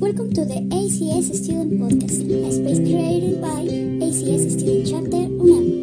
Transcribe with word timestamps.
Welcome 0.00 0.32
to 0.34 0.44
the 0.44 0.60
ACS 0.70 1.34
Student 1.42 1.80
Podcast, 1.80 2.22
a 2.30 2.52
space 2.52 2.78
created 2.78 3.40
by 3.40 3.66
ACS 3.98 4.52
Student 4.52 4.86
Chapter 4.86 5.26
UNAM. 5.26 5.74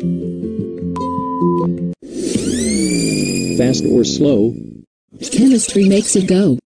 Fast 3.58 3.84
or 3.84 4.06
slow, 4.06 4.56
Chemistry 5.32 5.90
makes 5.90 6.16
it 6.16 6.28
go. 6.30 6.58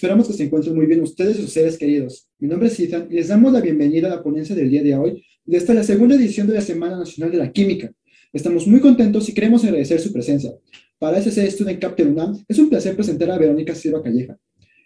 Esperamos 0.00 0.28
que 0.28 0.32
se 0.32 0.44
encuentren 0.44 0.74
muy 0.74 0.86
bien 0.86 1.02
ustedes 1.02 1.38
y 1.38 1.42
sus 1.42 1.52
seres 1.52 1.76
queridos. 1.76 2.26
Mi 2.38 2.48
nombre 2.48 2.68
es 2.68 2.80
Ethan 2.80 3.08
y 3.10 3.16
les 3.16 3.28
damos 3.28 3.52
la 3.52 3.60
bienvenida 3.60 4.06
a 4.06 4.16
la 4.16 4.22
ponencia 4.22 4.56
del 4.56 4.70
día 4.70 4.82
de 4.82 4.94
hoy 4.94 5.22
de 5.44 5.58
esta 5.58 5.74
la 5.74 5.82
segunda 5.82 6.14
edición 6.14 6.46
de 6.46 6.54
la 6.54 6.62
Semana 6.62 6.96
Nacional 6.96 7.30
de 7.30 7.36
la 7.36 7.52
Química. 7.52 7.92
Estamos 8.32 8.66
muy 8.66 8.80
contentos 8.80 9.28
y 9.28 9.34
queremos 9.34 9.62
agradecer 9.62 10.00
su 10.00 10.10
presencia. 10.10 10.52
Para 10.98 11.18
SC 11.18 11.50
Student 11.50 11.80
Captain 11.80 12.12
UNAM 12.12 12.42
es 12.48 12.58
un 12.58 12.70
placer 12.70 12.96
presentar 12.96 13.30
a 13.30 13.36
Verónica 13.36 13.74
Silva 13.74 14.02
Calleja, 14.02 14.38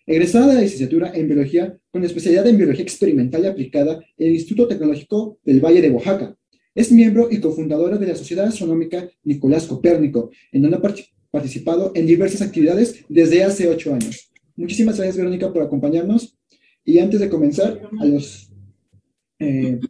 egresada 0.05 0.49
de 0.49 0.55
la 0.55 0.61
licenciatura 0.63 1.13
en 1.15 1.29
Biología 1.29 1.79
con 1.93 2.05
especialidad 2.05 2.49
en 2.49 2.59
Biología 2.59 2.83
Experimental 2.83 3.45
y 3.45 3.47
Aplicada 3.47 4.05
en 4.19 4.27
el 4.27 4.35
Instituto 4.35 4.67
Tecnológico 4.67 5.39
del 5.45 5.61
Valle 5.61 5.81
de 5.81 5.91
Oaxaca. 5.91 6.37
Es 6.75 6.91
miembro 6.91 7.29
y 7.31 7.39
cofundadora 7.39 7.99
de 7.99 8.09
la 8.09 8.17
Sociedad 8.17 8.47
Astronómica 8.47 9.09
Nicolás 9.23 9.69
Copérnico, 9.69 10.33
en 10.51 10.63
donde 10.63 10.77
ha 10.77 10.95
participado 11.31 11.93
en 11.95 12.05
diversas 12.05 12.43
actividades 12.43 13.05
desde 13.09 13.45
hace 13.45 13.69
ocho 13.69 13.95
años. 13.95 14.34
Muchísimas 14.57 14.97
gracias, 14.97 15.17
Verónica, 15.17 15.53
por 15.53 15.63
acompañarnos. 15.63 16.37
Y 16.85 16.99
antes 16.99 17.21
de 17.21 17.29
comenzar, 17.29 17.81
a 17.99 18.05
los, 18.05 18.51
eh, 19.39 19.81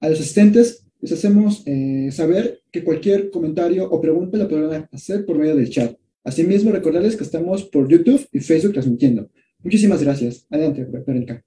asistentes 0.00 0.86
les 1.00 1.12
hacemos 1.12 1.62
eh, 1.66 2.10
saber 2.12 2.60
que 2.70 2.84
cualquier 2.84 3.30
comentario 3.30 3.88
o 3.90 4.00
pregunta 4.00 4.36
la 4.36 4.48
podrán 4.48 4.88
hacer 4.92 5.24
por 5.24 5.38
medio 5.38 5.56
del 5.56 5.70
chat. 5.70 5.96
Asimismo, 6.24 6.72
recordarles 6.72 7.16
que 7.16 7.24
estamos 7.24 7.64
por 7.64 7.88
YouTube 7.88 8.28
y 8.32 8.40
Facebook 8.40 8.74
transmitiendo. 8.74 9.30
Muchísimas 9.62 10.02
gracias. 10.02 10.46
Adelante, 10.50 10.84
Verónica. 10.84 11.42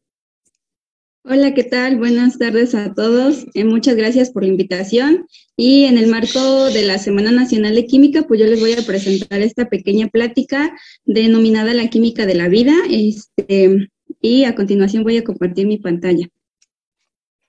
Hola, 1.26 1.54
¿qué 1.54 1.64
tal? 1.64 1.96
Buenas 1.96 2.38
tardes 2.38 2.76
a 2.76 2.94
todos. 2.94 3.46
Eh, 3.54 3.64
muchas 3.64 3.96
gracias 3.96 4.30
por 4.30 4.44
la 4.44 4.50
invitación. 4.50 5.26
Y 5.56 5.86
en 5.86 5.98
el 5.98 6.08
marco 6.08 6.66
de 6.66 6.84
la 6.84 6.98
Semana 6.98 7.32
Nacional 7.32 7.76
de 7.76 7.86
Química, 7.86 8.24
pues 8.24 8.42
yo 8.42 8.46
les 8.46 8.60
voy 8.60 8.74
a 8.74 8.86
presentar 8.86 9.40
esta 9.42 9.70
pequeña 9.70 10.10
plática 10.10 10.76
denominada 11.06 11.74
La 11.74 11.90
Química 11.90 12.26
de 12.26 12.36
la 12.36 12.50
Vida. 12.50 12.74
Este, 12.90 13.90
y 14.20 14.44
a 14.44 14.54
continuación 14.54 15.04
voy 15.04 15.16
a 15.16 15.24
compartir 15.24 15.66
mi 15.66 15.78
pantalla. 15.78 16.28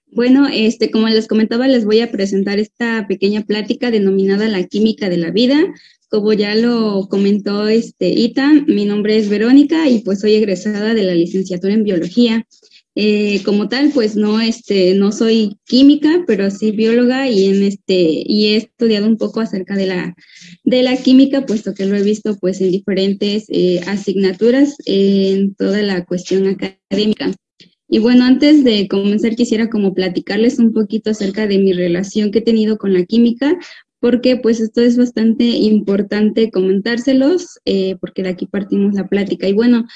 Bueno, 0.07 0.47
este, 0.47 0.93
como 0.93 1.09
les 1.09 1.27
comentaba, 1.27 1.67
les 1.67 1.85
voy 1.85 1.99
a 1.99 2.13
presentar 2.13 2.61
esta 2.61 3.09
pequeña 3.09 3.43
plática 3.43 3.91
denominada 3.91 4.47
La 4.47 4.63
Química 4.63 5.09
de 5.09 5.17
la 5.17 5.33
Vida. 5.33 5.59
Como 6.09 6.33
ya 6.33 6.55
lo 6.55 7.09
comentó 7.09 7.67
este 7.67 8.09
Ita, 8.11 8.53
mi 8.69 8.85
nombre 8.85 9.17
es 9.17 9.29
Verónica 9.29 9.89
y 9.89 9.99
pues 9.99 10.21
soy 10.21 10.35
egresada 10.35 10.95
de 10.95 11.03
la 11.03 11.15
licenciatura 11.17 11.75
en 11.75 11.83
Biología. 11.83 12.47
Eh, 12.97 13.43
como 13.45 13.69
tal, 13.69 13.91
pues 13.93 14.15
no, 14.15 14.41
este, 14.41 14.95
no 14.95 15.11
soy 15.11 15.59
química, 15.65 16.23
pero 16.29 16.51
sí 16.51 16.71
bióloga 16.71 17.29
y 17.29 17.47
en 17.49 17.65
este, 17.65 18.23
y 18.25 18.49
he 18.49 18.57
estudiado 18.57 19.09
un 19.09 19.17
poco 19.17 19.41
acerca 19.41 19.75
de 19.75 19.87
la, 19.87 20.15
de 20.63 20.83
la 20.85 20.97
química, 20.97 21.45
puesto 21.45 21.75
que 21.75 21.87
lo 21.87 21.97
he 21.97 22.03
visto 22.03 22.37
pues 22.39 22.61
en 22.61 22.71
diferentes 22.71 23.47
eh, 23.49 23.81
asignaturas 23.89 24.77
en 24.87 25.55
toda 25.57 25.83
la 25.83 26.05
cuestión 26.05 26.47
académica. 26.47 27.33
Y 27.89 27.99
bueno, 27.99 28.25
antes 28.25 28.65
de 28.65 28.89
comenzar 28.89 29.35
quisiera 29.35 29.69
como 29.69 29.93
platicarles 29.93 30.59
un 30.59 30.73
poquito 30.73 31.11
acerca 31.11 31.47
de 31.47 31.59
mi 31.59 31.73
relación 31.73 32.31
que 32.31 32.39
he 32.39 32.43
tenido 32.43 32.79
con 32.79 32.93
la 32.93 33.05
química, 33.05 33.59
porque 34.05 34.37
pues 34.37 34.61
esto 34.61 34.83
es 34.83 34.99
bastante 34.99 35.45
importante 35.45 36.51
comentárselos, 36.51 37.59
eh, 37.65 37.97
porque 38.03 38.23
de 38.23 38.29
aquí 38.29 38.47
partimos 38.47 38.93
la 38.93 39.09
plática. 39.09 39.49
Y 39.49 39.55
bueno, 39.55 39.87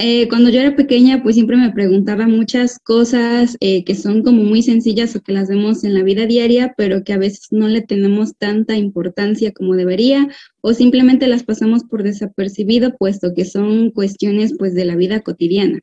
eh, 0.00 0.28
cuando 0.28 0.48
yo 0.50 0.60
era 0.60 0.76
pequeña, 0.76 1.22
pues 1.22 1.34
siempre 1.34 1.56
me 1.56 1.72
preguntaba 1.72 2.28
muchas 2.28 2.78
cosas 2.78 3.56
eh, 3.60 3.84
que 3.84 3.94
son 3.94 4.22
como 4.22 4.44
muy 4.44 4.62
sencillas 4.62 5.16
o 5.16 5.20
que 5.20 5.32
las 5.32 5.48
vemos 5.48 5.82
en 5.82 5.94
la 5.94 6.04
vida 6.04 6.26
diaria, 6.26 6.72
pero 6.76 7.02
que 7.02 7.12
a 7.12 7.18
veces 7.18 7.48
no 7.50 7.66
le 7.68 7.82
tenemos 7.82 8.36
tanta 8.36 8.76
importancia 8.76 9.52
como 9.52 9.74
debería 9.74 10.28
o 10.60 10.72
simplemente 10.72 11.26
las 11.26 11.42
pasamos 11.42 11.82
por 11.84 12.04
desapercibido, 12.04 12.96
puesto 12.96 13.34
que 13.34 13.44
son 13.44 13.90
cuestiones 13.90 14.54
pues 14.56 14.74
de 14.74 14.84
la 14.84 14.96
vida 14.96 15.20
cotidiana 15.20 15.80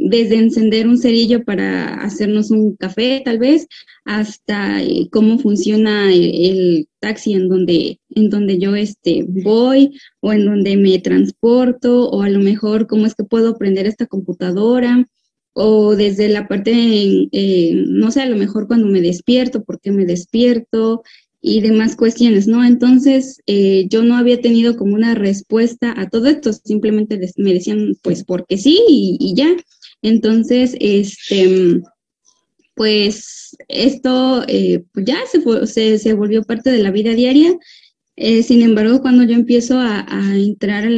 desde 0.00 0.36
encender 0.36 0.88
un 0.88 0.98
cerillo 0.98 1.44
para 1.44 1.94
hacernos 2.02 2.50
un 2.50 2.74
café, 2.74 3.20
tal 3.24 3.38
vez, 3.38 3.66
hasta 4.04 4.82
eh, 4.82 5.08
cómo 5.12 5.38
funciona 5.38 6.12
el, 6.12 6.88
taxi 7.00 7.32
en 7.32 7.48
donde, 7.48 7.98
en 8.10 8.28
donde 8.28 8.58
yo 8.58 8.74
este, 8.76 9.24
voy 9.26 9.98
o 10.20 10.32
en 10.32 10.44
donde 10.44 10.76
me 10.76 10.98
transporto, 10.98 12.08
o 12.10 12.22
a 12.22 12.28
lo 12.28 12.40
mejor 12.40 12.86
cómo 12.86 13.06
es 13.06 13.14
que 13.14 13.24
puedo 13.24 13.50
aprender 13.50 13.86
esta 13.86 14.06
computadora, 14.06 15.06
o 15.52 15.96
desde 15.96 16.28
la 16.28 16.48
parte, 16.48 16.72
eh, 17.32 17.84
no 17.86 18.10
sé, 18.10 18.22
a 18.22 18.28
lo 18.28 18.36
mejor 18.36 18.66
cuando 18.66 18.86
me 18.86 19.00
despierto, 19.00 19.64
por 19.64 19.80
qué 19.80 19.92
me 19.92 20.06
despierto 20.06 21.02
y 21.42 21.60
demás 21.60 21.96
cuestiones, 21.96 22.46
¿no? 22.46 22.64
Entonces, 22.64 23.40
eh, 23.46 23.86
yo 23.88 24.02
no 24.02 24.16
había 24.16 24.40
tenido 24.40 24.76
como 24.76 24.94
una 24.94 25.14
respuesta 25.14 25.94
a 25.96 26.08
todo 26.08 26.26
esto, 26.26 26.52
simplemente 26.52 27.18
me 27.36 27.54
decían, 27.54 27.96
pues, 28.02 28.24
porque 28.24 28.58
sí 28.58 28.78
y 28.88 29.34
ya. 29.34 29.56
Entonces, 30.02 30.76
este, 30.80 31.82
pues 32.74 33.56
esto 33.68 34.44
eh, 34.48 34.84
pues 34.92 35.04
ya 35.04 35.18
se, 35.66 35.98
se, 35.98 36.14
volvió 36.14 36.42
parte 36.42 36.70
de 36.70 36.82
la 36.82 36.90
vida 36.90 37.12
diaria. 37.12 37.58
Eh, 38.16 38.42
sin 38.42 38.62
embargo, 38.62 39.00
cuando 39.00 39.22
yo 39.24 39.34
empiezo 39.34 39.78
a, 39.78 40.06
entrar 40.34 40.88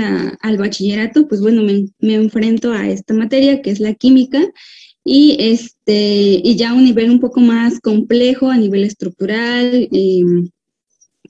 al 0.41 0.56
bachillerato, 0.58 1.28
pues 1.28 1.41
bueno, 1.41 1.62
me, 1.62 2.14
enfrento 2.14 2.72
a 2.72 2.88
esta 2.88 3.14
materia 3.14 3.62
que 3.62 3.70
es 3.70 3.80
la 3.80 3.94
química 3.94 4.41
y, 5.04 5.36
este, 5.41 6.41
y 6.42 6.56
ya 6.56 6.70
a 6.70 6.74
un 6.74 6.84
nivel 6.84 7.10
un 7.10 7.20
poco 7.20 7.41
más 7.41 7.80
complejo, 7.80 8.48
a 8.48 8.56
nivel 8.56 8.84
estructural, 8.84 9.88
em, 9.92 10.50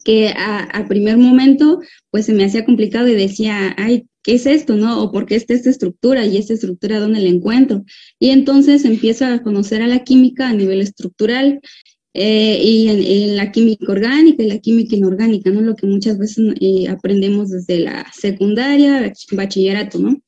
que 0.05 0.29
a, 0.29 0.65
a, 0.65 0.89
primer 0.89 1.17
momento 1.17 1.81
pues 2.11 2.27
se 2.27 2.35
me 2.35 2.45
hacía 2.45 2.65
complicado 2.65 3.09
y 3.09 3.15
decía, 3.15 3.75
ay, 3.79 4.07
¿qué 4.23 4.35
es 4.35 4.47
esto, 4.47 4.77
no? 4.77 5.03
O 5.03 5.13
por 5.13 5.27
qué 5.27 5.37
está 5.37 5.55
esta 5.55 5.71
estructura 5.71 6.25
y 6.25 6.37
esta 6.37 6.55
estructura 6.55 7.01
dónde 7.01 7.21
la 7.21 7.29
encuentro. 7.29 7.85
Y 8.19 8.31
entonces 8.31 8.85
empiezo 8.85 9.27
a 9.27 9.43
conocer 9.43 9.83
a 9.83 9.87
la 9.87 10.05
química 10.05 10.49
a 10.49 10.55
nivel 10.55 10.81
estructural 10.81 11.61
eh, 12.15 12.61
y 12.63 12.89
en, 12.89 13.37
la 13.37 13.53
química 13.53 13.91
orgánica 13.91 14.43
y 14.43 14.49
la 14.49 14.59
química 14.59 14.97
inorgánica, 14.97 15.51
¿no? 15.51 15.63
Lo 15.63 15.75
que 15.75 15.87
muchas 15.87 16.19
veces 16.19 16.55
eh, 16.61 16.89
aprendemos 16.89 17.51
desde 17.51 17.81
la 17.81 18.07
secundaria, 18.13 19.13
bachillerato, 19.33 19.99
¿no? 19.99 20.21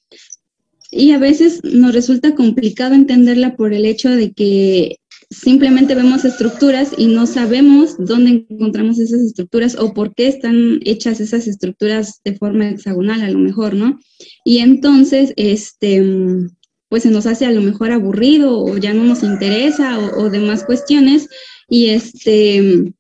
Y 0.90 1.10
a 1.10 1.18
veces 1.18 1.62
nos 1.64 1.92
resulta 1.92 2.34
complicado 2.34 2.94
entenderla 2.94 3.56
por 3.56 3.74
el 3.74 3.84
hecho 3.84 4.10
de 4.10 4.32
que 4.32 4.98
simplemente 5.34 5.94
vemos 5.94 6.24
estructuras 6.24 6.92
y 6.96 7.06
no 7.06 7.26
sabemos 7.26 7.96
dónde 7.98 8.46
encontramos 8.48 8.98
esas 8.98 9.20
estructuras 9.20 9.76
o 9.76 9.92
por 9.92 10.14
qué 10.14 10.28
están 10.28 10.80
hechas 10.84 11.20
esas 11.20 11.46
estructuras 11.46 12.20
de 12.24 12.36
forma 12.36 12.70
hexagonal 12.70 13.22
a 13.22 13.30
lo 13.30 13.38
mejor, 13.38 13.74
¿no? 13.74 13.98
Y 14.44 14.58
entonces, 14.58 15.32
este, 15.36 16.02
pues 16.88 17.02
se 17.02 17.10
nos 17.10 17.26
hace 17.26 17.46
a 17.46 17.50
lo 17.50 17.60
mejor 17.60 17.90
aburrido 17.90 18.58
o 18.58 18.76
ya 18.76 18.94
no 18.94 19.04
nos 19.04 19.22
interesa 19.22 19.98
o, 19.98 20.30
demás 20.30 20.64
cuestiones 20.64 21.28
y 21.68 21.86
este... 21.86 22.92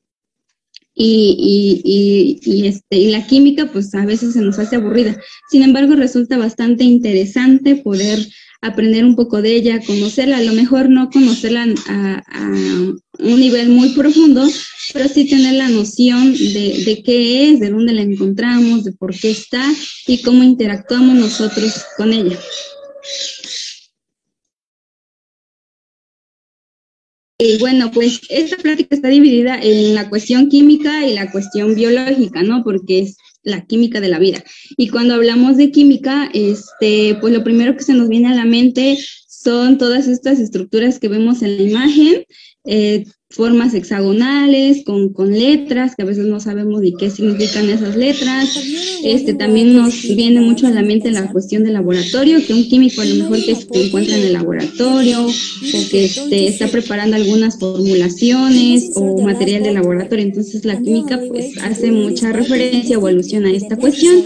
Y, 0.96 1.82
y, 1.84 2.40
y, 2.44 2.66
este, 2.68 2.96
y 2.96 3.10
la 3.10 3.26
química, 3.26 3.66
pues 3.72 3.94
a 3.94 4.04
veces 4.04 4.34
se 4.34 4.40
nos 4.40 4.58
hace 4.58 4.76
aburrida. 4.76 5.20
Sin 5.50 5.62
embargo, 5.62 5.96
resulta 5.96 6.38
bastante 6.38 6.84
interesante 6.84 7.76
poder 7.76 8.20
aprender 8.64 9.04
un 9.04 9.14
poco 9.14 9.42
de 9.42 9.56
ella, 9.56 9.80
conocerla, 9.84 10.38
a 10.38 10.42
lo 10.42 10.52
mejor 10.52 10.88
no 10.88 11.10
conocerla 11.10 11.66
a, 11.86 12.22
un 13.18 13.40
nivel 13.40 13.68
muy 13.68 13.90
profundo, 13.90 14.46
pero 14.92 15.08
sí 15.08 15.28
tener 15.28 15.54
la 15.54 15.68
noción 15.68 16.32
de, 16.32 16.82
de, 16.84 17.02
qué 17.04 17.50
es, 17.50 17.60
de 17.60 17.70
dónde 17.70 17.92
la 17.92 18.02
encontramos, 18.02 18.84
de 18.84 18.92
por 18.92 19.14
qué 19.14 19.30
está 19.30 19.62
y 20.06 20.22
cómo 20.22 20.42
interactuamos 20.42 21.14
nosotros 21.14 21.84
con 21.96 22.12
ella. 22.12 22.38
Y 27.38 27.58
bueno, 27.58 27.90
pues 27.90 28.20
esta 28.28 28.56
plática 28.56 28.94
está 28.94 29.08
dividida 29.08 29.58
en 29.60 29.94
la 29.94 30.08
cuestión 30.08 30.48
química 30.48 31.04
y 31.06 31.14
la 31.14 31.32
cuestión 31.32 31.74
biológica, 31.74 32.42
¿no? 32.42 32.62
Porque 32.62 33.00
es 33.00 33.16
la 33.42 33.66
química 33.66 34.00
de 34.00 34.08
la 34.08 34.20
vida. 34.20 34.44
Y 34.76 34.88
cuando 34.88 35.14
hablamos 35.14 35.56
de 35.56 35.72
química, 35.72 36.30
este, 36.32 37.16
pues 37.20 37.32
lo 37.34 37.42
primero 37.42 37.76
que 37.76 37.82
se 37.82 37.94
nos 37.94 38.08
viene 38.08 38.28
a 38.28 38.34
la 38.34 38.44
mente 38.44 38.98
son 39.28 39.78
todas 39.78 40.06
estas 40.06 40.38
estructuras 40.38 40.98
que 40.98 41.08
vemos 41.08 41.42
en 41.42 41.56
la 41.56 41.62
imagen, 41.64 42.24
eh, 42.64 43.04
formas 43.30 43.74
hexagonales, 43.74 44.84
con, 44.84 45.12
con, 45.12 45.32
letras, 45.32 45.96
que 45.96 46.02
a 46.02 46.06
veces 46.06 46.26
no 46.26 46.38
sabemos 46.38 46.80
ni 46.80 46.94
qué 46.94 47.10
significan 47.10 47.68
esas 47.68 47.96
letras. 47.96 48.56
Este, 49.02 49.34
también 49.34 49.74
nos 49.74 50.02
viene 50.02 50.40
mucho 50.40 50.68
a 50.68 50.70
la 50.70 50.82
mente 50.82 51.10
la 51.10 51.30
cuestión 51.32 51.64
del 51.64 51.72
laboratorio, 51.72 52.38
que 52.46 52.54
un 52.54 52.64
químico 52.68 53.00
a 53.02 53.04
lo 53.04 53.16
mejor 53.16 53.44
que 53.44 53.56
se 53.56 53.86
encuentra 53.86 54.16
en 54.16 54.24
el 54.24 54.32
laboratorio 54.34 55.26
o 55.26 55.90
que 55.90 56.04
este, 56.04 56.46
está 56.46 56.68
preparando 56.68 57.16
algunas 57.16 57.58
formulaciones 57.58 58.90
o 58.94 59.20
material 59.20 59.64
de 59.64 59.72
laboratorio. 59.72 60.24
Entonces 60.24 60.64
la 60.64 60.80
química 60.80 61.20
pues 61.28 61.58
hace 61.58 61.90
mucha 61.90 62.32
referencia 62.32 62.98
o 62.98 63.06
alusión 63.06 63.46
a 63.46 63.50
esta 63.50 63.76
cuestión 63.76 64.22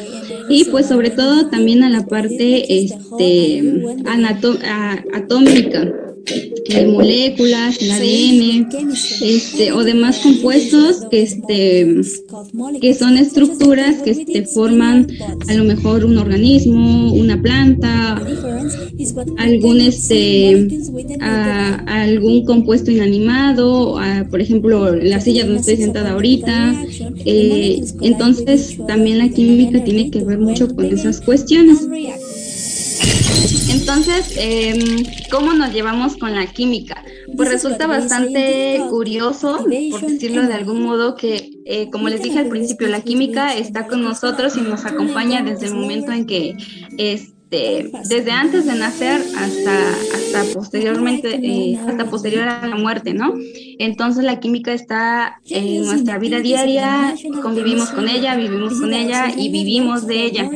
y 0.50 0.64
pues 0.64 0.86
sobre 0.86 1.10
todo 1.10 1.48
también 1.48 1.82
a 1.82 1.88
la 1.88 2.06
parte 2.06 2.84
este, 2.84 3.62
atómica 5.14 6.07
moléculas, 6.86 7.78
el 7.80 7.90
ADN, 7.90 8.68
este, 9.22 9.72
o 9.72 9.84
demás 9.84 10.18
compuestos 10.18 11.06
que, 11.10 11.22
este, 11.22 12.00
que 12.80 12.94
son 12.94 13.16
estructuras 13.16 14.02
que 14.02 14.10
este, 14.10 14.44
forman 14.46 15.06
a 15.48 15.54
lo 15.54 15.64
mejor 15.64 16.04
un 16.04 16.18
organismo, 16.18 17.12
una 17.12 17.40
planta, 17.40 18.22
algún, 19.38 19.80
este, 19.80 20.68
algún 21.20 22.44
compuesto 22.44 22.90
inanimado, 22.90 23.98
por 24.30 24.40
ejemplo, 24.40 24.94
la 24.94 25.20
silla 25.20 25.44
donde 25.44 25.60
estoy 25.60 25.76
sentada 25.76 26.12
ahorita. 26.12 26.84
Eh, 27.24 27.82
entonces, 28.02 28.76
también 28.86 29.18
la 29.18 29.28
química 29.28 29.82
tiene 29.84 30.10
que 30.10 30.22
ver 30.24 30.38
mucho 30.38 30.74
con 30.74 30.86
esas 30.86 31.20
cuestiones. 31.20 31.86
Entonces, 33.70 34.34
em, 34.36 35.04
¿cómo 35.30 35.52
nos 35.52 35.72
llevamos 35.72 36.16
con 36.16 36.34
la 36.34 36.46
química? 36.46 37.02
Pues 37.36 37.48
resulta 37.48 37.86
bastante 37.86 38.80
curioso, 38.90 39.64
por 39.90 40.00
decirlo 40.00 40.46
de 40.46 40.54
algún 40.54 40.82
modo, 40.82 41.14
que, 41.14 41.50
eh, 41.64 41.88
como 41.90 42.08
les 42.08 42.22
dije 42.22 42.38
al 42.38 42.48
principio, 42.48 42.88
la 42.88 43.02
química 43.02 43.54
está 43.56 43.86
con 43.86 44.02
nosotros 44.02 44.56
y 44.56 44.62
nos 44.62 44.84
acompaña 44.84 45.42
desde 45.42 45.66
el 45.66 45.74
momento 45.74 46.12
en 46.12 46.26
que, 46.26 46.54
este, 46.96 47.90
desde 48.08 48.30
antes 48.30 48.66
de 48.66 48.74
nacer 48.74 49.22
hasta, 49.36 49.90
hasta 49.90 50.52
posteriormente, 50.52 51.40
eh, 51.42 51.78
hasta 51.86 52.04
posterior 52.10 52.48
a 52.48 52.66
la 52.66 52.76
muerte, 52.76 53.14
¿no? 53.14 53.34
Entonces 53.78 54.24
la 54.24 54.40
química 54.40 54.72
está 54.72 55.40
en 55.48 55.84
nuestra 55.84 56.18
vida 56.18 56.40
diaria, 56.40 57.14
convivimos 57.42 57.90
con 57.90 58.08
ella, 58.08 58.36
vivimos 58.36 58.78
con 58.78 58.92
ella 58.92 59.32
y 59.36 59.50
vivimos 59.50 60.06
de 60.06 60.24
ella 60.24 60.50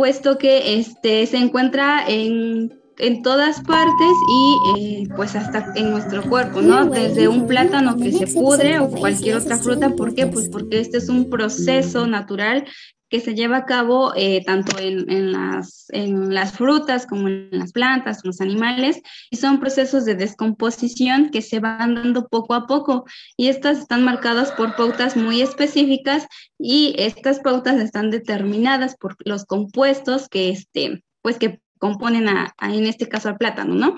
puesto 0.00 0.38
que 0.38 0.78
este, 0.78 1.26
se 1.26 1.36
encuentra 1.36 2.02
en, 2.08 2.72
en 2.96 3.22
todas 3.22 3.60
partes 3.60 4.12
y 4.32 4.56
eh, 4.78 5.08
pues 5.14 5.36
hasta 5.36 5.74
en 5.76 5.90
nuestro 5.90 6.22
cuerpo, 6.22 6.62
¿no? 6.62 6.86
Desde 6.86 7.28
un 7.28 7.46
plátano 7.46 7.98
que 7.98 8.10
se 8.10 8.26
pudre 8.28 8.78
o 8.78 8.88
cualquier 8.90 9.36
otra 9.36 9.58
fruta, 9.58 9.90
¿por 9.90 10.14
qué? 10.14 10.26
Pues 10.26 10.48
porque 10.48 10.80
este 10.80 10.96
es 10.96 11.10
un 11.10 11.28
proceso 11.28 12.06
natural 12.06 12.64
que 13.10 13.20
se 13.20 13.34
lleva 13.34 13.58
a 13.58 13.66
cabo 13.66 14.12
eh, 14.14 14.42
tanto 14.46 14.78
en, 14.78 15.10
en, 15.10 15.32
las, 15.32 15.86
en 15.90 16.32
las 16.32 16.52
frutas 16.52 17.06
como 17.06 17.28
en 17.28 17.48
las 17.50 17.72
plantas, 17.72 18.20
los 18.24 18.40
animales, 18.40 19.02
y 19.30 19.36
son 19.36 19.58
procesos 19.58 20.04
de 20.04 20.14
descomposición 20.14 21.30
que 21.30 21.42
se 21.42 21.58
van 21.58 21.96
dando 21.96 22.28
poco 22.28 22.54
a 22.54 22.66
poco, 22.66 23.04
y 23.36 23.48
estas 23.48 23.78
están 23.78 24.04
marcadas 24.04 24.52
por 24.52 24.76
pautas 24.76 25.16
muy 25.16 25.42
específicas, 25.42 26.26
y 26.58 26.94
estas 26.98 27.40
pautas 27.40 27.80
están 27.80 28.10
determinadas 28.10 28.96
por 28.96 29.16
los 29.24 29.44
compuestos 29.44 30.28
que, 30.28 30.50
este, 30.50 31.02
pues 31.20 31.36
que 31.38 31.60
componen 31.78 32.28
a, 32.28 32.54
en 32.62 32.86
este 32.86 33.08
caso 33.08 33.28
al 33.28 33.38
plátano, 33.38 33.74
¿no? 33.74 33.96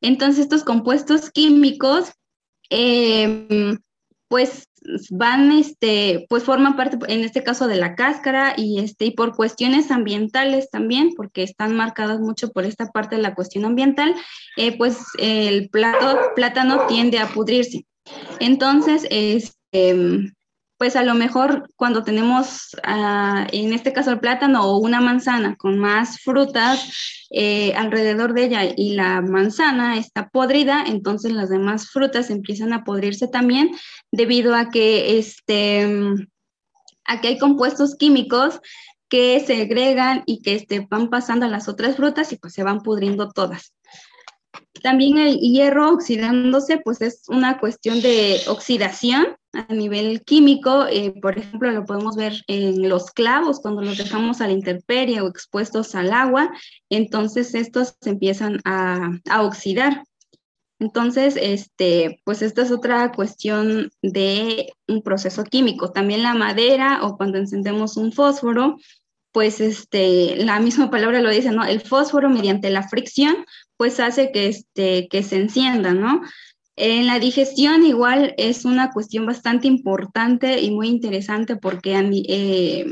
Entonces 0.00 0.44
estos 0.44 0.62
compuestos 0.62 1.30
químicos, 1.30 2.12
eh, 2.70 3.76
pues 4.28 4.68
van, 5.10 5.52
este, 5.52 6.26
pues 6.28 6.42
forman 6.44 6.76
parte, 6.76 6.98
en 7.08 7.24
este 7.24 7.42
caso, 7.42 7.66
de 7.66 7.76
la 7.76 7.94
cáscara 7.94 8.54
y, 8.56 8.78
este, 8.80 9.06
y 9.06 9.10
por 9.12 9.34
cuestiones 9.34 9.90
ambientales 9.90 10.70
también, 10.70 11.14
porque 11.16 11.42
están 11.42 11.74
marcadas 11.76 12.20
mucho 12.20 12.50
por 12.52 12.64
esta 12.64 12.90
parte 12.90 13.16
de 13.16 13.22
la 13.22 13.34
cuestión 13.34 13.64
ambiental, 13.64 14.14
eh, 14.56 14.76
pues 14.76 14.98
el 15.18 15.68
plato, 15.70 16.18
plátano 16.34 16.86
tiende 16.86 17.18
a 17.18 17.28
pudrirse. 17.28 17.86
Entonces, 18.40 19.06
este, 19.10 20.33
pues 20.78 20.96
a 20.96 21.02
lo 21.02 21.14
mejor 21.14 21.68
cuando 21.76 22.02
tenemos, 22.02 22.76
ah, 22.82 23.46
en 23.52 23.72
este 23.72 23.92
caso 23.92 24.10
el 24.10 24.20
plátano 24.20 24.64
o 24.64 24.78
una 24.78 25.00
manzana 25.00 25.56
con 25.56 25.78
más 25.78 26.20
frutas 26.20 27.26
eh, 27.30 27.74
alrededor 27.74 28.34
de 28.34 28.44
ella 28.44 28.64
y 28.76 28.94
la 28.94 29.20
manzana 29.20 29.98
está 29.98 30.28
podrida, 30.28 30.84
entonces 30.86 31.32
las 31.32 31.48
demás 31.48 31.90
frutas 31.90 32.30
empiezan 32.30 32.72
a 32.72 32.84
podrirse 32.84 33.28
también 33.28 33.70
debido 34.10 34.54
a 34.54 34.70
que, 34.70 35.18
este, 35.18 35.86
a 37.04 37.20
que 37.20 37.28
hay 37.28 37.38
compuestos 37.38 37.94
químicos 37.96 38.60
que 39.08 39.38
se 39.46 39.62
agregan 39.62 40.22
y 40.26 40.42
que 40.42 40.54
este, 40.54 40.86
van 40.90 41.08
pasando 41.08 41.46
a 41.46 41.48
las 41.48 41.68
otras 41.68 41.96
frutas 41.96 42.32
y 42.32 42.36
pues 42.36 42.52
se 42.52 42.64
van 42.64 42.82
pudriendo 42.82 43.30
todas. 43.30 43.73
También 44.82 45.18
el 45.18 45.38
hierro 45.38 45.92
oxidándose, 45.92 46.78
pues 46.78 47.00
es 47.00 47.22
una 47.28 47.58
cuestión 47.58 48.02
de 48.02 48.40
oxidación 48.48 49.36
a 49.52 49.72
nivel 49.72 50.22
químico. 50.24 50.86
Eh, 50.86 51.14
por 51.22 51.38
ejemplo, 51.38 51.70
lo 51.70 51.84
podemos 51.84 52.16
ver 52.16 52.34
en 52.48 52.88
los 52.88 53.10
clavos 53.10 53.60
cuando 53.60 53.82
los 53.82 53.96
dejamos 53.96 54.40
a 54.40 54.46
la 54.46 54.52
intemperie 54.52 55.20
o 55.20 55.28
expuestos 55.28 55.94
al 55.94 56.12
agua, 56.12 56.50
entonces 56.90 57.54
estos 57.54 57.96
se 58.00 58.10
empiezan 58.10 58.60
a, 58.64 59.10
a 59.30 59.42
oxidar. 59.42 60.04
Entonces, 60.80 61.38
este, 61.40 62.20
pues 62.24 62.42
esta 62.42 62.62
es 62.62 62.70
otra 62.72 63.12
cuestión 63.12 63.90
de 64.02 64.72
un 64.88 65.02
proceso 65.02 65.44
químico. 65.44 65.92
También 65.92 66.22
la 66.22 66.34
madera 66.34 67.00
o 67.02 67.16
cuando 67.16 67.38
encendemos 67.38 67.96
un 67.96 68.12
fósforo, 68.12 68.76
pues 69.32 69.60
este, 69.60 70.36
la 70.44 70.60
misma 70.60 70.90
palabra 70.90 71.20
lo 71.20 71.30
dice, 71.30 71.50
¿no? 71.50 71.64
El 71.64 71.80
fósforo 71.80 72.30
mediante 72.30 72.70
la 72.70 72.88
fricción, 72.88 73.44
pues 73.76 74.00
hace 74.00 74.32
que, 74.32 74.48
este, 74.48 75.08
que 75.08 75.22
se 75.22 75.36
encienda, 75.36 75.94
¿no? 75.94 76.22
En 76.76 77.06
la 77.06 77.20
digestión 77.20 77.84
igual 77.84 78.34
es 78.36 78.64
una 78.64 78.90
cuestión 78.90 79.26
bastante 79.26 79.68
importante 79.68 80.60
y 80.60 80.70
muy 80.70 80.88
interesante 80.88 81.56
porque 81.56 81.94
a, 81.94 82.02
eh, 82.10 82.86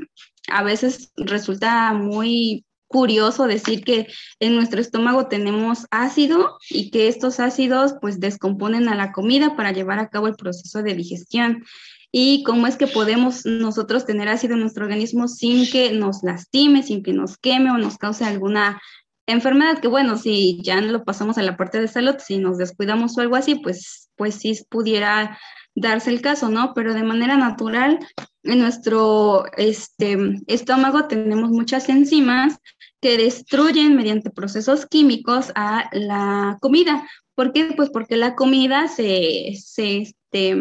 a 0.48 0.62
veces 0.62 1.12
resulta 1.16 1.92
muy 1.92 2.64
curioso 2.86 3.46
decir 3.48 3.82
que 3.82 4.06
en 4.38 4.54
nuestro 4.54 4.80
estómago 4.80 5.26
tenemos 5.26 5.86
ácido 5.90 6.58
y 6.70 6.90
que 6.90 7.08
estos 7.08 7.40
ácidos 7.40 7.94
pues 8.00 8.20
descomponen 8.20 8.88
a 8.88 8.94
la 8.94 9.10
comida 9.10 9.56
para 9.56 9.72
llevar 9.72 9.98
a 9.98 10.10
cabo 10.10 10.28
el 10.28 10.36
proceso 10.36 10.82
de 10.82 10.94
digestión 10.94 11.64
y 12.12 12.44
cómo 12.44 12.66
es 12.66 12.76
que 12.76 12.86
podemos 12.86 13.46
nosotros 13.46 14.04
tener 14.04 14.28
ácido 14.28 14.54
en 14.54 14.60
nuestro 14.60 14.84
organismo 14.84 15.26
sin 15.26 15.68
que 15.70 15.92
nos 15.92 16.22
lastime, 16.22 16.82
sin 16.82 17.02
que 17.02 17.14
nos 17.14 17.38
queme 17.38 17.70
o 17.70 17.78
nos 17.78 17.96
cause 17.96 18.24
alguna 18.24 18.80
enfermedad, 19.26 19.78
que 19.78 19.88
bueno, 19.88 20.16
si 20.18 20.60
ya 20.62 20.80
lo 20.80 21.04
pasamos 21.04 21.38
a 21.38 21.42
la 21.42 21.56
parte 21.56 21.80
de 21.80 21.88
salud, 21.88 22.16
si 22.18 22.38
nos 22.38 22.58
descuidamos 22.58 23.16
o 23.16 23.20
algo 23.20 23.36
así, 23.36 23.56
pues, 23.56 24.10
pues 24.16 24.36
sí 24.36 24.58
pudiera 24.68 25.38
darse 25.74 26.10
el 26.10 26.20
caso, 26.20 26.48
¿no? 26.48 26.72
Pero 26.74 26.94
de 26.94 27.02
manera 27.02 27.36
natural, 27.36 27.98
en 28.42 28.58
nuestro 28.58 29.44
este, 29.56 30.18
estómago 30.46 31.06
tenemos 31.06 31.50
muchas 31.50 31.88
enzimas 31.88 32.58
que 33.00 33.16
destruyen 33.16 33.96
mediante 33.96 34.30
procesos 34.30 34.86
químicos 34.86 35.52
a 35.54 35.88
la 35.92 36.58
comida. 36.60 37.08
¿Por 37.34 37.52
qué? 37.52 37.72
Pues 37.76 37.90
porque 37.90 38.16
la 38.16 38.34
comida 38.34 38.88
se, 38.88 39.54
se 39.58 39.98
este, 39.98 40.56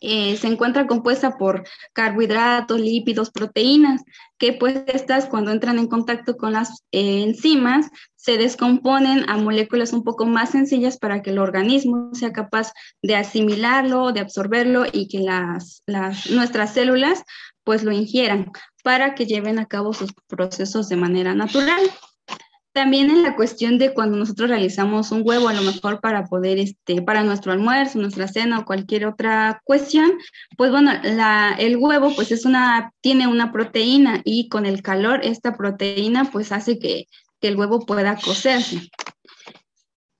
eh, 0.00 0.36
se 0.36 0.46
encuentra 0.46 0.86
compuesta 0.86 1.36
por 1.36 1.64
carbohidratos, 1.92 2.80
lípidos, 2.80 3.30
proteínas, 3.30 4.02
que 4.38 4.52
pues 4.52 4.82
estas 4.86 5.26
cuando 5.26 5.50
entran 5.50 5.78
en 5.78 5.88
contacto 5.88 6.36
con 6.36 6.52
las 6.52 6.84
eh, 6.92 7.22
enzimas 7.22 7.90
se 8.16 8.38
descomponen 8.38 9.28
a 9.30 9.36
moléculas 9.36 9.92
un 9.92 10.02
poco 10.02 10.26
más 10.26 10.50
sencillas 10.50 10.98
para 10.98 11.22
que 11.22 11.30
el 11.30 11.38
organismo 11.38 12.10
sea 12.12 12.32
capaz 12.32 12.72
de 13.02 13.14
asimilarlo, 13.14 14.12
de 14.12 14.20
absorberlo 14.20 14.84
y 14.90 15.08
que 15.08 15.20
las, 15.20 15.82
las, 15.86 16.30
nuestras 16.30 16.74
células 16.74 17.22
pues 17.62 17.84
lo 17.84 17.92
ingieran 17.92 18.52
para 18.82 19.14
que 19.14 19.26
lleven 19.26 19.58
a 19.58 19.66
cabo 19.66 19.92
sus 19.92 20.12
procesos 20.28 20.88
de 20.88 20.96
manera 20.96 21.34
natural. 21.34 21.80
También 22.76 23.08
en 23.08 23.22
la 23.22 23.36
cuestión 23.36 23.78
de 23.78 23.94
cuando 23.94 24.18
nosotros 24.18 24.50
realizamos 24.50 25.10
un 25.10 25.22
huevo, 25.24 25.48
a 25.48 25.54
lo 25.54 25.62
mejor 25.62 26.02
para 26.02 26.26
poder, 26.26 26.58
este, 26.58 27.00
para 27.00 27.22
nuestro 27.22 27.52
almuerzo, 27.52 27.98
nuestra 27.98 28.28
cena 28.28 28.58
o 28.58 28.64
cualquier 28.66 29.06
otra 29.06 29.62
cuestión, 29.64 30.12
pues 30.58 30.70
bueno, 30.70 30.92
el 31.58 31.78
huevo 31.78 32.14
pues 32.14 32.32
es 32.32 32.44
una, 32.44 32.92
tiene 33.00 33.28
una 33.28 33.50
proteína 33.50 34.20
y 34.26 34.50
con 34.50 34.66
el 34.66 34.82
calor 34.82 35.20
esta 35.24 35.56
proteína 35.56 36.30
pues 36.30 36.52
hace 36.52 36.78
que, 36.78 37.06
que 37.40 37.48
el 37.48 37.56
huevo 37.56 37.86
pueda 37.86 38.14
cocerse. 38.16 38.90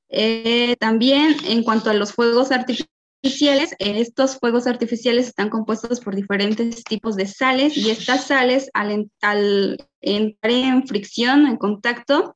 Eh, 0.09 0.77
también 0.81 1.37
en 1.47 1.63
cuanto 1.63 1.91
a 1.91 1.95
los 1.95 2.15
fuegos 2.15 2.53
artificiales, 2.53 3.75
estos 3.81 4.39
fuegos 4.39 4.67
artificiales 4.67 5.27
están 5.27 5.51
compuestos 5.51 6.01
por 6.01 6.17
diferentes 6.17 6.85
tipos 6.85 7.17
de 7.17 7.27
sales 7.27 7.77
y 7.77 7.91
estas 7.91 8.29
sales 8.29 8.71
al, 8.73 9.11
al 9.21 9.77
entrar 10.01 10.53
en 10.53 10.87
fricción, 10.87 11.47
en 11.47 11.59
contacto, 11.59 12.35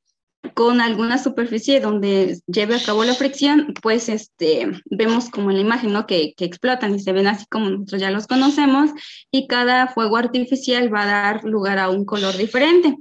con 0.54 0.80
alguna 0.80 1.18
superficie 1.18 1.80
donde 1.80 2.38
lleve 2.46 2.76
a 2.76 2.82
cabo 2.82 3.04
la 3.04 3.14
fricción, 3.14 3.74
pues 3.82 4.08
este, 4.08 4.70
vemos 4.86 5.28
como 5.28 5.50
en 5.50 5.56
la 5.56 5.62
imagen, 5.62 5.92
¿no? 5.92 6.06
Que, 6.06 6.34
explotan 6.38 6.94
y 6.94 7.00
se 7.00 7.12
ven 7.12 7.26
así 7.26 7.46
como 7.50 7.70
nosotros 7.70 8.00
ya 8.00 8.10
los 8.10 8.26
conocemos 8.26 8.90
y 9.30 9.46
cada 9.46 9.88
fuego 9.88 10.16
artificial 10.16 10.92
va 10.92 11.02
a 11.02 11.06
dar 11.06 11.44
lugar 11.44 11.78
a 11.78 11.90
un 11.90 12.04
color 12.04 12.36
diferente. 12.36 12.96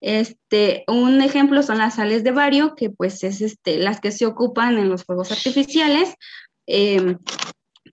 Este, 0.00 0.84
un 0.86 1.20
ejemplo 1.20 1.62
son 1.62 1.78
las 1.78 1.96
sales 1.96 2.22
de 2.22 2.30
bario, 2.30 2.74
que 2.76 2.90
pues 2.90 3.24
es 3.24 3.40
este, 3.40 3.78
las 3.78 4.00
que 4.00 4.12
se 4.12 4.26
ocupan 4.26 4.78
en 4.78 4.88
los 4.88 5.04
fuegos 5.04 5.32
artificiales. 5.32 6.14
Em, 6.66 7.18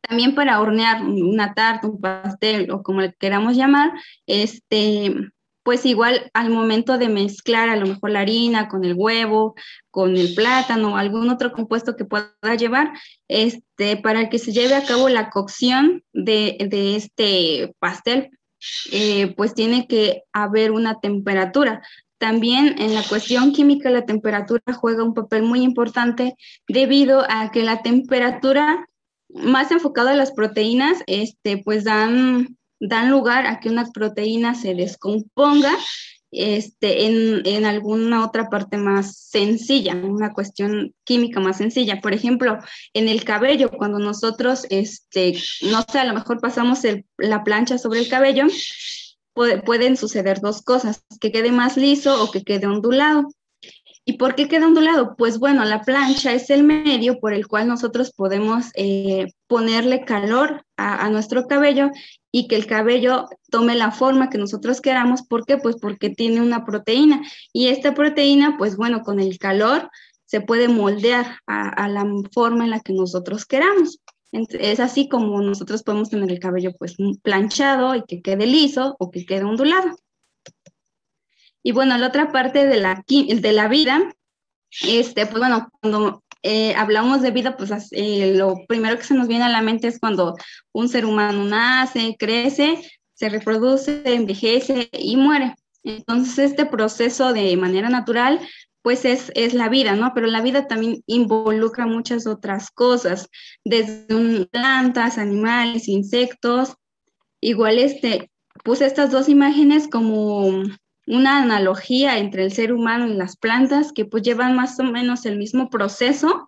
también 0.07 0.35
para 0.35 0.61
hornear 0.61 1.03
una 1.03 1.53
tarta, 1.53 1.87
un 1.87 1.99
pastel 1.99 2.69
o 2.71 2.83
como 2.83 3.01
le 3.01 3.13
queramos 3.13 3.55
llamar, 3.55 3.91
este, 4.27 5.15
pues 5.65 5.83
igual 5.87 6.29
al 6.35 6.51
momento 6.51 6.99
de 6.99 7.09
mezclar 7.09 7.69
a 7.69 7.75
lo 7.75 7.87
mejor 7.87 8.11
la 8.11 8.19
harina 8.19 8.67
con 8.67 8.85
el 8.85 8.93
huevo, 8.93 9.55
con 9.89 10.15
el 10.15 10.35
plátano 10.35 10.95
algún 10.95 11.31
otro 11.31 11.51
compuesto 11.51 11.95
que 11.95 12.05
pueda 12.05 12.29
llevar, 12.55 12.93
este, 13.27 13.97
para 13.97 14.29
que 14.29 14.37
se 14.37 14.51
lleve 14.51 14.75
a 14.75 14.85
cabo 14.85 15.09
la 15.09 15.31
cocción 15.31 16.03
de, 16.13 16.57
este 16.95 17.73
pastel, 17.79 18.29
eh, 18.91 19.33
pues 19.35 19.55
tiene 19.55 19.87
que 19.87 20.21
haber 20.33 20.69
una 20.71 20.99
temperatura. 20.99 21.81
También 22.19 22.75
en 22.77 22.93
la 22.93 23.01
cuestión 23.01 23.51
química 23.51 23.89
la 23.89 24.05
temperatura 24.05 24.61
juega 24.71 25.03
un 25.03 25.15
papel 25.15 25.41
muy 25.41 25.63
importante 25.63 26.35
debido 26.67 27.25
a 27.27 27.49
que 27.51 27.63
la 27.63 27.81
temperatura 27.81 28.87
más 29.29 29.71
enfocada 29.71 30.11
a 30.11 30.15
las 30.15 30.31
proteínas, 30.31 30.99
este, 31.07 31.57
pues 31.57 31.85
dan 31.85 32.55
dan 32.87 33.09
lugar 33.09 33.45
a 33.47 33.59
que 33.59 33.69
una 33.69 33.85
proteína 33.91 34.55
se 34.55 34.73
descomponga 34.75 35.77
este, 36.31 37.05
en, 37.05 37.65
alguna 37.65 38.25
otra 38.25 38.49
parte 38.49 38.77
más 38.77 39.17
sencilla, 39.17 39.95
una 39.95 40.33
cuestión 40.33 40.93
química 41.05 41.39
más 41.39 41.57
sencilla. 41.57 42.01
Por 42.01 42.13
ejemplo, 42.13 42.57
en 42.93 43.07
el 43.07 43.23
cabello, 43.23 43.71
cuando 43.71 43.99
nosotros, 43.99 44.65
este, 44.69 45.37
no 45.61 45.85
sé, 45.89 45.99
a 45.99 46.05
lo 46.05 46.13
mejor 46.13 46.41
pasamos 46.41 46.79
la 47.17 47.43
plancha 47.43 47.77
sobre 47.77 47.99
el 47.99 48.09
cabello, 48.09 48.47
pueden 49.33 49.97
suceder 49.97 50.39
dos 50.41 50.61
cosas, 50.61 51.03
que 51.19 51.31
quede 51.31 51.51
más 51.51 51.77
liso 51.77 52.23
o 52.23 52.31
que 52.31 52.43
quede 52.43 52.67
ondulado. 52.67 53.29
¿Y 54.07 54.13
por 54.13 54.35
qué 54.35 54.47
queda 54.47 54.67
ondulado? 54.67 55.15
Pues 55.15 55.39
bueno, 55.39 55.65
la 55.65 55.81
plancha 55.81 56.31
es 56.31 56.51
el 56.51 56.63
medio 56.63 57.19
por 57.19 57.33
el 57.33 57.47
cual 57.47 57.67
nosotros 57.67 58.13
podemos 58.13 58.67
eh, 58.75 59.25
ponerle 59.47 60.05
calor 60.05 60.63
a, 60.77 61.09
nuestro 61.09 61.47
cabello 61.47 61.89
y 62.31 62.47
que 62.47 62.55
el 62.55 62.67
cabello 62.67 63.25
tome 63.49 63.73
la 63.73 63.89
forma 63.89 64.29
que 64.29 64.37
nosotros 64.37 64.79
queramos. 64.79 65.23
¿Por 65.23 65.45
qué? 65.45 65.57
Pues 65.57 65.77
porque 65.81 66.11
tiene 66.11 66.41
una 66.41 66.65
proteína 66.65 67.23
y 67.51 67.69
esta 67.69 67.95
proteína, 67.95 68.57
pues 68.59 68.77
bueno, 68.77 69.01
con 69.01 69.19
el 69.19 69.39
calor 69.39 69.89
se 70.25 70.39
puede 70.39 70.67
moldear 70.67 71.39
a, 71.47 71.69
a 71.69 71.87
la 71.87 72.05
forma 72.31 72.65
en 72.65 72.71
la 72.71 72.81
que 72.81 72.93
nosotros 72.93 73.45
queramos. 73.47 74.01
Es 74.31 74.79
así 74.79 75.09
como 75.09 75.41
nosotros 75.41 75.81
podemos 75.81 76.11
tener 76.11 76.31
el 76.31 76.39
cabello 76.39 76.73
pues 76.77 76.95
planchado 77.23 77.95
y 77.95 78.03
que 78.03 78.21
quede 78.21 78.45
liso 78.45 78.95
o 78.99 79.09
que 79.09 79.25
quede 79.25 79.45
ondulado. 79.45 79.95
Y 81.65 81.71
bueno, 81.71 81.97
la 81.97 82.05
otra 82.05 82.31
parte 82.31 82.67
de 82.67 82.79
la, 82.79 83.03
de 83.07 83.51
la 83.51 83.67
vida, 83.67 84.13
este, 84.83 85.25
pues 85.25 85.39
bueno, 85.39 85.67
cuando 85.81 86.23
eh, 86.43 86.75
hablamos 86.75 87.23
de 87.23 87.31
vida, 87.31 87.57
pues 87.57 87.71
eh, 87.89 88.35
lo 88.35 88.67
primero 88.67 88.95
que 88.97 89.03
se 89.03 89.15
nos 89.15 89.27
viene 89.27 89.45
a 89.45 89.49
la 89.49 89.63
mente 89.63 89.87
es 89.87 89.99
cuando 89.99 90.35
un 90.73 90.89
ser 90.89 91.07
humano 91.07 91.43
nace, 91.43 92.15
crece, 92.19 92.87
se 93.15 93.29
reproduce, 93.29 94.03
envejece 94.05 94.89
y 94.93 95.17
muere. 95.17 95.55
Entonces, 95.81 96.51
este 96.51 96.67
proceso 96.67 97.33
de 97.33 97.57
manera 97.57 97.89
natural, 97.89 98.39
pues 98.83 99.03
es, 99.03 99.31
es 99.33 99.55
la 99.55 99.67
vida, 99.67 99.95
¿no? 99.95 100.11
Pero 100.13 100.27
la 100.27 100.43
vida 100.43 100.67
también 100.67 101.01
involucra 101.07 101.87
muchas 101.87 102.27
otras 102.27 102.69
cosas, 102.69 103.27
desde 103.63 104.45
plantas, 104.51 105.17
animales, 105.17 105.87
insectos. 105.87 106.75
Igual, 107.41 107.79
este, 107.79 108.29
puse 108.63 108.85
estas 108.85 109.09
dos 109.09 109.29
imágenes 109.29 109.87
como 109.87 110.63
una 111.07 111.41
analogía 111.41 112.17
entre 112.17 112.43
el 112.43 112.51
ser 112.51 112.73
humano 112.73 113.07
y 113.07 113.13
las 113.13 113.37
plantas 113.37 113.91
que 113.91 114.05
pues 114.05 114.23
llevan 114.23 114.55
más 114.55 114.79
o 114.79 114.83
menos 114.83 115.25
el 115.25 115.37
mismo 115.37 115.69
proceso 115.69 116.47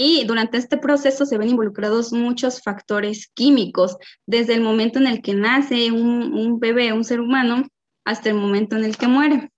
y 0.00 0.24
durante 0.26 0.58
este 0.58 0.76
proceso 0.76 1.26
se 1.26 1.38
ven 1.38 1.48
involucrados 1.48 2.12
muchos 2.12 2.62
factores 2.62 3.32
químicos, 3.34 3.96
desde 4.26 4.54
el 4.54 4.60
momento 4.60 5.00
en 5.00 5.08
el 5.08 5.22
que 5.22 5.34
nace 5.34 5.90
un, 5.90 6.60
bebé, 6.60 6.92
un 6.92 7.04
ser 7.04 7.20
humano, 7.20 7.66
hasta 8.04 8.28
el 8.28 8.36
momento 8.36 8.76
en 8.76 8.84
el 8.84 8.96
que 8.96 9.08
muere. 9.08 9.50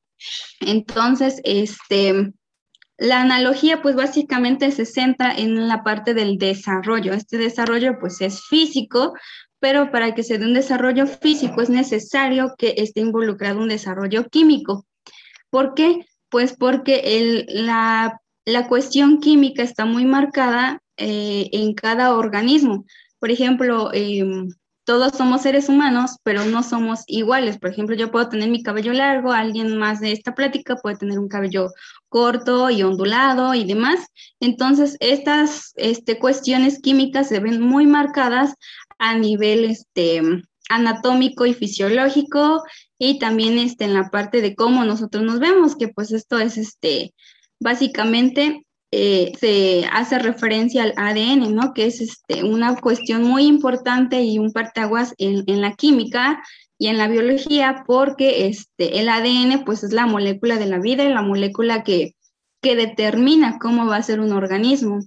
Entonces, 0.61 1.42
este, 1.44 2.32
la 2.97 3.20
analogía 3.20 3.82
pues 3.82 3.97
básicamente 3.97 4.70
se 4.73 4.87
centra 4.87 5.30
en 5.37 5.68
la 5.68 5.82
parte 5.82 6.14
del 6.14 6.38
desarrollo. 6.38 7.12
Este 7.12 7.37
desarrollo 7.37 7.99
pues 8.00 8.23
es 8.23 8.42
físico, 8.47 9.12
pero 9.61 9.90
para 9.90 10.14
que 10.14 10.23
se 10.23 10.38
dé 10.38 10.47
un 10.47 10.55
desarrollo 10.55 11.07
físico 11.07 11.61
es 11.61 11.71
necesario 11.71 12.55
que 12.59 12.75
esté 12.79 13.00
involucrado 13.00 13.61
un 13.61 13.69
desarrollo 13.69 14.26
químico. 14.29 14.87
¿Por 15.50 15.75
qué? 15.75 16.07
Pues 16.31 16.57
porque 16.57 17.45
la, 17.49 18.21
cuestión 18.69 19.21
química 19.21 19.62
está 19.62 19.85
muy 19.85 20.05
marcada 20.05 20.81
eh, 20.97 21.49
en 21.52 21.75
cada 21.75 22.14
organismo. 22.14 22.85
Por 23.19 23.31
ejemplo, 23.31 23.90
em, 23.93 24.49
todos 24.85 25.12
somos 25.12 25.43
seres 25.43 25.69
humanos, 25.69 26.17
pero 26.25 26.45
no 26.45 26.62
somos 26.62 27.05
iguales. 27.07 27.59
Por 27.59 27.71
ejemplo, 27.71 27.95
yo 27.95 28.11
puedo 28.11 28.29
tener 28.29 28.49
mi 28.49 28.62
cabello 28.62 28.93
largo, 28.93 29.31
alguien 29.33 29.76
más 29.76 30.00
de 30.00 30.12
esta 30.12 30.35
plática 30.35 30.76
puede 30.76 30.97
tener 30.97 31.19
un 31.19 31.29
cabello 31.29 31.69
corto 32.09 32.71
y 32.71 32.83
ondulado 32.83 33.55
y 33.55 33.64
demás. 33.64 34.07
Entonces, 34.40 34.97
estas 35.00 35.73
este, 35.76 36.19
cuestiones 36.19 36.81
químicas 36.81 37.29
se 37.29 37.40
ven 37.40 37.61
muy 37.61 37.87
marcadas 37.87 38.55
a 39.00 39.16
nivel 39.16 39.64
este, 39.64 40.23
anatómico 40.69 41.47
y 41.47 41.54
fisiológico 41.54 42.62
y 42.99 43.19
también 43.19 43.59
este, 43.59 43.85
en 43.85 43.95
la 43.95 44.11
parte 44.11 44.42
de 44.42 44.54
cómo 44.54 44.85
nosotros 44.85 45.25
nos 45.25 45.40
vemos, 45.40 45.75
que 45.75 45.88
pues 45.88 46.12
esto 46.12 46.38
es 46.38 46.59
este, 46.59 47.14
básicamente 47.59 48.64
eh, 48.92 49.33
se 49.40 49.87
hace 49.92 50.19
referencia 50.19 50.83
al 50.83 50.95
ADN, 50.97 51.54
¿no? 51.54 51.73
Que 51.73 51.87
es 51.87 52.00
este, 52.00 52.45
una 52.45 52.76
cuestión 52.76 53.23
muy 53.23 53.47
importante 53.47 54.23
y 54.23 54.38
un 54.38 54.52
parteaguas 54.52 55.14
en, 55.16 55.45
en 55.47 55.61
la 55.61 55.75
química 55.75 56.42
y 56.76 56.88
en 56.88 56.99
la 56.99 57.09
biología, 57.09 57.85
porque 57.87 58.47
este, 58.47 59.00
el 59.00 59.09
ADN 59.09 59.64
pues 59.64 59.83
es 59.83 59.92
la 59.92 60.07
molécula 60.07 60.59
de 60.59 60.66
la 60.66 60.78
vida 60.78 61.04
y 61.04 61.09
la 61.09 61.23
molécula 61.23 61.85
que, 61.85 62.14
que 62.61 62.76
determina 62.76 63.59
cómo 63.59 63.87
va 63.87 63.97
a 63.97 64.02
ser 64.02 64.21
un 64.21 64.33
organismo. 64.33 65.00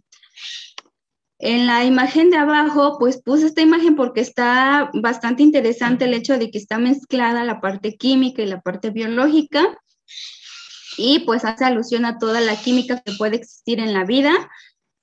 En 1.46 1.68
la 1.68 1.84
imagen 1.84 2.30
de 2.30 2.38
abajo, 2.38 2.96
pues 2.98 3.22
puse 3.22 3.48
esta 3.48 3.60
imagen 3.60 3.98
porque 3.98 4.22
está 4.22 4.90
bastante 4.94 5.44
interesante 5.44 6.06
el 6.06 6.14
hecho 6.14 6.38
de 6.38 6.50
que 6.50 6.58
está 6.58 6.78
mezclada 6.78 7.44
la 7.44 7.60
parte 7.60 7.98
química 7.98 8.42
y 8.42 8.46
la 8.46 8.62
parte 8.62 8.92
biológica 8.92 9.78
y 10.98 11.20
pues 11.26 11.44
hace 11.44 11.66
alusión 11.66 12.06
a 12.06 12.18
toda 12.18 12.40
la 12.40 12.56
química 12.56 13.02
que 13.02 13.12
puede 13.18 13.36
existir 13.36 13.82
en 13.82 13.92
la 13.92 14.06
vida, 14.06 14.32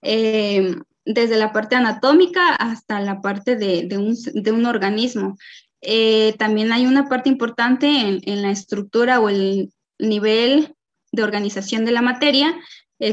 eh, 0.00 0.76
desde 1.04 1.36
la 1.36 1.52
parte 1.52 1.76
anatómica 1.76 2.54
hasta 2.54 3.00
la 3.00 3.20
parte 3.20 3.56
de, 3.56 3.98
un, 3.98 4.64
organismo. 4.64 5.36
Eh, 5.82 6.36
también 6.38 6.72
hay 6.72 6.86
una 6.86 7.06
parte 7.06 7.28
importante 7.28 7.86
en 7.86 8.40
la 8.40 8.50
estructura 8.50 9.20
o 9.20 9.28
el 9.28 9.74
nivel 9.98 10.74
de 11.12 11.22
organización 11.22 11.84
de 11.84 11.92
la 11.92 12.00
materia, 12.00 12.56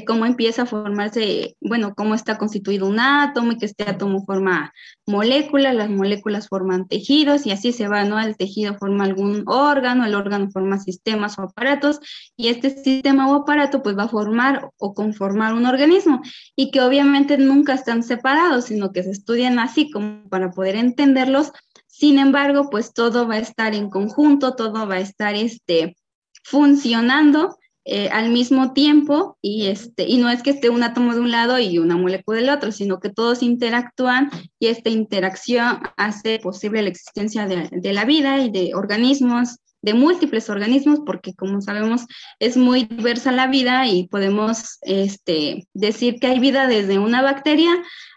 cómo 0.06 0.26
empieza 0.26 0.64
a 0.64 0.66
formarse, 0.66 1.56
bueno, 1.62 1.94
cómo 1.96 2.14
está 2.14 2.38
constituido 2.38 2.88
un 2.88 3.00
átomo 3.00 3.54
y 3.54 3.58
que 3.58 3.68
este 3.68 3.90
átomo 3.90 4.26
forma 4.26 4.74
moléculas, 5.06 5.74
las 5.76 5.90
moléculas 5.90 6.50
forman 6.50 6.88
tejidos 6.90 7.46
y 7.46 7.52
así 7.52 7.72
se 7.72 7.88
va, 7.88 8.04
¿no? 8.04 8.20
El 8.20 8.36
tejido 8.36 8.78
forma 8.78 9.06
algún 9.06 9.44
órgano, 9.48 10.06
el 10.06 10.16
órgano 10.16 10.52
forma 10.52 10.78
sistemas 10.80 11.40
o 11.40 11.44
aparatos 11.44 12.00
y 12.36 12.50
este 12.50 12.70
sistema 12.70 13.32
o 13.32 13.36
aparato 13.36 13.82
pues 13.82 13.98
va 13.98 14.04
a 14.04 14.10
formar 14.10 14.70
o 14.78 14.94
conformar 14.94 15.54
un 15.54 15.66
organismo 15.66 16.22
y 16.56 16.70
que 16.72 16.82
obviamente 16.82 17.38
nunca 17.38 17.74
están 17.74 18.04
separados, 18.04 18.66
sino 18.66 18.92
que 18.92 19.04
se 19.04 19.12
estudian 19.12 19.58
así 19.58 19.90
como 19.90 20.28
para 20.30 20.52
poder 20.52 20.76
entenderlos. 20.76 21.54
Sin 21.88 22.20
embargo, 22.20 22.70
pues 22.70 22.94
todo 22.94 23.26
va 23.26 23.36
a 23.36 23.40
estar 23.40 23.74
en 23.74 23.90
conjunto, 23.90 24.56
todo 24.56 24.86
va 24.86 24.96
a 24.96 25.00
estar 25.00 25.34
este, 25.36 25.96
funcionando 26.44 27.58
eh, 27.90 28.10
al 28.10 28.32
mismo 28.32 28.74
tiempo 28.74 29.38
y, 29.42 29.68
este, 29.68 30.04
y 30.04 30.18
no 30.18 30.30
es 30.30 30.44
que 30.44 30.50
esté 30.50 30.70
un 30.70 30.84
átomo 30.84 31.14
de 31.14 31.22
un 31.22 31.32
lado 31.32 31.58
y 31.58 31.80
una 31.80 31.96
molécula 31.96 32.42
del 32.42 32.50
otro, 32.50 32.74
sino 32.74 33.00
que 33.00 33.10
todos 33.10 33.42
interactúan 33.42 34.30
y 34.60 34.68
esta 34.68 34.90
interacción 34.90 35.80
hace 35.96 36.40
posible 36.40 36.82
la 36.82 36.90
existencia 36.90 37.48
de, 37.48 37.94
la 37.94 38.04
vida 38.04 38.40
y 38.40 38.52
de 38.52 38.76
organismos, 38.76 39.60
de 39.82 39.94
múltiples 39.94 40.50
organismos, 40.50 41.00
porque 41.06 41.34
como 41.34 41.62
sabemos 41.62 42.06
es 42.40 42.58
muy 42.58 42.84
diversa 42.84 43.32
la 43.32 43.48
vida 43.48 43.88
y 43.88 44.10
podemos 44.10 44.80
este, 44.82 45.66
decir 45.74 46.20
que 46.20 46.28
hay 46.28 46.40
vida 46.40 46.68
desde 46.68 47.00
una 47.00 47.22
bacteria 47.22 47.72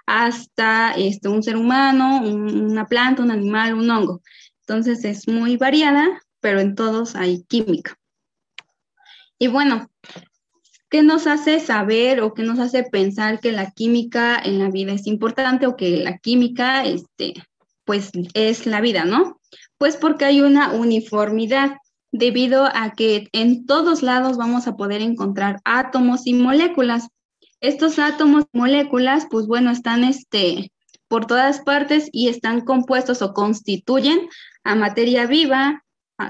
hasta 0.05 0.95
este, 0.95 1.29
un 1.29 1.45
ser 1.45 1.57
humano, 1.57 2.23
una 2.25 2.87
planta, 2.87 3.23
un 3.23 3.31
animal, 3.31 3.75
un 3.75 3.89
hongo. 3.89 4.21
Entonces 4.67 5.05
es 5.05 5.29
muy 5.29 5.57
variada, 5.57 6.09
pero 6.41 6.59
en 6.59 6.75
todos 6.75 7.15
hay 7.15 7.45
química. 7.45 8.00
Y 9.43 9.49
bueno, 9.49 9.89
¿qué 10.91 11.03
nos 11.03 11.27
hace 11.27 11.61
saber 11.61 12.21
o 12.21 12.35
qué 12.35 12.43
nos 12.43 12.59
hace 12.59 12.83
pensar 12.83 13.41
que 13.41 13.53
la 13.53 13.71
química 13.71 14.39
en 14.39 14.59
la 14.59 14.69
vida 14.69 14.93
es 14.93 15.07
importante 15.07 15.67
o 15.67 15.77
que 15.77 15.97
la 15.97 16.19
química, 16.19 16.85
este, 16.85 17.33
pues 17.87 18.11
es 18.35 18.67
la 18.67 18.83
vida, 18.83 19.07
¿no? 19.07 19.41
Pues 19.79 19.97
porque 19.97 20.27
hay 20.27 20.43
una 20.43 20.73
uniformidad 20.73 21.79
debido 22.13 22.67
a 22.67 22.93
que 22.93 23.29
en 23.33 23.65
todos 23.65 24.03
lados 24.03 24.37
vamos 24.37 24.67
a 24.67 24.77
poder 24.77 25.01
encontrar 25.01 25.61
átomos 25.65 26.27
y 26.27 26.35
moléculas. 26.35 27.09
Estos 27.63 27.99
átomos 27.99 28.45
y 28.53 28.59
moléculas, 28.59 29.27
pues 29.31 29.47
bueno, 29.47 29.71
están 29.71 30.05
este, 30.05 30.71
por 31.09 31.27
todas 31.27 31.61
partes 31.61 32.11
y 32.13 32.29
están 32.29 32.61
compuestos 32.61 33.23
o 33.23 33.33
constituyen 33.33 34.29
a 34.65 34.75
materia 34.75 35.27
viva 35.27 35.83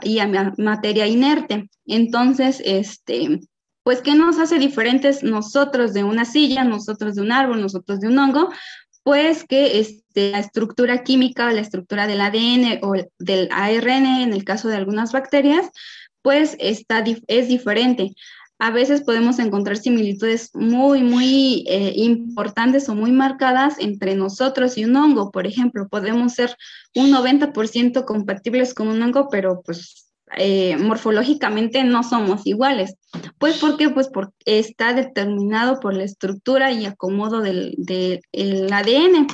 y 0.02 0.18
a 0.20 0.52
materia 0.59 1.06
inerte. 1.06 1.68
Entonces, 1.87 2.62
este, 2.64 3.40
pues, 3.82 4.02
¿qué 4.02 4.14
nos 4.14 4.38
hace 4.38 4.59
diferentes 4.59 5.23
nosotros 5.23 5.92
de 5.92 6.04
una 6.04 6.25
silla, 6.25 6.64
nosotros 6.64 7.16
de 7.16 7.23
un 7.23 7.32
árbol, 7.32 7.61
nosotros 7.61 8.00
de 8.00 8.09
un 8.09 8.18
hongo? 8.18 8.50
Pues 9.02 9.44
que 9.44 9.80
este, 9.80 10.30
la 10.30 10.38
estructura 10.38 11.02
química, 11.02 11.52
la 11.52 11.62
estructura 11.62 12.06
del 12.06 12.20
ADN 12.20 12.80
o 12.82 12.92
del 13.18 13.49
ARN, 13.50 14.06
en 14.23 14.32
el 14.32 14.44
caso 14.44 14.68
de 14.68 14.76
algunas 14.76 15.12
bacterias, 15.12 15.70
pues 16.23 16.56
está, 16.61 17.02
es 17.26 17.49
diferente. 17.49 18.12
A 18.60 18.70
veces 18.70 19.00
podemos 19.00 19.38
encontrar 19.38 19.78
similitudes 19.78 20.50
muy, 20.52 21.02
muy 21.02 21.64
eh, 21.66 21.94
importantes 21.96 22.90
o 22.90 22.94
muy 22.94 23.10
marcadas 23.10 23.76
entre 23.78 24.14
nosotros 24.14 24.76
y 24.76 24.84
un 24.84 24.94
hongo. 24.96 25.30
Por 25.30 25.46
ejemplo, 25.46 25.88
podemos 25.88 26.34
ser 26.34 26.54
un 26.94 27.10
90% 27.10 28.04
compatibles 28.04 28.74
con 28.74 28.88
un 28.88 29.02
hongo, 29.02 29.28
pero 29.30 29.62
pues 29.62 30.10
eh, 30.36 30.76
morfológicamente 30.76 31.82
no 31.84 32.02
somos 32.02 32.46
iguales. 32.46 32.94
Pues 33.38 33.56
¿por 33.56 33.78
qué? 33.78 33.88
Pues 33.88 34.08
porque 34.08 34.34
está 34.44 34.92
determinado 34.92 35.80
por 35.80 35.94
la 35.94 36.04
estructura 36.04 36.70
y 36.70 36.84
acomodo 36.84 37.40
del, 37.40 37.76
ADN. 38.70 39.26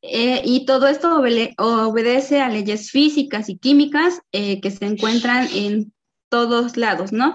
Eh, 0.00 0.42
y 0.44 0.64
todo 0.64 0.88
esto 0.88 1.22
obedece 1.58 2.40
a 2.40 2.48
leyes 2.48 2.90
físicas 2.90 3.50
y 3.50 3.58
químicas 3.58 4.20
eh, 4.32 4.60
que 4.62 4.70
se 4.70 4.86
encuentran 4.86 5.46
en 5.54 5.92
todos 6.32 6.78
lados, 6.78 7.12
¿no? 7.12 7.34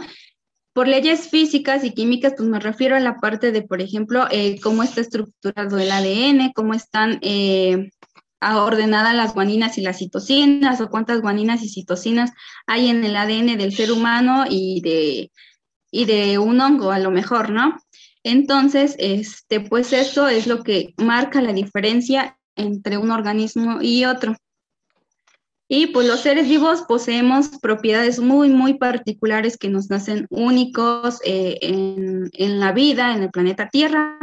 Por 0.73 0.87
leyes 0.87 1.29
físicas 1.29 1.83
y 1.83 1.91
químicas, 1.91 2.33
pues 2.35 2.49
me 2.49 2.59
refiero 2.59 2.95
a 2.95 2.99
la 2.99 3.17
parte 3.17 3.51
de, 3.51 3.61
por 3.61 3.79
ejemplo, 3.79 4.27
cómo 4.63 4.81
está 4.81 5.01
estructurado 5.01 5.77
el 5.77 5.91
ADN, 5.91 6.51
cómo 6.53 6.73
están 6.73 7.19
ordenada 8.41 9.13
las 9.13 9.35
guaninas 9.35 9.77
y 9.77 9.81
las 9.81 9.99
citocinas 9.99 10.81
o 10.81 10.89
cuántas 10.89 11.21
guaninas 11.21 11.61
y 11.63 11.69
citocinas 11.69 12.31
hay 12.65 12.89
en 12.89 13.03
el 13.03 13.15
ADN 13.15 13.57
del 13.57 13.73
ser 13.73 13.91
humano 13.91 14.45
y 14.49 14.81
de, 14.81 15.31
y 15.91 16.05
de 16.05 16.39
un 16.39 16.59
hongo 16.59 16.91
a 16.91 16.99
lo 16.99 17.11
mejor, 17.11 17.51
¿no? 17.51 17.77
Entonces, 18.23 18.95
este, 18.97 19.59
pues 19.61 19.93
esto 19.93 20.27
es 20.27 20.47
lo 20.47 20.63
que 20.63 20.93
marca 20.97 21.39
la 21.41 21.53
diferencia 21.53 22.37
entre 22.55 22.97
un 22.97 23.11
organismo 23.11 23.79
y 23.81 24.05
otro. 24.05 24.35
Y 25.69 25.87
pues 25.87 26.07
los 26.07 26.21
seres 26.21 26.47
vivos 26.47 26.83
poseemos 26.87 27.49
propiedades 27.61 28.19
muy, 28.19 28.49
muy 28.49 28.75
particulares 28.75 29.57
que 29.57 29.69
nos 29.69 29.91
hacen 29.91 30.25
únicos 30.29 31.19
eh, 31.25 31.57
en, 31.61 32.29
en 32.33 32.59
la 32.59 32.71
vida, 32.71 33.13
en 33.15 33.23
el 33.23 33.31
planeta 33.31 33.69
Tierra 33.69 34.17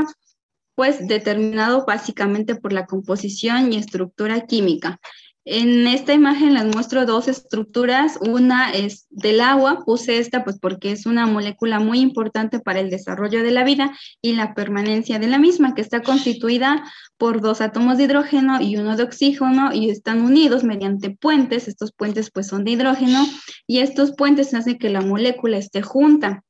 pues 0.74 1.06
determinado 1.06 1.84
básicamente 1.86 2.56
por 2.56 2.72
la 2.72 2.86
composición 2.86 3.72
y 3.72 3.76
estructura 3.76 4.46
química. 4.46 4.98
En 5.46 5.86
esta 5.86 6.14
imagen 6.14 6.54
les 6.54 6.64
muestro 6.64 7.04
dos 7.04 7.28
estructuras. 7.28 8.18
Una 8.20 8.70
es 8.70 9.06
del 9.10 9.42
agua, 9.42 9.84
puse 9.84 10.18
esta 10.18 10.42
pues 10.42 10.58
porque 10.58 10.90
es 10.90 11.04
una 11.04 11.26
molécula 11.26 11.80
muy 11.80 12.00
importante 12.00 12.60
para 12.60 12.80
el 12.80 12.88
desarrollo 12.88 13.42
de 13.42 13.50
la 13.50 13.62
vida 13.62 13.94
y 14.22 14.32
la 14.32 14.54
permanencia 14.54 15.18
de 15.18 15.26
la 15.26 15.38
misma, 15.38 15.74
que 15.74 15.82
está 15.82 16.02
constituida 16.02 16.82
por 17.18 17.42
dos 17.42 17.60
átomos 17.60 17.98
de 17.98 18.04
hidrógeno 18.04 18.62
y 18.62 18.76
uno 18.78 18.96
de 18.96 19.02
oxígeno 19.02 19.74
y 19.74 19.90
están 19.90 20.22
unidos 20.22 20.64
mediante 20.64 21.10
puentes. 21.10 21.68
Estos 21.68 21.92
puentes 21.92 22.30
pues 22.30 22.46
son 22.46 22.64
de 22.64 22.70
hidrógeno 22.70 23.26
y 23.66 23.80
estos 23.80 24.12
puentes 24.16 24.54
hacen 24.54 24.78
que 24.78 24.88
la 24.88 25.02
molécula 25.02 25.58
esté 25.58 25.82
junta 25.82 26.42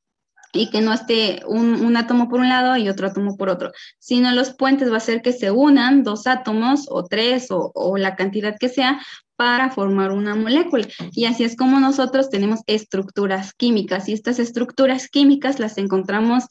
y 0.55 0.69
que 0.69 0.81
no 0.81 0.93
esté 0.93 1.41
un, 1.47 1.95
átomo 1.97 2.29
por 2.29 2.39
un 2.39 2.49
lado 2.49 2.77
y 2.77 2.89
otro 2.89 3.07
átomo 3.07 3.37
por 3.37 3.49
otro, 3.49 3.71
sino 3.99 4.31
los 4.31 4.53
puentes 4.53 4.91
va 4.91 4.97
a 4.97 5.01
ser 5.01 5.21
que 5.21 5.33
se 5.33 5.51
unan 5.51 6.03
dos 6.03 6.27
átomos 6.27 6.85
o 6.89 7.03
tres 7.03 7.51
o, 7.51 7.71
o 7.73 7.97
la 7.97 8.15
cantidad 8.15 8.55
que 8.59 8.69
sea 8.69 8.99
para 9.35 9.69
formar 9.69 10.11
una 10.11 10.35
molécula. 10.35 10.87
Y 11.11 11.25
así 11.25 11.43
es 11.43 11.55
como 11.55 11.79
nosotros 11.79 12.29
tenemos 12.29 12.61
estructuras 12.67 13.53
químicas 13.53 14.07
y 14.07 14.13
estas 14.13 14.39
estructuras 14.39 15.07
químicas 15.09 15.59
las 15.59 15.77
encontramos 15.77 16.45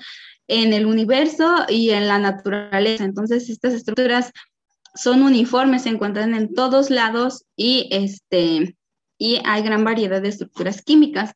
en 0.49 0.73
el 0.73 0.87
universo 0.87 1.65
y 1.69 1.91
en 1.91 2.09
la 2.09 2.19
naturaleza. 2.19 3.05
Entonces, 3.05 3.49
estas 3.49 3.75
estructuras 3.75 4.33
son 4.95 5.23
uniformes, 5.23 5.83
se 5.83 5.89
encuentran 5.89 6.35
en 6.35 6.55
todos 6.55 6.91
lados 6.91 7.45
y, 7.57 7.89
este, 7.91 8.77
y 9.19 9.41
hay 9.45 9.63
gran 9.63 9.85
variedad 9.85 10.23
de 10.23 10.29
estructuras 10.29 10.83
químicas. 10.83 11.33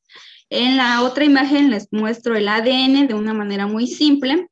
En 0.50 0.76
la 0.76 1.02
otra 1.02 1.24
imagen 1.24 1.70
les 1.70 1.88
muestro 1.90 2.36
el 2.36 2.48
ADN 2.48 3.06
de 3.06 3.14
una 3.14 3.34
manera 3.34 3.66
muy 3.66 3.86
simple. 3.86 4.48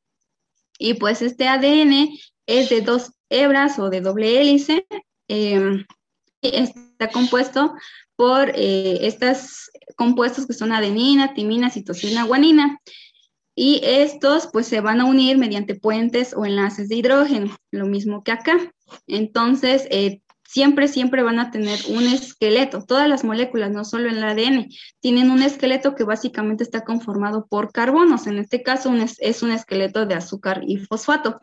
Y 0.78 0.94
pues 0.94 1.22
este 1.22 1.48
ADN 1.48 2.10
es 2.46 2.68
de 2.68 2.82
dos 2.82 3.12
hebras 3.30 3.78
o 3.78 3.88
de 3.88 4.00
doble 4.00 4.40
hélice. 4.40 4.86
Em, 5.28 5.84
está 6.42 7.08
compuesto 7.08 7.74
por 8.14 8.50
eh, 8.54 9.06
estos 9.06 9.70
compuestos 9.96 10.46
que 10.46 10.52
son 10.52 10.72
adenina, 10.72 11.34
timina, 11.34 11.70
citosina, 11.70 12.24
guanina. 12.24 12.78
Y 13.54 13.80
estos 13.82 14.48
pues 14.52 14.66
se 14.66 14.82
van 14.82 15.00
a 15.00 15.06
unir 15.06 15.38
mediante 15.38 15.74
puentes 15.74 16.34
o 16.36 16.44
enlaces 16.44 16.90
de 16.90 16.96
hidrógeno, 16.96 17.56
lo 17.70 17.86
mismo 17.86 18.22
que 18.22 18.32
acá. 18.32 18.70
Entonces, 19.06 19.86
eh, 19.90 20.20
siempre, 20.56 20.88
siempre 20.88 21.22
van 21.22 21.38
a 21.38 21.50
tener 21.50 21.78
un 21.90 22.04
esqueleto. 22.04 22.82
Todas 22.82 23.06
las 23.10 23.24
moléculas, 23.24 23.70
no 23.72 23.84
solo 23.84 24.08
el 24.08 24.24
ADN, 24.24 24.70
tienen 25.00 25.30
un 25.30 25.42
esqueleto 25.42 25.94
que 25.94 26.04
básicamente 26.04 26.64
está 26.64 26.82
conformado 26.82 27.46
por 27.46 27.72
carbonos. 27.72 28.26
En 28.26 28.38
este 28.38 28.62
caso 28.62 28.90
es 29.18 29.42
un 29.42 29.50
esqueleto 29.50 30.06
de 30.06 30.14
azúcar 30.14 30.62
y 30.66 30.78
fosfato. 30.78 31.42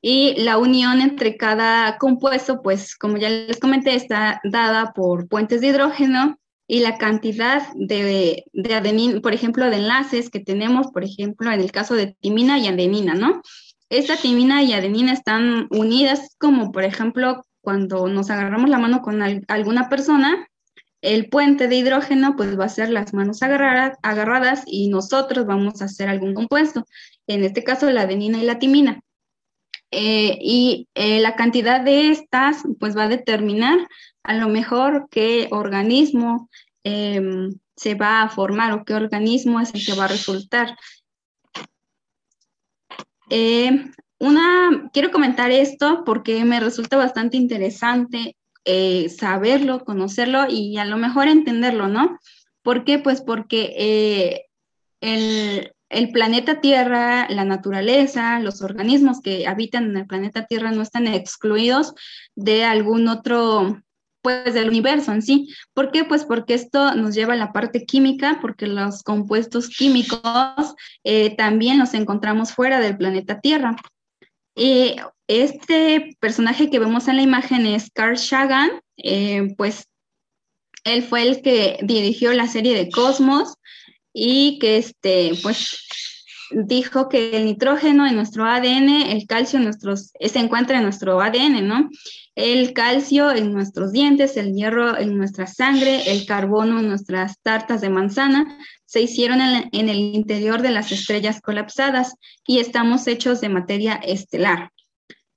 Y 0.00 0.42
la 0.42 0.58
unión 0.58 1.00
entre 1.00 1.36
cada 1.36 1.98
compuesto, 1.98 2.62
pues 2.62 2.96
como 2.96 3.16
ya 3.16 3.30
les 3.30 3.60
comenté, 3.60 3.94
está 3.94 4.40
dada 4.42 4.92
por 4.92 5.28
puentes 5.28 5.60
de 5.60 5.68
hidrógeno 5.68 6.40
y 6.66 6.80
la 6.80 6.98
cantidad 6.98 7.62
de, 7.76 8.42
de 8.52 8.74
adenina, 8.74 9.20
por 9.20 9.34
ejemplo, 9.34 9.70
de 9.70 9.76
enlaces 9.76 10.30
que 10.30 10.40
tenemos, 10.40 10.88
por 10.88 11.04
ejemplo, 11.04 11.52
en 11.52 11.60
el 11.60 11.70
caso 11.70 11.94
de 11.94 12.16
timina 12.20 12.58
y 12.58 12.66
adenina, 12.66 13.14
¿no? 13.14 13.40
Esta 13.88 14.16
timina 14.16 14.64
y 14.64 14.72
adenina 14.72 15.12
están 15.12 15.68
unidas 15.70 16.34
como, 16.40 16.72
por 16.72 16.82
ejemplo, 16.82 17.44
cuando 17.62 18.08
nos 18.08 18.30
agarramos 18.30 18.68
la 18.68 18.78
mano 18.78 19.00
con 19.00 19.22
alguna 19.48 19.88
persona, 19.88 20.48
el 21.00 21.28
puente 21.28 21.66
de 21.66 21.76
hidrógeno 21.76 22.36
pues 22.36 22.58
va 22.58 22.66
a 22.66 22.68
ser 22.68 22.90
las 22.90 23.12
manos 23.14 23.42
agarradas 23.42 24.62
y 24.66 24.88
nosotros 24.88 25.46
vamos 25.46 25.82
a 25.82 25.86
hacer 25.86 26.08
algún 26.08 26.34
compuesto, 26.34 26.86
en 27.26 27.44
este 27.44 27.64
caso 27.64 27.90
la 27.90 28.02
adenina 28.02 28.38
y 28.38 28.44
la 28.44 28.58
timina. 28.58 29.00
Eh, 29.90 30.38
y 30.40 30.88
eh, 30.94 31.20
la 31.20 31.36
cantidad 31.36 31.80
de 31.80 32.10
estas 32.10 32.62
pues 32.80 32.96
va 32.96 33.04
a 33.04 33.08
determinar 33.08 33.78
a 34.22 34.34
lo 34.34 34.48
mejor 34.48 35.08
qué 35.10 35.48
organismo 35.50 36.48
em, 36.82 37.58
se 37.76 37.94
va 37.94 38.22
a 38.22 38.28
formar 38.30 38.72
o 38.72 38.84
qué 38.84 38.94
organismo 38.94 39.60
es 39.60 39.74
el 39.74 39.84
que 39.84 39.94
va 39.94 40.06
a 40.06 40.08
resultar. 40.08 40.76
Una, 44.22 44.88
quiero 44.92 45.10
comentar 45.10 45.50
esto 45.50 46.04
porque 46.06 46.44
me 46.44 46.60
resulta 46.60 46.96
bastante 46.96 47.36
interesante 47.36 48.36
eh, 48.64 49.08
saberlo, 49.08 49.84
conocerlo 49.84 50.44
y 50.48 50.78
a 50.78 50.84
lo 50.84 50.96
mejor 50.96 51.26
entenderlo, 51.26 51.88
¿no? 51.88 52.20
¿Por 52.62 52.84
qué? 52.84 53.00
Pues 53.00 53.20
porque 53.20 53.74
eh, 53.76 54.44
el, 55.00 55.72
el, 55.88 56.12
planeta 56.12 56.60
Tierra, 56.60 57.28
la 57.30 57.44
naturaleza, 57.44 58.38
los 58.38 58.62
organismos 58.62 59.20
que 59.20 59.48
habitan 59.48 59.86
en 59.86 59.96
el 59.96 60.06
planeta 60.06 60.46
Tierra 60.46 60.70
no 60.70 60.82
están 60.82 61.08
excluidos 61.08 61.92
de 62.36 62.62
algún 62.62 63.08
otro 63.08 63.82
pues 64.22 64.54
del 64.54 64.68
universo 64.68 65.10
en 65.10 65.22
sí. 65.22 65.52
¿Por 65.74 65.90
qué? 65.90 66.04
Pues 66.04 66.24
porque 66.24 66.54
esto 66.54 66.94
nos 66.94 67.16
lleva 67.16 67.34
a 67.34 67.36
la 67.36 67.52
parte 67.52 67.84
química, 67.84 68.38
porque 68.40 68.68
los 68.68 69.02
compuestos 69.02 69.68
químicos 69.68 70.22
eh, 71.02 71.34
también 71.34 71.80
los 71.80 71.92
encontramos 71.92 72.52
fuera 72.52 72.78
del 72.78 72.96
planeta 72.96 73.40
Tierra. 73.40 73.74
Y 74.54 74.96
este 75.26 76.16
personaje 76.20 76.70
que 76.70 76.78
vemos 76.78 77.08
en 77.08 77.16
la 77.16 77.22
imagen 77.22 77.66
es 77.66 77.90
Carl 77.90 78.18
Sagan, 78.18 78.70
eh, 78.96 79.54
pues 79.56 79.88
él 80.84 81.02
fue 81.02 81.22
el 81.22 81.42
que 81.42 81.78
dirigió 81.82 82.32
la 82.32 82.48
serie 82.48 82.74
de 82.74 82.90
Cosmos 82.90 83.54
y 84.12 84.58
que 84.58 84.76
este, 84.76 85.32
pues 85.42 85.78
dijo 86.54 87.08
que 87.08 87.36
el 87.36 87.44
nitrógeno 87.44 88.06
en 88.06 88.14
nuestro 88.14 88.44
ADN, 88.44 89.10
el 89.10 89.26
calcio 89.26 89.58
en 89.58 89.64
nuestros, 89.64 90.12
se 90.20 90.38
encuentra 90.38 90.78
en 90.78 90.84
nuestro 90.84 91.20
ADN, 91.20 91.66
¿no? 91.66 91.90
El 92.34 92.72
calcio 92.72 93.30
en 93.30 93.52
nuestros 93.52 93.92
dientes, 93.92 94.36
el 94.36 94.54
hierro 94.54 94.96
en 94.98 95.16
nuestra 95.16 95.46
sangre, 95.46 96.10
el 96.10 96.26
carbono 96.26 96.80
en 96.80 96.88
nuestras 96.88 97.40
tartas 97.42 97.80
de 97.80 97.90
manzana, 97.90 98.58
se 98.84 99.00
hicieron 99.02 99.40
en, 99.40 99.68
en 99.72 99.88
el 99.88 99.98
interior 99.98 100.62
de 100.62 100.70
las 100.70 100.92
estrellas 100.92 101.40
colapsadas 101.40 102.14
y 102.46 102.58
estamos 102.58 103.06
hechos 103.06 103.40
de 103.40 103.48
materia 103.48 103.94
estelar 103.94 104.70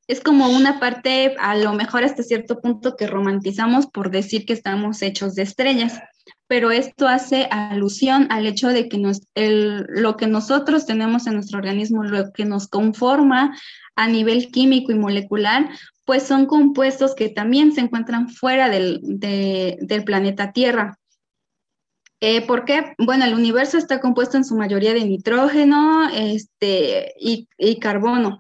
es 0.07 0.21
como 0.21 0.49
una 0.49 0.79
parte, 0.79 1.35
a 1.39 1.55
lo 1.55 1.73
mejor 1.73 2.03
hasta 2.03 2.23
cierto 2.23 2.61
punto, 2.61 2.95
que 2.95 3.07
romantizamos 3.07 3.87
por 3.87 4.11
decir 4.11 4.45
que 4.45 4.53
estamos 4.53 5.01
hechos 5.01 5.33
de 5.35 5.43
estrellas, 5.43 5.99
pero 6.47 6.71
esto 6.71 7.07
hace 7.07 7.47
alusión 7.49 8.27
al 8.29 8.45
hecho 8.45 8.69
de 8.69 8.87
que 8.87 9.01
lo 9.35 10.17
que 10.17 10.27
nosotros 10.27 10.85
tenemos 10.85 11.25
en 11.27 11.33
nuestro 11.33 11.57
organismo, 11.57 12.03
lo 12.03 12.31
que 12.31 12.45
nos 12.45 12.67
conforma 12.67 13.57
a 13.95 14.07
nivel 14.07 14.51
químico 14.51 14.91
y 14.91 14.95
molecular, 14.95 15.69
pues 16.05 16.23
son 16.23 16.45
compuestos 16.45 17.15
que 17.15 17.29
también 17.29 17.71
se 17.73 17.81
encuentran 17.81 18.29
fuera 18.29 18.69
del, 18.69 19.01
planeta 20.05 20.51
Tierra. 20.51 20.99
Eh, 22.21 22.41
¿Por 22.41 22.65
qué? 22.65 22.93
Bueno, 22.97 23.25
el 23.25 23.33
universo 23.33 23.77
está 23.77 23.99
compuesto 23.99 24.37
en 24.37 24.45
su 24.45 24.55
mayoría 24.55 24.93
de 24.93 25.03
nitrógeno 25.03 26.09
este, 26.09 27.13
y, 27.19 27.47
y 27.57 27.79
carbono. 27.79 28.39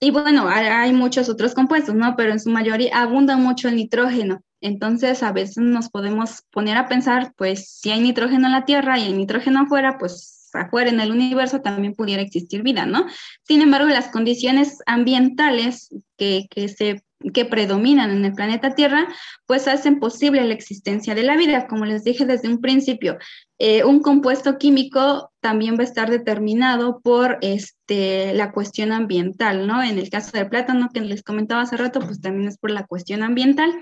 Y 0.00 0.10
bueno, 0.10 0.48
hay 0.48 0.92
muchos 0.92 1.28
otros 1.28 1.54
compuestos, 1.54 1.94
¿no? 1.94 2.14
Pero 2.16 2.32
en 2.32 2.40
su 2.40 2.50
mayoría 2.50 3.00
abunda 3.00 3.36
mucho 3.36 3.68
el 3.68 3.76
nitrógeno. 3.76 4.42
Entonces, 4.62 5.22
a 5.22 5.32
veces 5.32 5.58
nos 5.58 5.90
podemos 5.90 6.44
poner 6.50 6.78
a 6.78 6.88
pensar, 6.88 7.34
pues, 7.36 7.68
si 7.68 7.90
hay 7.90 8.00
nitrógeno 8.00 8.46
en 8.46 8.52
la 8.52 8.64
Tierra 8.64 8.98
y 8.98 9.02
hay 9.02 9.12
nitrógeno 9.12 9.60
afuera, 9.60 9.98
pues 9.98 10.50
afuera 10.54 10.90
en 10.90 11.00
el 11.00 11.10
universo 11.10 11.60
también 11.60 11.94
pudiera 11.94 12.22
existir 12.22 12.62
vida, 12.62 12.86
¿no? 12.86 13.06
Sin 13.42 13.62
embargo, 13.62 13.88
las 13.88 14.08
condiciones 14.08 14.78
ambientales 14.86 15.88
que, 16.16 16.46
que 16.50 16.68
se 16.68 17.02
que 17.32 17.44
predominan 17.44 18.10
en 18.10 18.24
el 18.24 18.32
planeta 18.32 18.74
Tierra, 18.74 19.06
pues 19.46 19.68
hacen 19.68 20.00
posible 20.00 20.44
la 20.44 20.54
existencia 20.54 21.14
de 21.14 21.22
la 21.22 21.36
vida. 21.36 21.66
Como 21.66 21.84
les 21.84 22.04
dije 22.04 22.26
desde 22.26 22.48
un 22.48 22.60
principio, 22.60 23.18
eh, 23.58 23.84
un 23.84 24.00
compuesto 24.00 24.58
químico 24.58 25.30
también 25.40 25.76
va 25.76 25.82
a 25.82 25.84
estar 25.84 26.10
determinado 26.10 27.00
por 27.00 27.38
este, 27.42 28.34
la 28.34 28.52
cuestión 28.52 28.92
ambiental, 28.92 29.66
¿no? 29.66 29.82
En 29.82 29.98
el 29.98 30.10
caso 30.10 30.32
del 30.32 30.48
plátano 30.48 30.90
que 30.92 31.00
les 31.00 31.22
comentaba 31.22 31.62
hace 31.62 31.76
rato, 31.76 32.00
pues 32.00 32.20
también 32.20 32.48
es 32.48 32.58
por 32.58 32.70
la 32.70 32.86
cuestión 32.86 33.22
ambiental. 33.22 33.72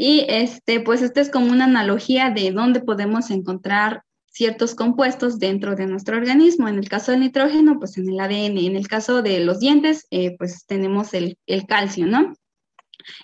Y 0.00 0.26
este, 0.28 0.78
pues 0.78 1.02
esta 1.02 1.20
es 1.20 1.28
como 1.28 1.50
una 1.50 1.64
analogía 1.64 2.30
de 2.30 2.52
dónde 2.52 2.78
podemos 2.78 3.32
encontrar 3.32 4.04
ciertos 4.26 4.76
compuestos 4.76 5.40
dentro 5.40 5.74
de 5.74 5.86
nuestro 5.88 6.16
organismo. 6.16 6.68
En 6.68 6.78
el 6.78 6.88
caso 6.88 7.10
del 7.10 7.22
nitrógeno, 7.22 7.80
pues 7.80 7.98
en 7.98 8.08
el 8.08 8.20
ADN. 8.20 8.58
En 8.58 8.76
el 8.76 8.86
caso 8.86 9.22
de 9.22 9.40
los 9.40 9.58
dientes, 9.58 10.06
eh, 10.12 10.36
pues 10.38 10.66
tenemos 10.66 11.14
el, 11.14 11.36
el, 11.46 11.66
calcio, 11.66 12.06
¿no? 12.06 12.32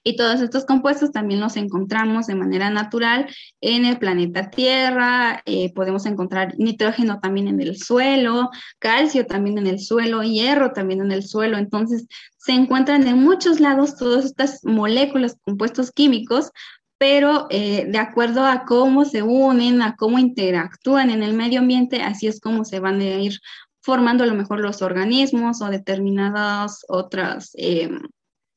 Y 0.03 0.17
todos 0.17 0.41
estos 0.41 0.65
compuestos 0.65 1.13
también 1.13 1.41
los 1.41 1.57
encontramos 1.57 2.27
de 2.27 2.35
manera 2.35 2.71
natural 2.71 3.27
en 3.61 3.85
el 3.85 3.99
planeta 3.99 4.51
Tierra. 4.51 5.43
Eh, 5.47 5.73
podemos 5.75 6.07
encontrar 6.07 6.55
nitrógeno 6.59 7.21
también 7.21 7.49
en 7.49 7.61
el 7.61 7.77
suelo, 7.77 8.51
calcio 8.79 9.27
también 9.27 9.59
en 9.59 9.67
el 9.67 9.81
suelo, 9.81 10.23
hierro 10.23 10.73
también 10.73 11.01
en 11.01 11.13
el 11.13 11.23
suelo. 11.23 11.59
Entonces, 11.59 12.07
se 12.37 12.53
encuentran 12.53 13.07
en 13.07 13.19
muchos 13.19 13.61
lados 13.61 13.97
todas 13.97 14.25
estas 14.25 14.65
moléculas, 14.65 15.37
compuestos 15.45 15.91
químicos, 15.93 16.51
pero 16.99 17.47
eh, 17.51 17.87
de 17.89 17.99
acuerdo 17.99 18.45
a 18.45 18.65
cómo 18.65 19.05
se 19.05 19.23
unen, 19.23 19.83
a 19.83 19.97
cómo 19.97 20.19
interactúan 20.19 21.11
en 21.11 21.23
el 21.23 21.35
medio 21.35 21.61
ambiente, 21.61 22.03
así 22.03 22.27
es 22.27 22.41
como 22.41 22.65
se 22.65 22.81
van 22.81 23.01
a 23.01 23.05
ir 23.05 23.41
formando 23.83 24.25
a 24.25 24.27
lo 24.27 24.35
mejor 24.35 24.61
los 24.61 24.81
organismos 24.81 25.61
o 25.61 25.67
determinadas 25.67 26.85
otras, 26.89 27.51
eh, 27.59 27.91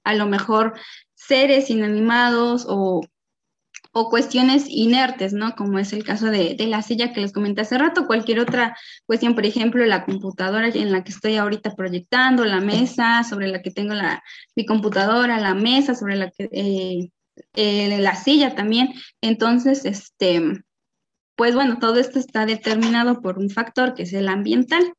a 0.06 0.14
lo 0.16 0.26
mejor 0.28 0.74
seres 1.28 1.70
inanimados 1.70 2.66
o, 2.68 3.02
o, 3.92 4.10
cuestiones 4.10 4.66
inertes, 4.70 5.34
¿no? 5.34 5.56
Como 5.56 5.80
es 5.80 5.94
el 5.94 6.04
caso 6.04 6.28
de, 6.28 6.56
de, 6.56 6.68
la 6.68 6.82
silla 6.82 7.14
que 7.14 7.22
les 7.22 7.34
comenté 7.34 7.62
hace 7.62 7.78
rato, 7.78 8.08
cualquier 8.08 8.40
otra 8.40 8.78
cuestión, 9.06 9.36
por 9.36 9.46
ejemplo, 9.46 9.86
la 9.86 10.06
computadora 10.06 10.68
en 10.70 10.92
la 10.92 11.04
que 11.04 11.12
estoy 11.12 11.36
ahorita 11.36 11.76
proyectando, 11.76 12.46
la 12.46 12.62
mesa 12.62 13.24
sobre 13.24 13.48
la 13.48 13.62
que 13.62 13.72
tengo 13.72 13.94
la, 13.94 14.24
mi 14.56 14.66
computadora, 14.66 15.40
la 15.40 15.54
mesa 15.54 15.96
sobre 15.96 16.16
la 16.16 16.32
que... 16.32 16.50
Eh, 16.52 17.10
eh, 17.54 18.00
la 18.00 18.16
silla 18.16 18.56
también. 18.56 18.94
Entonces, 19.22 19.86
este, 19.86 20.42
pues 21.36 21.56
bueno, 21.56 21.78
todo 21.80 22.00
esto 22.00 22.20
está 22.20 22.46
determinado 22.46 23.22
por 23.22 23.38
un 23.38 23.50
factor 23.50 23.94
que 23.94 24.04
es 24.04 24.14
el 24.14 24.28
ambiental. 24.28 24.94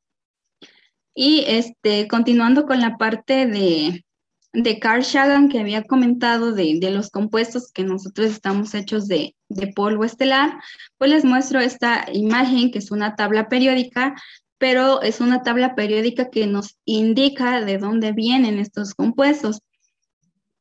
Y 1.14 1.44
este, 1.48 2.06
continuando 2.06 2.64
con 2.64 2.80
la 2.80 2.96
parte 2.96 3.46
de, 3.46 4.04
de 4.52 4.78
Carl 4.78 5.04
Sagan 5.04 5.48
que 5.48 5.60
había 5.60 5.84
comentado 5.84 6.52
de, 6.52 6.78
de, 6.80 6.90
los 6.90 7.10
compuestos 7.10 7.70
que 7.72 7.84
nosotros 7.84 8.30
estamos 8.30 8.74
hechos 8.74 9.06
de, 9.06 9.36
de 9.48 9.66
polvo 9.68 10.04
estelar, 10.04 10.58
pues 10.96 11.10
les 11.10 11.24
muestro 11.24 11.60
esta 11.60 12.06
imagen 12.12 12.70
que 12.70 12.78
es 12.78 12.90
una 12.90 13.14
tabla 13.14 13.48
periódica 13.48 14.14
pero 14.58 15.02
es 15.02 15.20
una 15.20 15.42
tabla 15.42 15.74
periódica 15.74 16.30
que 16.30 16.46
nos 16.46 16.76
indica 16.84 17.64
de 17.64 17.78
dónde 17.78 18.12
vienen 18.12 18.58
estos 18.58 18.92
compuestos. 18.92 19.60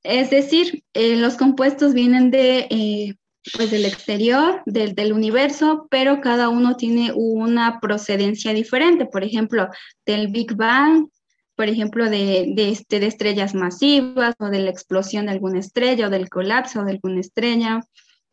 Es 0.03 0.29
decir, 0.29 0.83
eh, 0.93 1.17
los 1.17 1.35
compuestos 1.35 1.93
vienen 1.93 2.29
de, 2.31 2.67
eh, 2.69 3.15
pues 3.55 3.71
del 3.71 3.85
exterior, 3.85 4.61
del, 4.65 4.93
del, 4.93 5.13
universo, 5.13 5.87
pero 5.89 6.21
cada 6.21 6.49
uno 6.49 6.77
tiene 6.77 7.11
una 7.13 7.79
procedencia 7.79 8.53
diferente. 8.53 9.07
Por 9.07 9.23
ejemplo, 9.23 9.67
del 10.05 10.27
Big 10.27 10.55
Bang, 10.55 11.09
por 11.57 11.69
ejemplo, 11.69 12.07
de, 12.07 12.53
de, 12.55 12.69
este, 12.69 12.99
de 12.99 13.07
estrellas 13.07 13.55
masivas 13.55 14.35
o 14.37 14.45
de 14.45 14.59
la 14.59 14.69
explosión 14.69 15.25
de 15.25 15.31
alguna 15.31 15.59
estrella 15.59 16.05
o 16.05 16.09
del 16.11 16.29
colapso 16.29 16.83
de 16.83 16.91
alguna 16.91 17.19
estrella, 17.19 17.81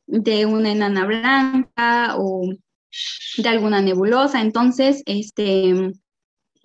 de 0.06 0.44
una 0.44 0.70
enana 0.70 1.06
blanca 1.06 2.16
o 2.18 2.52
de 3.38 3.48
alguna 3.48 3.80
nebulosa. 3.80 4.42
Entonces, 4.42 5.02
este, 5.06 5.92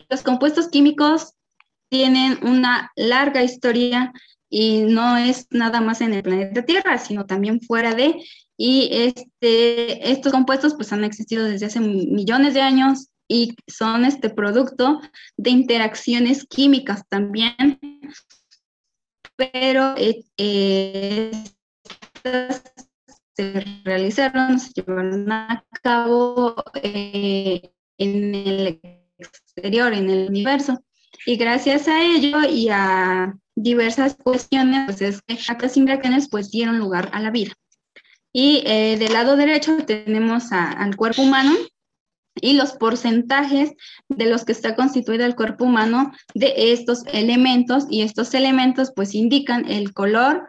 los 0.10 0.22
compuestos 0.22 0.68
químicos 0.68 1.32
tienen 1.88 2.38
una 2.46 2.92
larga 2.98 3.42
historia 3.42 4.12
y 4.50 4.82
no 4.82 5.16
es 5.16 5.48
nada 5.52 5.80
más 5.80 6.02
en 6.02 6.14
el 6.14 6.24
planeta 6.24 6.66
Tierra, 6.66 6.98
sino 6.98 7.26
también 7.26 7.62
fuera 7.62 7.96
de, 7.96 8.22
y 8.58 8.90
este, 8.92 10.12
estos 10.12 10.34
compuestos 10.34 10.76
pues 10.76 10.92
han 10.92 11.06
existido 11.06 11.46
desde 11.46 11.68
hace 11.68 11.80
millones 11.80 12.54
de 12.54 12.62
años 12.62 13.12
y 13.30 13.56
son 13.68 14.04
este 14.04 14.30
producto 14.30 15.00
de 15.38 15.52
interacciones 15.52 16.46
químicas 16.46 17.04
también, 17.08 17.80
pero 19.38 19.94
eh, 19.96 20.26
eh, 20.38 21.32
se 23.38 23.66
realizaron, 23.86 24.60
se 24.60 24.74
llevaron 24.74 25.32
a 25.32 25.64
cabo 25.84 26.56
eh, 26.82 27.72
en 28.00 28.36
el 28.36 28.82
exterior, 29.18 29.94
en 29.94 30.10
el 30.10 30.30
universo, 30.30 30.84
y 31.26 31.38
gracias 31.38 31.88
a 31.88 32.04
ello 32.04 32.42
y 32.50 32.70
a 32.70 33.34
diversas 33.56 34.16
cuestiones, 34.16 34.86
pues 34.86 35.02
es 35.02 35.22
que 35.22 35.36
estas 35.36 35.78
imbracanes 35.78 36.30
pues 36.30 36.50
dieron 36.50 36.80
lugar 36.80 37.10
a 37.14 37.22
la 37.22 37.30
vida. 37.30 37.54
Y 38.34 38.64
eh, 38.66 38.98
del 38.98 39.14
lado 39.14 39.36
derecho 39.36 39.78
tenemos 39.86 40.52
al 40.52 40.96
cuerpo 40.96 41.22
humano 41.22 41.54
y 42.36 42.54
los 42.54 42.74
porcentajes 42.74 43.74
de 44.08 44.26
los 44.26 44.46
que 44.46 44.52
está 44.52 44.76
constituido 44.76 45.26
el 45.26 45.36
cuerpo 45.36 45.66
humano 45.66 46.12
de 46.34 46.72
estos 46.72 47.04
elementos 47.12 47.86
y 47.90 48.02
estos 48.02 48.34
elementos 48.34 48.92
pues 48.96 49.16
indican 49.16 49.70
el 49.70 49.94
color 49.94 50.48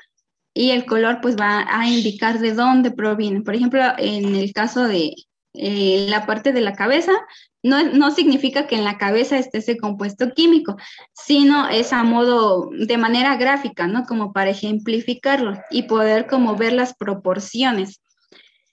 y 0.54 0.70
el 0.70 0.84
color 0.84 1.20
pues 1.20 1.36
va 1.36 1.66
a 1.68 1.88
indicar 1.88 2.38
de 2.38 2.54
dónde 2.54 2.90
provienen. 2.90 3.44
Por 3.44 3.54
ejemplo, 3.54 3.80
en 3.98 4.34
el 4.34 4.52
caso 4.52 4.86
de 4.86 5.14
eh, 5.54 6.06
la 6.08 6.26
parte 6.26 6.52
de 6.52 6.60
la 6.60 6.74
cabeza, 6.74 7.12
no, 7.62 7.82
no, 7.92 8.10
significa 8.10 8.66
que 8.66 8.76
en 8.76 8.84
la 8.84 8.98
cabeza 8.98 9.36
esté 9.36 9.58
ese 9.58 9.76
compuesto 9.76 10.32
químico, 10.32 10.76
sino 11.12 11.68
es 11.68 11.92
a 11.92 12.02
modo 12.04 12.70
de 12.70 12.96
manera 12.96 13.36
gráfica, 13.36 13.86
¿no? 13.86 14.04
Como 14.04 14.32
para 14.32 14.50
ejemplificarlo 14.50 15.60
y 15.70 15.82
poder 15.82 16.26
como 16.26 16.56
ver 16.56 16.72
las 16.72 16.94
proporciones. 16.94 17.99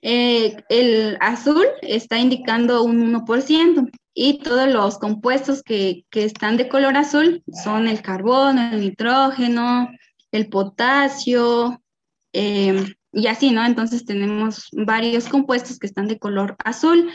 Eh, 0.10 0.64
el 0.70 1.18
azul 1.20 1.66
está 1.82 2.18
indicando 2.18 2.82
un 2.82 3.14
1% 3.14 3.92
y 4.14 4.40
todos 4.40 4.72
los 4.72 5.00
compuestos 5.00 5.62
que, 5.64 6.06
que 6.10 6.24
están 6.24 6.56
de 6.56 6.70
color 6.70 6.96
azul 6.96 7.44
son 7.62 7.90
el 7.90 8.02
carbono, 8.02 8.70
el 8.72 8.80
nitrógeno, 8.80 9.90
el 10.32 10.48
potasio, 10.48 11.84
eh, 12.32 12.86
y 13.12 13.28
así, 13.28 13.52
¿no? 13.52 13.66
Entonces 13.66 14.06
tenemos 14.06 14.70
varios 14.72 15.28
compuestos 15.28 15.78
que 15.78 15.88
están 15.88 16.08
de 16.08 16.20
color 16.20 16.56
azul 16.64 17.12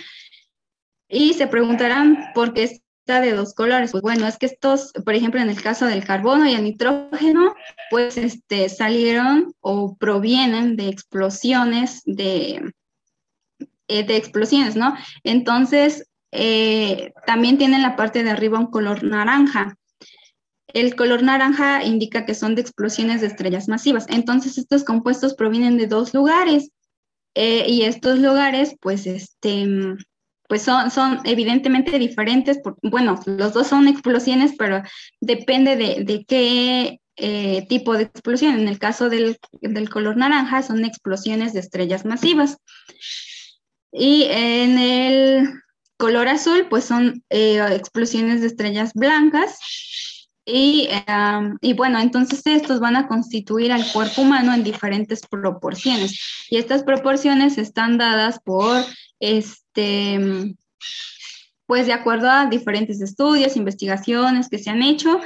y 1.08 1.32
se 1.32 1.46
preguntarán 1.46 2.18
por 2.34 2.52
qué 2.52 2.64
está 2.64 3.22
de 3.22 3.32
dos 3.32 3.54
colores. 3.54 3.92
Pues 3.92 4.02
bueno, 4.02 4.26
es 4.26 4.36
que 4.36 4.44
estos, 4.44 4.92
por 5.02 5.14
ejemplo, 5.14 5.40
en 5.40 5.48
el 5.48 5.62
caso 5.62 5.86
del 5.86 6.04
carbono 6.04 6.46
y 6.46 6.52
el 6.52 6.64
nitrógeno, 6.64 7.54
pues 7.88 8.18
este, 8.18 8.68
salieron 8.68 9.54
o 9.60 9.96
provienen 9.96 10.76
de 10.76 10.88
explosiones 10.88 12.02
de, 12.04 12.74
eh, 13.98 14.04
de 14.04 14.16
explosiones, 14.16 14.76
¿no? 14.76 14.94
Entonces, 15.24 16.08
eh, 16.32 17.12
también 17.26 17.58
tienen 17.58 17.82
la 17.82 17.94
parte 17.94 18.24
de 18.24 18.30
arriba 18.30 18.58
un 18.58 18.70
color 18.70 19.04
naranja. 19.04 19.76
El 20.68 20.96
color 20.96 21.22
naranja 21.22 21.84
indica 21.84 22.24
que 22.24 22.34
son 22.34 22.54
de 22.54 22.62
explosiones 22.62 23.20
de 23.20 23.26
estrellas 23.26 23.68
masivas. 23.68 24.06
Entonces, 24.08 24.56
estos 24.56 24.84
compuestos 24.84 25.34
provienen 25.34 25.76
de 25.76 25.86
dos 25.86 26.14
lugares. 26.14 26.70
Eh, 27.34 27.66
y 27.68 27.82
estos 27.82 28.18
lugares, 28.18 28.74
pues, 28.80 29.06
este, 29.06 29.66
pues 30.48 30.62
son, 30.62 30.90
son 30.90 31.20
evidentemente 31.24 31.98
diferentes. 31.98 32.60
bueno, 32.82 33.20
los 33.26 33.52
dos 33.52 33.66
son 33.66 33.88
explosiones, 33.88 34.54
pero 34.58 34.82
depende 35.20 35.76
de, 35.76 36.24
qué 36.26 37.00
eh, 37.16 37.66
tipo 37.68 37.94
de 37.94 38.04
explosión. 38.04 38.58
En 38.58 38.68
el 38.68 38.78
caso 38.78 39.10
del, 39.10 39.38
del, 39.60 39.90
color 39.90 40.16
naranja, 40.16 40.62
son 40.62 40.84
explosiones 40.84 41.52
de 41.52 41.60
estrellas 41.60 42.04
masivas. 42.04 42.58
Y 43.92 44.24
en 44.30 44.78
el 44.78 45.62
color 45.98 46.28
azul, 46.28 46.66
pues 46.68 46.84
son 46.84 47.22
eh, 47.30 47.64
explosiones 47.70 48.40
de 48.40 48.48
estrellas 48.48 48.92
blancas. 48.94 49.58
Y, 50.44 50.88
y, 51.60 51.72
bueno, 51.74 52.00
entonces 52.00 52.42
estos 52.46 52.80
van 52.80 52.96
a 52.96 53.06
constituir 53.06 53.70
al 53.70 53.86
cuerpo 53.92 54.22
humano 54.22 54.52
en 54.52 54.64
diferentes 54.64 55.20
proporciones. 55.24 56.18
Y 56.50 56.56
estas 56.56 56.82
proporciones 56.82 57.58
están 57.58 57.96
dadas 57.96 58.40
por, 58.42 58.84
este, 59.20 60.56
pues 61.66 61.86
de 61.86 61.92
acuerdo 61.92 62.28
a 62.28 62.46
diferentes 62.46 63.00
estudios, 63.00 63.56
investigaciones 63.56 64.48
que 64.48 64.58
se 64.58 64.70
han 64.70 64.82
hecho. 64.82 65.20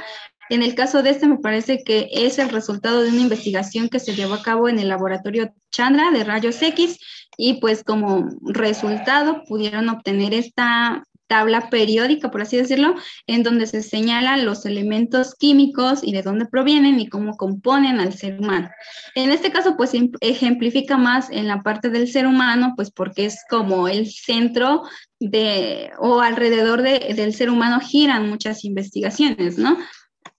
En 0.49 0.63
el 0.63 0.75
caso 0.75 1.03
de 1.03 1.11
este 1.11 1.27
me 1.27 1.39
parece 1.39 1.83
que 1.83 2.09
es 2.11 2.39
el 2.39 2.49
resultado 2.49 3.01
de 3.01 3.09
una 3.09 3.21
investigación 3.21 3.89
que 3.89 3.99
se 3.99 4.15
llevó 4.15 4.35
a 4.35 4.43
cabo 4.43 4.69
en 4.69 4.79
el 4.79 4.89
laboratorio 4.89 5.53
Chandra 5.71 6.11
de 6.11 6.23
rayos 6.23 6.61
X 6.61 6.99
y 7.37 7.59
pues 7.59 7.83
como 7.83 8.29
resultado 8.41 9.43
pudieron 9.47 9.89
obtener 9.89 10.33
esta 10.33 11.03
tabla 11.27 11.69
periódica, 11.69 12.31
por 12.31 12.41
así 12.41 12.57
decirlo, 12.57 12.95
en 13.27 13.43
donde 13.43 13.67
se 13.67 13.83
señalan 13.83 14.45
los 14.45 14.65
elementos 14.65 15.35
químicos 15.35 15.99
y 16.01 16.13
de 16.13 16.23
dónde 16.23 16.45
provienen 16.45 16.99
y 16.99 17.07
cómo 17.07 17.35
componen 17.35 17.99
al 17.99 18.13
ser 18.13 18.39
humano. 18.39 18.69
En 19.13 19.29
este 19.29 19.51
caso, 19.51 19.75
pues 19.75 19.93
em, 19.93 20.09
ejemplifica 20.21 20.97
más 20.97 21.29
en 21.29 21.47
la 21.47 21.61
parte 21.61 21.89
del 21.89 22.07
ser 22.07 22.27
humano, 22.27 22.73
pues 22.75 22.91
porque 22.91 23.25
es 23.25 23.43
como 23.49 23.87
el 23.87 24.09
centro 24.09 24.83
de, 25.19 25.91
o 25.99 26.21
alrededor 26.21 26.81
del 26.81 27.33
ser 27.33 27.49
humano 27.49 27.79
giran 27.81 28.29
muchas 28.29 28.63
investigaciones, 28.63 29.57
¿no? 29.57 29.77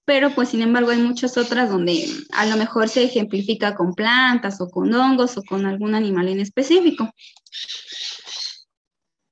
Pero 0.08 0.30
pues 0.30 0.48
sin 0.48 0.62
embargo 0.62 0.88
hay 0.88 1.02
muchas 1.02 1.36
otras 1.36 1.68
donde 1.68 2.02
a 2.32 2.46
lo 2.46 2.56
mejor 2.56 2.88
se 2.88 3.04
ejemplifica 3.04 3.74
con 3.74 3.92
plantas 3.92 4.58
o 4.58 4.70
con 4.70 4.94
hongos 4.94 5.36
o 5.36 5.42
con 5.42 5.66
algún 5.66 5.94
animal 5.94 6.28
en 6.28 6.40
específico. 6.40 7.12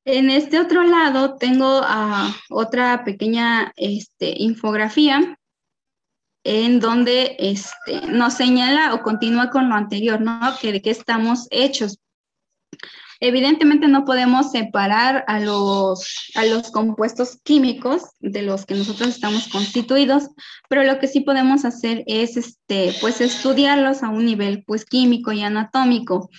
En 0.05 0.29
este 0.29 0.61
otro 0.61 0.83
lado 0.83 1.39
tengo 1.39 1.81
ah, 1.83 2.31
otra 2.51 3.05
pequeña 3.05 3.73
este, 3.77 4.35
infografía 4.37 5.39
en 6.45 6.79
donde 6.79 7.37
este, 7.39 8.09
nos 8.09 8.35
señala 8.35 8.93
o 8.93 9.03
continúa 9.03 9.49
con 9.49 9.71
lo 9.71 9.77
anterior, 9.77 10.21
¿no? 10.21 10.39
Que 10.61 10.73
de 10.73 10.83
qué 10.83 10.91
estamos 10.91 11.49
hechos. 11.51 12.01
Evidentemente 13.27 13.89
no 13.89 14.05
podemos 14.05 14.53
separar 14.53 15.25
a 15.27 15.41
los, 15.41 16.31
a 16.37 16.45
los 16.45 16.71
compuestos 16.71 17.41
químicos 17.43 18.03
de 18.21 18.43
los 18.43 18.67
que 18.67 18.77
nosotros 18.77 19.09
estamos 19.09 19.49
constituidos, 19.49 20.29
pero 20.69 20.85
lo 20.85 21.01
que 21.01 21.09
sí 21.09 21.23
podemos 21.23 21.65
hacer 21.65 22.05
es 22.07 22.37
este, 22.37 22.95
pues 23.01 23.21
estudiarlos 23.21 24.05
a 24.05 24.11
un 24.11 24.27
nivel 24.27 24.62
pues 24.65 24.85
químico 24.85 25.33
y 25.33 25.43
anatómico. 25.43 26.31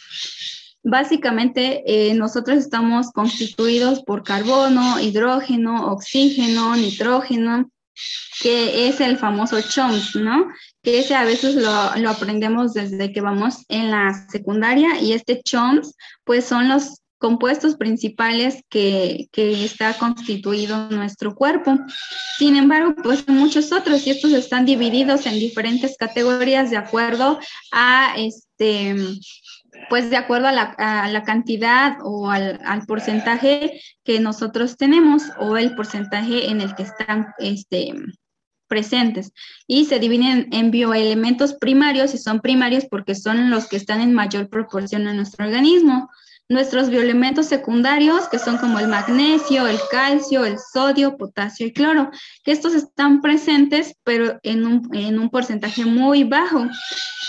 Básicamente, 0.82 1.84
eh, 1.86 2.14
nosotros 2.14 2.58
estamos 2.58 3.12
constituidos 3.12 4.02
por 4.04 4.24
carbono, 4.24 5.02
hidrógeno, 5.02 5.92
oxígeno, 5.92 6.74
nitrógeno, 6.78 7.70
que 8.42 8.88
es 8.88 9.02
el 9.02 9.18
famoso 9.18 9.62
CHOMS, 9.62 10.16
¿no? 10.16 10.48
Que 10.84 11.00
ese 11.00 11.16
a 11.16 11.26
veces 11.26 11.56
lo, 11.56 11.70
aprendemos 12.10 12.74
desde 12.74 13.12
que 13.12 13.22
vamos 13.22 13.66
en 13.68 13.92
la 13.92 14.28
secundaria 14.30 15.00
y 15.02 15.14
este 15.14 15.42
CHOMS, 15.42 15.96
pues 16.24 16.46
son 16.46 16.70
los 16.70 17.02
compuestos 17.20 17.76
principales 17.78 18.62
que, 18.70 19.28
que, 19.32 19.66
está 19.66 19.94
constituido 19.98 20.90
nuestro 20.92 21.34
cuerpo. 21.34 21.78
Sin 22.38 22.56
embargo, 22.56 22.94
pues 23.04 23.28
muchos 23.28 23.72
otros 23.72 24.06
y 24.06 24.12
estos 24.12 24.34
están 24.34 24.66
divididos 24.66 25.26
en 25.26 25.40
diferentes 25.40 25.98
categorías 25.98 26.70
de 26.70 26.78
acuerdo 26.78 27.40
a 27.72 28.14
este 28.18 28.96
pues 29.90 30.10
de 30.10 30.18
acuerdo 30.18 30.48
a 30.48 30.52
la, 30.52 31.24
cantidad 31.26 31.98
o 32.04 32.30
al, 32.30 32.60
porcentaje 32.88 33.80
que 34.04 34.20
nosotros 34.20 34.78
tenemos 34.78 35.24
o 35.40 35.58
el 35.58 35.76
porcentaje 35.76 36.50
en 36.50 36.62
el 36.62 36.76
que 36.76 36.84
están 36.84 37.28
este, 37.40 37.94
presentes. 38.68 39.32
Y 39.66 39.86
se 39.86 40.00
dividen 40.00 40.48
en 40.52 40.72
bioelementos 40.72 41.54
primarios 41.56 42.14
y 42.14 42.18
son 42.18 42.42
primarios 42.42 42.86
porque 42.90 43.16
son 43.16 43.50
los 43.50 43.68
que 43.68 43.78
están 43.78 44.02
en 44.02 44.14
mayor 44.14 44.50
proporción 44.50 45.08
en 45.08 45.16
nuestro 45.16 45.46
organismo. 45.46 46.10
Nuestros 46.50 46.90
bioelementos 46.90 47.48
secundarios, 47.48 48.30
que 48.30 48.40
son 48.40 48.58
como 48.58 48.80
el 48.80 48.88
magnesio, 48.88 49.68
el 49.68 49.80
calcio, 49.92 50.46
el 50.46 50.56
sodio, 50.74 51.18
potasio 51.18 51.68
y 51.68 51.74
cloro, 51.74 52.10
que 52.46 52.54
estos 52.54 52.74
están 52.74 53.20
presentes, 53.22 53.94
pero 54.06 54.40
en 54.44 54.66
un, 54.66 54.90
en 54.96 55.20
un 55.20 55.30
porcentaje 55.30 55.84
muy 55.84 56.24
bajo 56.24 56.66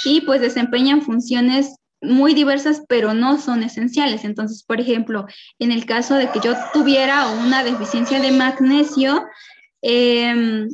y 0.04 0.20
pues 0.20 0.40
desempeñan 0.40 1.02
funciones 1.02 1.77
muy 2.00 2.34
diversas, 2.34 2.82
pero 2.88 3.14
no 3.14 3.40
son 3.40 3.62
esenciales. 3.62 4.24
Entonces, 4.24 4.62
por 4.62 4.80
ejemplo, 4.80 5.26
en 5.58 5.72
el 5.72 5.86
caso 5.86 6.14
de 6.14 6.30
que 6.30 6.40
yo 6.40 6.54
tuviera 6.72 7.28
una 7.28 7.64
deficiencia 7.64 8.20
de 8.20 8.32
magnesio, 8.32 9.26
em, 9.82 10.68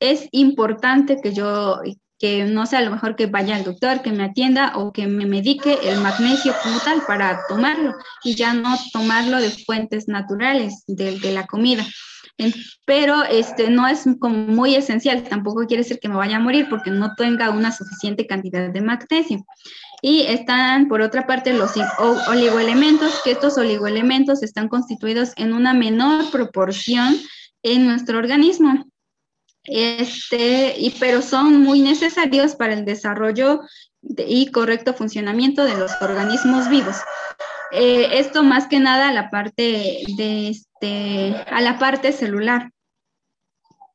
es 0.00 0.28
importante 0.32 1.20
que 1.22 1.32
yo, 1.32 1.80
que 2.18 2.44
no 2.44 2.66
sé, 2.66 2.76
a 2.76 2.82
lo 2.82 2.90
mejor 2.90 3.16
que 3.16 3.26
vaya 3.26 3.56
al 3.56 3.64
doctor, 3.64 4.02
que 4.02 4.12
me 4.12 4.24
atienda 4.24 4.72
o 4.76 4.92
que 4.92 5.06
me 5.06 5.26
medique 5.26 5.78
el 5.82 6.00
magnesio 6.00 6.54
como 6.62 6.78
tal 6.80 7.02
para 7.06 7.40
tomarlo 7.48 7.94
y 8.24 8.34
ya 8.34 8.52
no 8.52 8.76
tomarlo 8.92 9.40
de 9.40 9.50
fuentes 9.50 10.08
naturales, 10.08 10.84
de, 10.86 11.18
de 11.18 11.32
la 11.32 11.46
comida. 11.46 11.84
Pero 12.84 13.24
este, 13.24 13.70
no 13.70 13.88
es 13.88 14.04
como 14.20 14.36
muy 14.36 14.74
esencial, 14.74 15.22
tampoco 15.22 15.66
quiere 15.66 15.82
decir 15.82 15.98
que 16.00 16.08
me 16.08 16.16
vaya 16.16 16.36
a 16.36 16.40
morir 16.40 16.66
porque 16.68 16.90
no 16.90 17.14
tenga 17.14 17.50
una 17.50 17.72
suficiente 17.72 18.26
cantidad 18.26 18.70
de 18.70 18.80
magnesio. 18.82 19.44
Y 20.02 20.22
están, 20.22 20.88
por 20.88 21.00
otra 21.00 21.26
parte, 21.26 21.52
los 21.52 21.72
oligoelementos, 22.28 23.20
que 23.24 23.32
estos 23.32 23.56
oligoelementos 23.58 24.42
están 24.42 24.68
constituidos 24.68 25.32
en 25.36 25.52
una 25.52 25.72
menor 25.72 26.30
proporción 26.30 27.16
en 27.62 27.86
nuestro 27.86 28.18
organismo. 28.18 28.84
Este, 29.64 30.78
y, 30.78 30.90
pero 31.00 31.22
son 31.22 31.60
muy 31.60 31.80
necesarios 31.80 32.54
para 32.54 32.74
el 32.74 32.84
desarrollo 32.84 33.62
y 34.02 34.50
correcto 34.52 34.94
funcionamiento 34.94 35.64
de 35.64 35.76
los 35.76 35.90
organismos 36.00 36.68
vivos. 36.68 36.96
Eh, 37.72 38.18
esto 38.18 38.44
más 38.44 38.68
que 38.68 38.78
nada 38.78 39.08
a 39.08 39.12
la 39.12 39.28
parte 39.28 40.04
de 40.16 40.48
este, 40.48 41.34
a 41.50 41.60
la 41.60 41.78
parte 41.78 42.12
celular. 42.12 42.70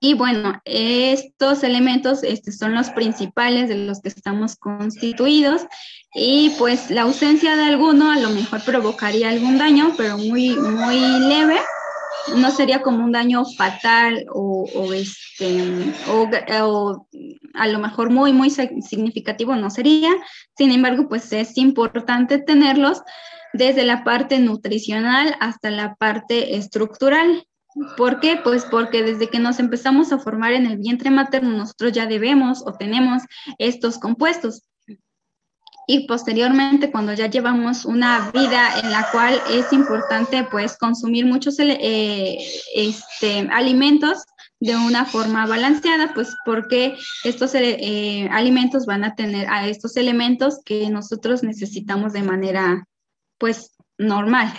Y 0.03 0.15
bueno, 0.15 0.59
estos 0.65 1.63
elementos 1.63 2.23
este, 2.23 2.51
son 2.51 2.73
los 2.73 2.89
principales 2.89 3.69
de 3.69 3.77
los 3.77 4.01
que 4.01 4.09
estamos 4.09 4.55
constituidos 4.55 5.61
y 6.15 6.49
pues 6.57 6.89
la 6.89 7.03
ausencia 7.03 7.55
de 7.55 7.65
alguno 7.65 8.11
a 8.11 8.17
lo 8.17 8.31
mejor 8.31 8.63
provocaría 8.63 9.29
algún 9.29 9.59
daño, 9.59 9.93
pero 9.95 10.17
muy, 10.17 10.55
muy 10.55 10.99
leve. 10.99 11.59
No 12.35 12.49
sería 12.49 12.81
como 12.81 13.05
un 13.05 13.11
daño 13.11 13.45
fatal 13.55 14.25
o, 14.33 14.91
este, 14.91 15.93
o, 16.09 17.07
a 17.53 17.67
lo 17.67 17.77
mejor 17.77 18.09
muy, 18.09 18.33
muy 18.33 18.49
significativo 18.49 19.55
no 19.55 19.69
sería. 19.69 20.09
Sin 20.57 20.71
embargo, 20.71 21.07
pues 21.09 21.31
es 21.31 21.55
importante 21.59 22.39
tenerlos 22.39 23.03
desde 23.53 23.83
la 23.83 24.03
parte 24.03 24.39
nutricional 24.39 25.35
hasta 25.39 25.69
la 25.69 25.93
parte 25.93 26.55
estructural. 26.55 27.45
¿Por 27.95 28.19
qué? 28.19 28.39
Pues 28.43 28.65
porque 28.65 29.03
desde 29.03 29.29
que 29.29 29.39
nos 29.39 29.59
empezamos 29.59 30.11
a 30.11 30.19
formar 30.19 30.53
en 30.53 30.65
el 30.65 30.77
vientre 30.77 31.09
materno, 31.09 31.51
nosotros 31.51 31.93
ya 31.93 32.05
debemos 32.05 32.63
o 32.65 32.73
tenemos 32.73 33.23
estos 33.57 33.97
compuestos. 33.97 34.63
Y 35.87 36.07
posteriormente, 36.07 36.91
cuando 36.91 37.13
ya 37.13 37.27
llevamos 37.27 37.85
una 37.85 38.31
vida 38.31 38.79
en 38.81 38.91
la 38.91 39.09
cual 39.11 39.41
es 39.51 39.73
importante 39.73 40.47
pues 40.49 40.77
consumir 40.77 41.25
muchos 41.25 41.59
eh, 41.59 42.37
este, 42.75 43.47
alimentos 43.51 44.23
de 44.59 44.75
una 44.75 45.05
forma 45.05 45.47
balanceada, 45.47 46.13
pues 46.13 46.35
porque 46.45 46.95
estos 47.23 47.55
eh, 47.55 48.29
alimentos 48.31 48.85
van 48.85 49.03
a 49.03 49.15
tener 49.15 49.49
a 49.49 49.67
estos 49.67 49.97
elementos 49.97 50.59
que 50.63 50.89
nosotros 50.89 51.41
necesitamos 51.41 52.13
de 52.13 52.23
manera 52.23 52.87
pues 53.39 53.75
normal. 53.97 54.53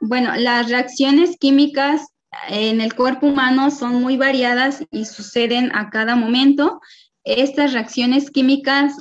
Bueno, 0.00 0.34
las 0.36 0.70
reacciones 0.70 1.36
químicas 1.38 2.06
en 2.48 2.80
el 2.80 2.94
cuerpo 2.94 3.28
humano 3.28 3.70
son 3.70 4.00
muy 4.00 4.16
variadas 4.16 4.84
y 4.90 5.04
suceden 5.04 5.74
a 5.74 5.90
cada 5.90 6.16
momento. 6.16 6.80
Estas 7.24 7.72
reacciones 7.72 8.30
químicas 8.30 8.94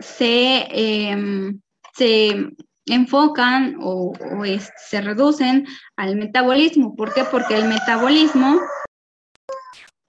se, 0.00 0.66
em, 0.70 1.60
enfocan 2.86 3.76
o, 3.80 4.12
se 4.88 5.00
reducen 5.00 5.66
al 5.96 6.16
metabolismo. 6.16 6.96
¿Por 6.96 7.12
qué? 7.14 7.24
Porque 7.24 7.54
el 7.56 7.68
metabolismo 7.68 8.60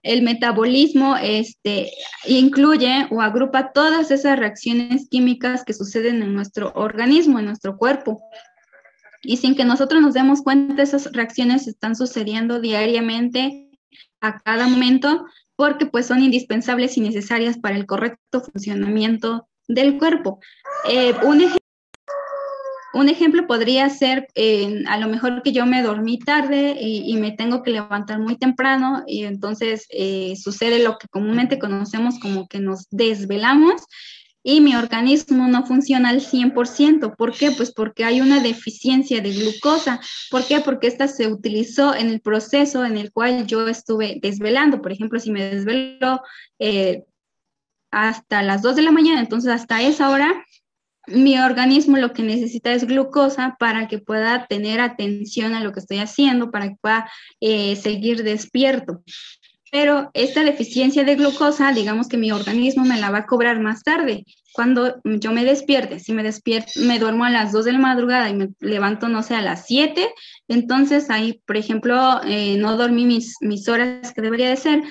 el 0.03 0.21
metabolismo 0.21 1.15
este, 1.15 1.89
incluye 2.25 3.07
o 3.09 3.21
agrupa 3.21 3.71
todas 3.71 4.11
esas 4.11 4.37
reacciones 4.37 5.07
químicas 5.09 5.63
que 5.63 5.73
suceden 5.73 6.21
en 6.21 6.33
nuestro 6.33 6.73
organismo, 6.75 7.39
en 7.39 7.45
nuestro 7.45 7.77
cuerpo. 7.77 8.21
Y 9.23 9.37
sin 9.37 9.55
que 9.55 9.65
nosotros 9.65 10.01
nos 10.01 10.13
demos 10.13 10.41
cuenta, 10.41 10.83
esas 10.83 11.11
reacciones 11.13 11.67
están 11.67 11.95
sucediendo 11.95 12.59
diariamente 12.59 13.69
a 14.21 14.39
cada 14.39 14.67
momento 14.67 15.25
porque 15.55 15.85
pues 15.85 16.07
son 16.07 16.21
indispensables 16.21 16.97
y 16.97 17.01
necesarias 17.01 17.57
para 17.57 17.75
el 17.75 17.85
correcto 17.85 18.41
funcionamiento 18.41 19.47
del 19.67 19.97
cuerpo. 19.97 20.39
Eh, 20.89 21.13
un, 21.23 23.09
ejemplo 23.09 23.47
podría 23.47 23.89
ser, 23.89 24.27
a 24.87 24.97
lo 24.97 25.07
mejor 25.07 25.41
que 25.41 25.51
yo 25.51 25.65
me 25.65 25.81
dormí 25.81 26.19
tarde 26.19 26.75
y, 26.79 27.15
me 27.17 27.31
tengo 27.31 27.63
que 27.63 27.71
levantar 27.71 28.19
muy 28.19 28.37
temprano 28.37 29.03
y 29.07 29.23
entonces 29.23 29.85
eh, 29.89 30.35
sucede 30.35 30.83
lo 30.83 30.97
que 30.97 31.07
comúnmente 31.07 31.59
conocemos 31.59 32.19
como 32.19 32.47
que 32.47 32.59
nos 32.59 32.87
desvelamos 32.91 33.83
y 34.43 34.59
mi 34.59 34.75
organismo 34.75 35.47
no 35.47 35.65
funciona 35.65 36.09
al 36.09 36.19
100%. 36.21 37.15
¿Por 37.15 37.33
qué? 37.33 37.51
Pues 37.51 37.71
porque 37.73 38.03
hay 38.03 38.21
una 38.21 38.41
deficiencia 38.41 39.21
de 39.21 39.31
glucosa. 39.31 40.01
¿Por 40.29 40.45
qué? 40.45 40.59
Porque 40.59 40.87
esta 40.87 41.07
se 41.07 41.27
utilizó 41.27 41.95
en 41.95 42.09
el 42.09 42.19
proceso 42.19 42.85
en 42.85 42.97
el 42.97 43.11
cual 43.11 43.47
yo 43.47 43.67
estuve 43.67 44.19
desvelando. 44.21 44.81
Por 44.81 44.91
ejemplo, 44.91 45.19
si 45.19 45.31
me 45.31 45.43
desvelo 45.43 46.21
eh, 46.59 47.03
hasta 47.89 48.43
las 48.43 48.61
2 48.61 48.75
de 48.75 48.81
la 48.81 48.91
mañana, 48.91 49.21
entonces 49.21 49.51
hasta 49.51 49.81
esa 49.81 50.09
hora 50.09 50.45
mi 51.07 51.37
organismo 51.37 51.97
lo 51.97 52.13
que 52.13 52.23
necesita 52.23 52.73
es 52.73 52.85
glucosa 52.85 53.57
para 53.59 53.87
que 53.87 53.99
pueda 53.99 54.47
tener 54.47 54.79
atención 54.79 55.53
a 55.53 55.61
lo 55.61 55.73
que 55.73 55.81
estoy 55.81 55.97
haciendo, 55.97 56.49
para 56.49 56.69
que 56.69 56.75
pueda 56.79 57.11
eh, 57.41 57.75
seguir 57.75 58.23
despierto 58.23 59.03
pero 59.73 60.11
esta 60.13 60.43
deficiencia 60.43 61.03
de 61.03 61.15
glucosa, 61.15 61.73
digamos 61.73 62.07
que 62.07 62.15
mi 62.15 62.31
organismo 62.31 62.85
me 62.85 62.99
la 62.99 63.09
va 63.09 63.17
a 63.17 63.25
cobrar 63.25 63.59
más 63.59 63.81
tarde, 63.81 64.23
cuando 64.53 65.01
yo 65.03 65.31
me 65.31 65.43
despierte. 65.43 65.99
Si 65.99 66.13
me 66.13 66.21
despierto, 66.21 66.73
me 66.81 66.99
duermo 66.99 67.25
a 67.25 67.31
las 67.31 67.51
2 67.51 67.65
de 67.65 67.71
la 67.71 67.79
madrugada 67.79 68.29
y 68.29 68.35
me 68.35 68.49
levanto, 68.59 69.09
no 69.09 69.23
sé, 69.23 69.33
a 69.33 69.41
las 69.41 69.65
7, 69.65 70.13
entonces 70.47 71.09
ahí, 71.09 71.41
por 71.47 71.57
ejemplo, 71.57 72.21
eh, 72.23 72.55
no 72.59 72.77
dormí 72.77 73.05
mis, 73.05 73.37
mis 73.41 73.67
horas 73.67 74.13
que 74.13 74.21
debería 74.21 74.47
de 74.47 74.57
ser, 74.57 74.83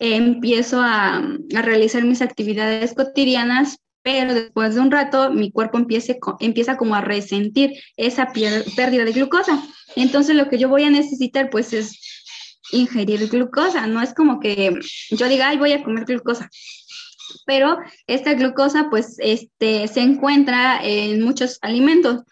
eh, 0.00 0.16
empiezo 0.16 0.80
a, 0.80 1.18
a 1.18 1.62
realizar 1.62 2.02
mis 2.02 2.20
actividades 2.20 2.92
cotidianas, 2.94 3.78
pero 4.02 4.34
después 4.34 4.74
de 4.74 4.80
un 4.80 4.90
rato 4.90 5.30
mi 5.30 5.52
cuerpo 5.52 5.78
empiece, 5.78 6.18
empieza 6.40 6.76
como 6.76 6.96
a 6.96 7.00
resentir 7.00 7.70
esa 7.96 8.32
pérdida 8.32 9.04
de 9.04 9.12
glucosa. 9.12 9.62
Entonces 9.94 10.34
lo 10.34 10.48
que 10.48 10.58
yo 10.58 10.68
voy 10.68 10.82
a 10.82 10.90
necesitar 10.90 11.50
pues 11.50 11.72
es 11.72 12.13
ingerir 12.74 13.28
glucosa, 13.28 13.86
no 13.86 14.02
es 14.02 14.14
como 14.14 14.40
que 14.40 14.78
yo 15.10 15.28
diga, 15.28 15.48
ay, 15.48 15.58
voy 15.58 15.72
a 15.72 15.82
comer 15.82 16.04
glucosa. 16.04 16.48
Pero 17.46 17.78
esta 18.06 18.34
glucosa, 18.34 18.88
pues, 18.90 19.16
este, 19.18 19.88
se 19.88 20.00
encuentra 20.00 20.80
en 20.82 21.22
muchos 21.22 21.58
alimentos. 21.62 22.22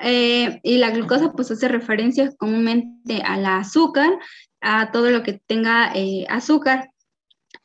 Eh, 0.00 0.60
y 0.62 0.78
la 0.78 0.90
glucosa, 0.90 1.32
pues, 1.32 1.50
hace 1.50 1.68
referencia 1.68 2.30
comúnmente 2.36 3.22
al 3.24 3.46
azúcar, 3.46 4.10
a 4.60 4.90
todo 4.92 5.10
lo 5.10 5.22
que 5.22 5.40
tenga 5.46 5.92
eh, 5.94 6.26
azúcar. 6.28 6.90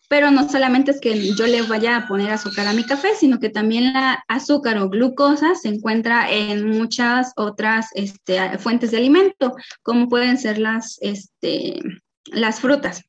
Pero 0.07 0.29
no 0.29 0.49
solamente 0.49 0.91
es 0.91 0.99
que 0.99 1.33
yo 1.35 1.47
le 1.47 1.61
vaya 1.61 1.95
a 1.95 2.07
poner 2.07 2.31
azúcar 2.31 2.67
a 2.67 2.73
mi 2.73 2.83
café, 2.83 3.15
sino 3.17 3.39
que 3.39 3.49
también 3.49 3.93
la 3.93 4.23
azúcar 4.27 4.77
o 4.79 4.89
glucosa 4.89 5.55
se 5.55 5.69
encuentra 5.69 6.29
en 6.29 6.67
muchas 6.67 7.31
otras 7.37 7.87
este, 7.95 8.57
fuentes 8.57 8.91
de 8.91 8.97
alimento, 8.97 9.55
como 9.81 10.09
pueden 10.09 10.37
ser 10.37 10.57
las, 10.57 10.97
este, 11.01 11.79
las 12.25 12.59
frutas. 12.59 13.03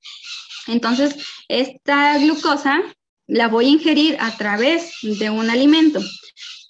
Entonces, 0.67 1.17
esta 1.49 2.19
glucosa 2.19 2.81
la 3.27 3.49
voy 3.49 3.67
a 3.67 3.71
ingerir 3.71 4.17
a 4.21 4.37
través 4.37 4.93
de 5.03 5.31
un 5.31 5.51
alimento. 5.51 6.01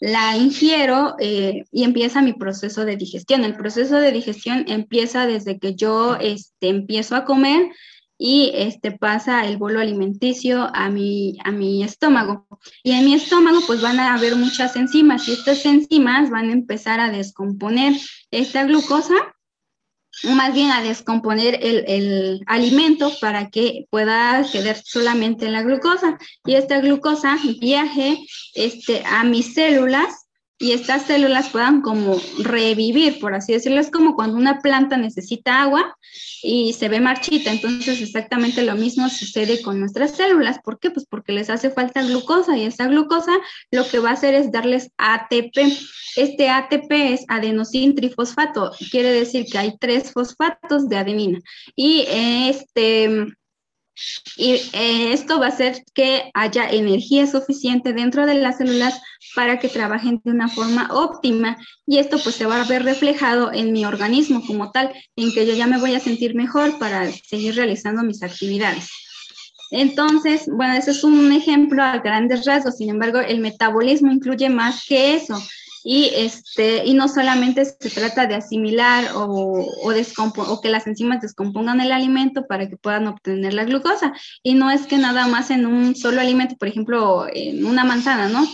La 0.00 0.36
ingiero 0.36 1.14
eh, 1.20 1.64
y 1.70 1.84
empieza 1.84 2.22
mi 2.22 2.32
proceso 2.32 2.84
de 2.84 2.96
digestión. 2.96 3.44
El 3.44 3.56
proceso 3.56 3.96
de 3.96 4.12
digestión 4.12 4.64
empieza 4.68 5.26
desde 5.26 5.58
que 5.58 5.74
yo 5.74 6.16
este, 6.16 6.68
empiezo 6.68 7.14
a 7.14 7.24
comer 7.24 7.70
y 8.18 8.52
este, 8.54 8.92
pasa 8.92 9.46
el 9.46 9.56
bolo 9.56 9.80
alimenticio 9.80 10.70
a 10.74 10.88
mi, 10.88 11.38
a 11.44 11.50
mi 11.50 11.82
estómago. 11.82 12.46
Y 12.82 12.92
en 12.92 13.04
mi 13.04 13.14
estómago 13.14 13.60
pues 13.66 13.80
van 13.80 13.98
a 13.98 14.14
haber 14.14 14.36
muchas 14.36 14.76
enzimas 14.76 15.26
y 15.28 15.32
estas 15.32 15.64
enzimas 15.66 16.30
van 16.30 16.48
a 16.48 16.52
empezar 16.52 17.00
a 17.00 17.10
descomponer 17.10 17.94
esta 18.30 18.64
glucosa 18.64 19.14
más 20.24 20.52
bien 20.54 20.70
a 20.70 20.82
descomponer 20.82 21.58
el, 21.62 22.42
alimento 22.46 23.12
para 23.20 23.50
que 23.50 23.86
pueda 23.90 24.44
quedar 24.50 24.76
solamente 24.84 25.48
la 25.48 25.62
glucosa. 25.62 26.18
Y 26.44 26.54
esta 26.54 26.80
glucosa 26.80 27.38
viaje 27.60 28.18
este, 28.54 29.02
a 29.04 29.24
mis 29.24 29.54
células 29.54 30.21
y 30.62 30.72
estas 30.72 31.06
células 31.06 31.48
puedan 31.48 31.82
como 31.82 32.20
revivir, 32.38 33.18
por 33.18 33.34
así 33.34 33.52
decirlo. 33.52 33.80
Es 33.80 33.90
como 33.90 34.14
cuando 34.14 34.36
una 34.36 34.60
planta 34.60 34.96
necesita 34.96 35.60
agua 35.60 35.98
y 36.40 36.72
se 36.74 36.88
ve 36.88 37.00
marchita. 37.00 37.50
Entonces 37.50 38.00
exactamente 38.00 38.62
lo 38.62 38.76
mismo 38.76 39.08
sucede 39.08 39.60
con 39.60 39.80
nuestras 39.80 40.12
células. 40.12 40.60
¿Por 40.62 40.78
qué? 40.78 40.92
Pues 40.92 41.04
porque 41.04 41.32
les 41.32 41.50
hace 41.50 41.70
falta 41.70 42.02
glucosa 42.02 42.56
y 42.56 42.64
esa 42.64 42.86
glucosa 42.86 43.32
lo 43.72 43.88
que 43.88 43.98
va 43.98 44.10
a 44.10 44.12
hacer 44.12 44.34
es 44.34 44.52
darles 44.52 44.90
ATP. 44.98 45.58
Este 46.14 46.48
ATP 46.48 46.92
es 46.92 47.24
adenosín 47.26 47.96
trifosfato. 47.96 48.70
Quiere 48.92 49.10
decir 49.10 49.46
que 49.50 49.58
hay 49.58 49.76
tres 49.80 50.12
fosfatos 50.12 50.88
de 50.88 50.96
adenina. 50.96 51.40
Y 51.74 52.04
este 52.08 53.26
y 54.36 54.52
eh, 54.72 55.12
esto 55.12 55.38
va 55.38 55.46
a 55.46 55.50
hacer 55.50 55.84
que 55.94 56.30
haya 56.34 56.68
energía 56.68 57.26
suficiente 57.26 57.92
dentro 57.92 58.26
de 58.26 58.34
las 58.34 58.58
células 58.58 59.00
para 59.34 59.58
que 59.58 59.68
trabajen 59.68 60.20
de 60.24 60.30
una 60.30 60.48
forma 60.48 60.88
óptima. 60.92 61.58
Y 61.86 61.98
esto 61.98 62.18
pues 62.22 62.36
se 62.36 62.46
va 62.46 62.62
a 62.62 62.66
ver 62.66 62.84
reflejado 62.84 63.52
en 63.52 63.72
mi 63.72 63.84
organismo 63.84 64.44
como 64.46 64.70
tal, 64.70 64.92
en 65.16 65.32
que 65.32 65.46
yo 65.46 65.54
ya 65.54 65.66
me 65.66 65.78
voy 65.78 65.94
a 65.94 66.00
sentir 66.00 66.34
mejor 66.34 66.78
para 66.78 67.10
seguir 67.10 67.56
realizando 67.56 68.02
mis 68.02 68.22
actividades. 68.22 68.88
Entonces, 69.70 70.46
bueno, 70.54 70.74
ese 70.74 70.90
es 70.90 71.02
un 71.02 71.32
ejemplo 71.32 71.82
a 71.82 71.98
grandes 71.98 72.44
rasgos, 72.44 72.76
sin 72.76 72.90
embargo, 72.90 73.20
el 73.20 73.40
metabolismo 73.40 74.12
incluye 74.12 74.50
más 74.50 74.84
que 74.86 75.14
eso 75.14 75.42
y, 75.84 76.10
este, 76.14 76.84
y 76.84 76.94
no 76.94 77.08
solamente 77.08 77.64
se 77.64 77.90
trata 77.90 78.26
de 78.26 78.36
asimilar 78.36 79.12
o, 79.14 79.24
o, 79.24 79.92
o 79.92 80.60
que 80.60 80.68
las 80.68 80.86
enzimas 80.86 81.20
descompongan 81.20 81.80
el 81.80 81.92
alimento 81.92 82.46
para 82.46 82.68
que 82.68 82.76
puedan 82.76 83.06
obtener 83.08 83.54
la 83.54 83.64
glucosa. 83.64 84.12
Y 84.42 84.54
no 84.54 84.70
es 84.70 84.86
que 84.86 84.98
nada 84.98 85.26
más 85.26 85.50
en 85.50 85.66
un 85.66 85.96
solo 85.96 86.20
alimento, 86.20 86.56
por 86.56 86.68
ejemplo, 86.68 87.26
en 87.32 87.66
una 87.66 87.84
manzana, 87.84 88.28
¿no? 88.28 88.46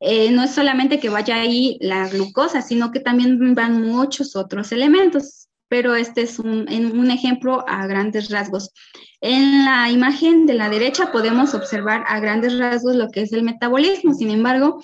Eh, 0.00 0.30
no 0.30 0.44
es 0.44 0.50
solamente 0.50 1.00
que 1.00 1.08
vaya 1.08 1.36
ahí 1.36 1.78
la 1.80 2.08
glucosa, 2.08 2.60
sino 2.60 2.90
que 2.90 3.00
también 3.00 3.54
van 3.54 3.82
muchos 3.82 4.36
otros 4.36 4.72
elementos. 4.72 5.48
Pero 5.68 5.96
este 5.96 6.22
es 6.22 6.38
un, 6.38 6.68
un 6.68 7.10
ejemplo 7.10 7.64
a 7.66 7.86
grandes 7.88 8.30
rasgos. 8.30 8.70
En 9.20 9.64
la 9.64 9.90
imagen 9.90 10.46
de 10.46 10.54
la 10.54 10.68
derecha 10.68 11.10
podemos 11.10 11.54
observar 11.54 12.04
a 12.06 12.20
grandes 12.20 12.56
rasgos 12.56 12.94
lo 12.94 13.08
que 13.08 13.22
es 13.22 13.32
el 13.32 13.42
metabolismo. 13.42 14.14
Sin 14.14 14.30
embargo, 14.30 14.80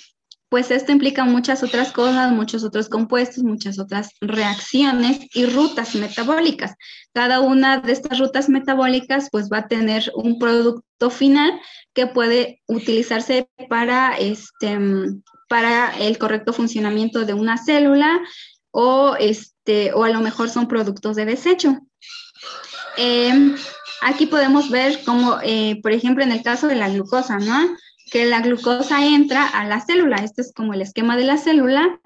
pues 0.52 0.70
esto 0.70 0.92
implica 0.92 1.24
muchas 1.24 1.62
otras 1.62 1.92
cosas, 1.92 2.30
muchos 2.30 2.62
otros 2.62 2.90
compuestos, 2.90 3.42
muchas 3.42 3.78
otras 3.78 4.10
reacciones 4.20 5.20
y 5.32 5.46
rutas 5.46 5.94
metabólicas. 5.94 6.74
Cada 7.14 7.40
una 7.40 7.78
de 7.80 7.90
estas 7.90 8.18
rutas 8.18 8.50
metabólicas 8.50 9.30
pues 9.32 9.48
va 9.50 9.60
a 9.60 9.68
tener 9.68 10.12
un 10.14 10.38
producto 10.38 11.08
final 11.08 11.58
que 11.94 12.06
puede 12.06 12.60
utilizarse 12.66 13.48
para, 13.70 14.14
este, 14.18 14.78
para 15.48 15.96
el 15.98 16.18
correcto 16.18 16.52
funcionamiento 16.52 17.24
de 17.24 17.32
una 17.32 17.56
célula 17.56 18.20
o, 18.70 19.16
este, 19.18 19.94
o 19.94 20.04
a 20.04 20.10
lo 20.10 20.20
mejor 20.20 20.50
son 20.50 20.68
productos 20.68 21.16
de 21.16 21.24
desecho. 21.24 21.78
Em, 22.98 23.56
aquí 24.02 24.26
podemos 24.26 24.68
ver 24.68 25.02
como, 25.06 25.38
eh, 25.42 25.80
por 25.82 25.92
ejemplo, 25.92 26.22
en 26.22 26.32
el 26.32 26.42
caso 26.42 26.66
de 26.66 26.76
la 26.76 26.90
glucosa, 26.90 27.38
¿no? 27.38 27.74
Que 28.12 28.26
la 28.26 28.42
glucosa 28.42 29.06
entra 29.06 29.46
a 29.46 29.64
la 29.64 29.80
célula. 29.80 30.16
Este 30.16 30.42
es 30.42 30.52
como 30.52 30.74
el 30.74 30.82
esquema 30.82 31.16
de 31.16 31.24
la 31.24 31.38
célula 31.38 31.98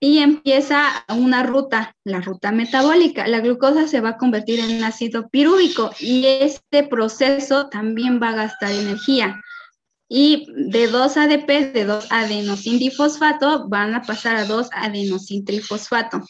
y 0.00 0.18
empieza 0.18 1.04
una 1.08 1.42
ruta, 1.42 1.94
la 2.02 2.22
ruta 2.22 2.50
metabólica. 2.50 3.28
La 3.28 3.40
glucosa 3.40 3.86
se 3.86 4.00
va 4.00 4.10
a 4.10 4.16
convertir 4.16 4.58
en 4.58 4.82
ácido 4.82 5.28
pirúvico 5.28 5.90
y 6.00 6.24
este 6.26 6.84
proceso 6.84 7.68
también 7.68 8.20
va 8.20 8.30
a 8.30 8.36
gastar 8.36 8.72
energía. 8.72 9.40
Y 10.08 10.46
de 10.56 10.88
2 10.88 11.16
ADP, 11.16 11.72
de 11.72 11.84
2 11.84 12.06
adenosindifosfato, 12.10 13.68
van 13.68 13.94
a 13.94 14.02
pasar 14.02 14.36
a 14.36 14.46
2 14.46 14.70
adenosintrifosfato. 14.72 16.22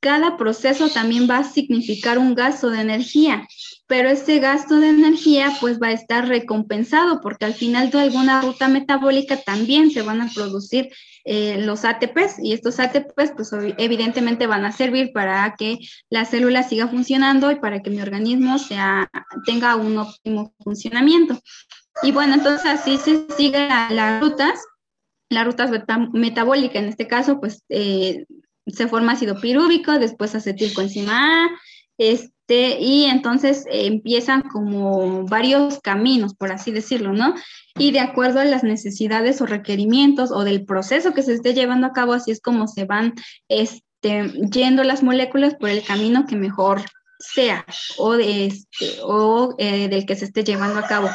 Cada 0.00 0.38
proceso 0.38 0.88
también 0.88 1.28
va 1.28 1.38
a 1.38 1.44
significar 1.44 2.18
un 2.18 2.34
gasto 2.34 2.70
de 2.70 2.80
energía. 2.80 3.46
Pero 3.90 4.08
ese 4.08 4.38
gasto 4.38 4.78
de 4.78 4.90
energía 4.90 5.52
pues 5.60 5.80
va 5.82 5.88
a 5.88 5.92
estar 5.92 6.28
recompensado 6.28 7.20
porque 7.20 7.44
al 7.44 7.54
final 7.54 7.90
de 7.90 7.98
alguna 7.98 8.40
ruta 8.40 8.68
metabólica 8.68 9.36
también 9.38 9.90
se 9.90 10.02
van 10.02 10.22
a 10.22 10.30
producir 10.32 10.90
eh, 11.24 11.58
los 11.58 11.84
ATPs 11.84 12.38
y 12.40 12.52
estos 12.52 12.78
ATPs 12.78 13.32
pues 13.34 13.50
evidentemente 13.78 14.46
van 14.46 14.64
a 14.64 14.70
servir 14.70 15.10
para 15.12 15.56
que 15.58 15.78
la 16.08 16.24
célula 16.24 16.62
siga 16.62 16.86
funcionando 16.86 17.50
y 17.50 17.56
para 17.56 17.82
que 17.82 17.90
mi 17.90 18.00
organismo 18.00 18.60
sea, 18.60 19.10
tenga 19.44 19.74
un 19.74 19.98
óptimo 19.98 20.54
funcionamiento. 20.60 21.40
Y 22.04 22.12
bueno, 22.12 22.34
entonces 22.34 22.66
así 22.66 22.96
se 22.96 23.26
siguen 23.36 23.70
las 23.70 24.20
rutas, 24.20 24.60
las 25.28 25.44
rutas 25.44 25.68
metabólicas 26.12 26.76
en 26.76 26.90
este 26.90 27.08
caso 27.08 27.40
pues 27.40 27.64
eh, 27.68 28.24
se 28.68 28.86
forma 28.86 29.12
ácido 29.12 29.40
pirúvico, 29.40 29.98
después 29.98 30.36
acetilcoenzima 30.36 31.46
A, 31.46 31.48
este, 31.98 32.39
y 32.50 33.04
entonces 33.04 33.64
eh, 33.70 33.86
empiezan 33.86 34.42
como 34.42 35.24
varios 35.26 35.78
caminos, 35.80 36.34
por 36.34 36.52
así 36.52 36.70
decirlo, 36.70 37.12
¿no? 37.12 37.34
Y 37.78 37.92
de 37.92 38.00
acuerdo 38.00 38.40
a 38.40 38.44
las 38.44 38.64
necesidades 38.64 39.40
o 39.40 39.46
requerimientos 39.46 40.32
o 40.32 40.44
del 40.44 40.64
proceso 40.64 41.14
que 41.14 41.22
se 41.22 41.34
esté 41.34 41.54
llevando 41.54 41.86
a 41.86 41.92
cabo, 41.92 42.12
así 42.12 42.30
es 42.30 42.40
como 42.40 42.66
se 42.66 42.84
van 42.84 43.14
este, 43.48 44.32
yendo 44.50 44.82
las 44.84 45.02
moléculas 45.02 45.54
por 45.54 45.70
el 45.70 45.84
camino 45.84 46.26
que 46.26 46.36
mejor 46.36 46.82
sea 47.20 47.66
o, 47.98 48.16
de 48.16 48.46
este, 48.46 48.98
o 49.02 49.54
eh, 49.58 49.88
del 49.88 50.06
que 50.06 50.16
se 50.16 50.24
esté 50.24 50.42
llevando 50.42 50.78
a 50.78 50.86
cabo 50.86 51.08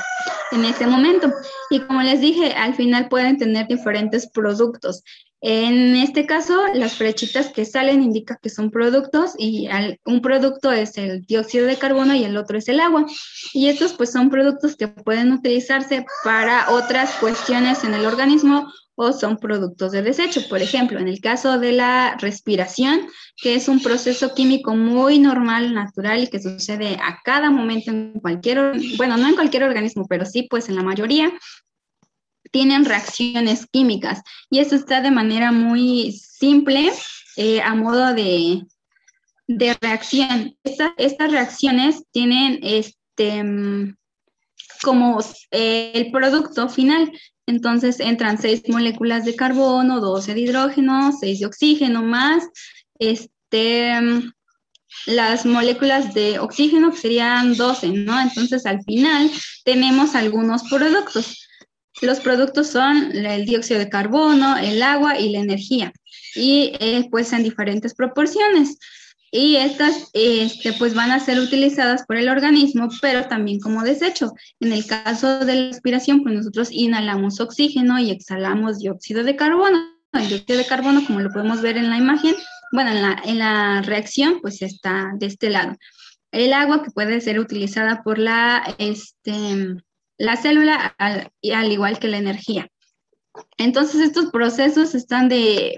en 0.52 0.66
ese 0.66 0.88
momento. 0.88 1.32
Y 1.70 1.80
como 1.82 2.02
les 2.02 2.22
dije, 2.22 2.54
al 2.54 2.76
final 2.76 3.10
pueden 3.10 3.38
tener 3.38 3.68
diferentes 3.68 4.30
productos. 4.30 5.04
En 5.42 5.96
este 5.96 6.26
caso, 6.26 6.60
las 6.74 6.96
flechitas 6.96 7.52
que 7.52 7.66
salen 7.66 8.02
indican 8.02 8.38
que 8.42 8.50
son 8.50 8.72
productos 8.72 9.34
y 9.38 9.68
un 10.06 10.22
producto 10.22 10.72
es 10.72 10.98
el 10.98 11.22
dióxido 11.22 11.68
de 11.68 11.78
carbono 11.78 12.16
y 12.16 12.24
el 12.24 12.38
otro 12.38 12.58
es 12.58 12.68
el 12.68 12.80
agua. 12.80 13.06
Y 13.54 13.68
estos 13.68 13.94
pues 13.94 14.12
son 14.12 14.30
productos 14.30 14.76
que 14.76 14.88
pueden 14.88 15.32
utilizarse 15.34 16.06
para 16.24 16.72
otras 16.72 17.14
cuestiones 17.20 17.84
en 17.84 17.94
el 17.94 18.06
organismo 18.06 18.72
o 18.96 19.12
son 19.12 19.38
productos 19.38 19.92
de 19.92 20.02
desecho. 20.02 20.42
Por 20.50 20.62
ejemplo, 20.62 21.00
en 21.00 21.08
el 21.08 21.20
caso 21.20 21.60
de 21.60 21.74
la 21.74 22.16
respiración, 22.20 23.02
que 23.38 23.56
es 23.56 23.68
un 23.68 23.82
proceso 23.82 24.34
químico 24.34 24.76
muy 24.76 25.20
normal, 25.20 25.74
natural 25.74 26.24
y 26.24 26.28
que 26.28 26.42
sucede 26.42 26.98
a 27.02 27.20
cada 27.24 27.52
momento 27.52 27.92
en 27.92 28.14
cualquier, 28.14 28.74
bueno, 28.98 29.18
no 29.18 29.28
en 29.28 29.36
cualquier 29.36 29.64
organismo, 29.64 30.08
pero 30.08 30.26
sí 30.26 30.48
pues 30.50 30.70
en 30.70 30.76
la 30.76 30.84
mayoría, 30.84 31.32
tienen 32.56 32.86
reacciones 32.86 33.68
químicas 33.70 34.22
y 34.50 34.60
eso 34.60 34.78
está 34.78 35.02
de 35.02 35.12
manera 35.12 35.52
muy 35.52 36.14
simple 36.14 36.90
eh, 37.36 37.62
a 37.62 37.76
modo 37.76 38.14
de, 38.14 38.66
reacción. 39.82 40.56
estas 40.64 41.32
reacciones 41.34 42.06
tienen 42.14 42.60
este, 42.64 43.44
como 44.82 45.20
eh, 45.52 45.92
el 45.96 46.12
producto 46.12 46.70
final. 46.70 47.12
Entonces 47.46 48.00
entran 48.00 48.38
seis 48.38 48.64
moléculas 48.70 49.26
de 49.26 49.36
carbono, 49.36 50.00
12 50.00 50.34
de 50.34 50.40
hidrógeno, 50.40 51.12
6 51.12 51.40
de 51.42 51.46
oxígeno 51.46 52.04
más 52.04 52.48
este, 53.00 54.00
las 55.08 55.46
moléculas 55.46 56.14
de 56.14 56.40
oxígeno 56.40 56.96
serían 56.96 57.58
12, 57.58 57.90
¿no? 57.90 58.18
Entonces 58.18 58.66
al 58.66 58.82
final 58.86 59.30
tenemos 59.66 60.16
algunos 60.16 60.64
productos. 60.70 61.45
Los 62.02 62.20
productos 62.20 62.68
son 62.68 63.16
el 63.16 63.46
dióxido 63.46 63.80
de 63.80 63.90
carbono, 63.90 64.58
el 64.58 64.82
agua 64.82 65.18
y 65.18 65.30
la 65.30 65.40
energía, 65.40 65.94
y 66.36 66.74
eh, 66.80 67.08
pues 67.10 67.32
en 67.34 67.44
diferentes 67.44 67.94
proporciones. 67.94 68.78
Y 69.32 69.58
estas 69.58 70.10
este, 70.14 70.74
pues 70.74 70.94
van 70.94 71.12
a 71.12 71.20
ser 71.20 71.40
utilizadas 71.40 72.06
por 72.06 72.16
el 72.16 72.30
organismo, 72.30 72.88
pero 73.02 73.26
también 73.28 73.60
como 73.60 73.84
desecho. 73.84 74.32
En 74.62 74.72
el 74.72 74.86
caso 74.86 75.40
de 75.44 75.56
la 75.56 75.68
respiración, 75.68 76.24
pues 76.24 76.36
nosotros 76.36 76.70
inhalamos 76.72 77.42
oxígeno 77.42 78.00
y 78.00 78.12
exhalamos 78.12 78.80
dióxido 78.80 79.24
de 79.24 79.36
carbono. 79.36 79.78
El 80.14 80.30
dióxido 80.30 80.60
de 80.60 80.66
carbono, 80.66 81.06
como 81.06 81.20
lo 81.20 81.32
podemos 81.32 81.62
ver 81.62 81.76
en 81.76 81.90
la 81.90 81.98
imagen, 81.98 82.34
bueno, 82.72 82.92
en 82.92 83.02
la, 83.02 83.22
en 83.26 83.40
la 83.40 83.82
reacción, 83.82 84.40
pues 84.42 84.62
está 84.62 85.12
de 85.18 85.26
este 85.26 85.50
lado. 85.50 85.76
El 86.32 86.54
agua 86.54 86.84
que 86.84 86.92
puede 86.92 87.20
ser 87.20 87.40
utilizada 87.40 88.04
por 88.04 88.20
la, 88.20 88.76
este, 88.78 89.76
la 90.18 90.38
célula 90.38 90.96
al, 90.98 91.32
al 91.54 91.72
igual 91.72 92.00
que 92.00 92.08
la 92.08 92.18
energía. 92.18 92.70
Entonces 93.58 94.02
estos 94.02 94.32
procesos 94.32 94.96
están 94.96 95.30
de, 95.30 95.78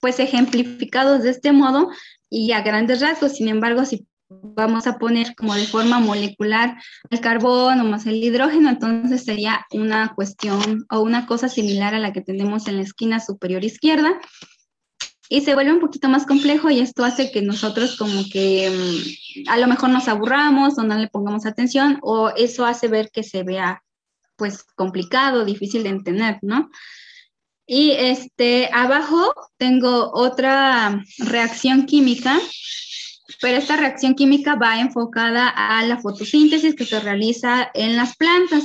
pues 0.00 0.18
ejemplificados 0.20 1.22
de 1.22 1.30
este 1.30 1.52
modo 1.52 1.88
y 2.30 2.52
a 2.52 2.62
grandes 2.62 3.00
rasgos. 3.00 3.36
Sin 3.36 3.48
embargo, 3.48 3.84
si 3.84 4.06
vamos 4.28 4.86
a 4.86 4.98
poner 4.98 5.34
como 5.34 5.54
de 5.54 5.66
forma 5.66 6.00
molecular 6.00 6.76
el 7.10 7.20
carbono 7.20 7.84
más 7.84 8.06
el 8.06 8.22
hidrógeno, 8.22 8.68
entonces 8.68 9.24
sería 9.24 9.64
una 9.72 10.14
cuestión 10.14 10.86
o 10.90 11.00
una 11.00 11.26
cosa 11.26 11.48
similar 11.48 11.94
a 11.94 11.98
la 11.98 12.12
que 12.12 12.20
tenemos 12.20 12.68
en 12.68 12.76
la 12.76 12.82
esquina 12.82 13.20
superior 13.20 13.64
izquierda. 13.64 14.18
Y 15.28 15.42
se 15.42 15.54
vuelve 15.54 15.72
un 15.72 15.80
poquito 15.80 16.08
más 16.08 16.26
complejo 16.26 16.70
y 16.70 16.80
esto 16.80 17.04
hace 17.04 17.30
que 17.30 17.42
nosotros 17.42 17.96
como 17.96 18.22
que 18.32 18.70
mm, 18.70 19.48
a 19.50 19.58
lo 19.58 19.66
mejor 19.66 19.90
nos 19.90 20.08
aburramos 20.08 20.78
o 20.78 20.82
no 20.82 20.96
le 20.96 21.08
pongamos 21.08 21.44
atención 21.44 21.98
o 22.02 22.30
eso 22.30 22.64
hace 22.64 22.88
ver 22.88 23.10
que 23.12 23.22
se 23.22 23.42
vea 23.42 23.82
pues 24.36 24.64
complicado, 24.74 25.44
difícil 25.44 25.82
de 25.82 25.90
entender, 25.90 26.38
¿no? 26.42 26.70
Y 27.66 27.90
este, 27.90 28.70
abajo 28.72 29.34
tengo 29.58 30.10
otra 30.14 31.04
reacción 31.18 31.84
química, 31.84 32.38
pero 33.40 33.58
esta 33.58 33.76
reacción 33.76 34.14
química 34.14 34.54
va 34.54 34.80
enfocada 34.80 35.48
a 35.48 35.84
la 35.84 35.98
fotosíntesis 35.98 36.74
que 36.74 36.84
se 36.84 37.00
realiza 37.00 37.70
en 37.74 37.96
las 37.96 38.16
plantas 38.16 38.64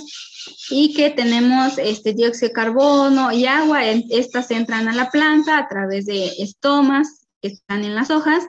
y 0.70 0.94
que 0.94 1.10
tenemos 1.10 1.78
este 1.78 2.14
dióxido 2.14 2.50
de 2.50 2.54
carbono 2.54 3.32
y 3.32 3.46
agua, 3.46 3.86
estas 3.86 4.52
entran 4.52 4.88
a 4.88 4.96
la 4.96 5.10
planta 5.10 5.58
a 5.58 5.68
través 5.68 6.06
de 6.06 6.28
estomas 6.40 7.28
que 7.42 7.50
están 7.50 7.84
en 7.84 7.96
las 7.96 8.10
hojas 8.10 8.48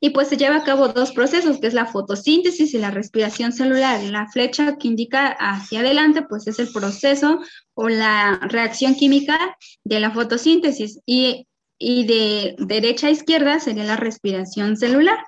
y 0.00 0.10
pues 0.10 0.28
se 0.28 0.36
lleva 0.36 0.56
a 0.56 0.64
cabo 0.64 0.88
dos 0.88 1.12
procesos, 1.12 1.58
que 1.58 1.66
es 1.66 1.74
la 1.74 1.86
fotosíntesis 1.86 2.72
y 2.72 2.78
la 2.78 2.90
respiración 2.90 3.52
celular. 3.52 4.00
La 4.04 4.28
flecha 4.28 4.76
que 4.78 4.86
indica 4.86 5.28
hacia 5.28 5.80
adelante, 5.80 6.22
pues 6.22 6.46
es 6.46 6.58
el 6.60 6.68
proceso 6.68 7.40
o 7.74 7.88
la 7.88 8.38
reacción 8.48 8.94
química 8.94 9.56
de 9.82 10.00
la 10.00 10.12
fotosíntesis 10.12 11.00
y, 11.04 11.46
de 11.80 12.56
derecha 12.58 13.08
a 13.08 13.10
izquierda 13.10 13.60
sería 13.60 13.84
la 13.84 13.96
respiración 13.96 14.76
celular. 14.76 15.18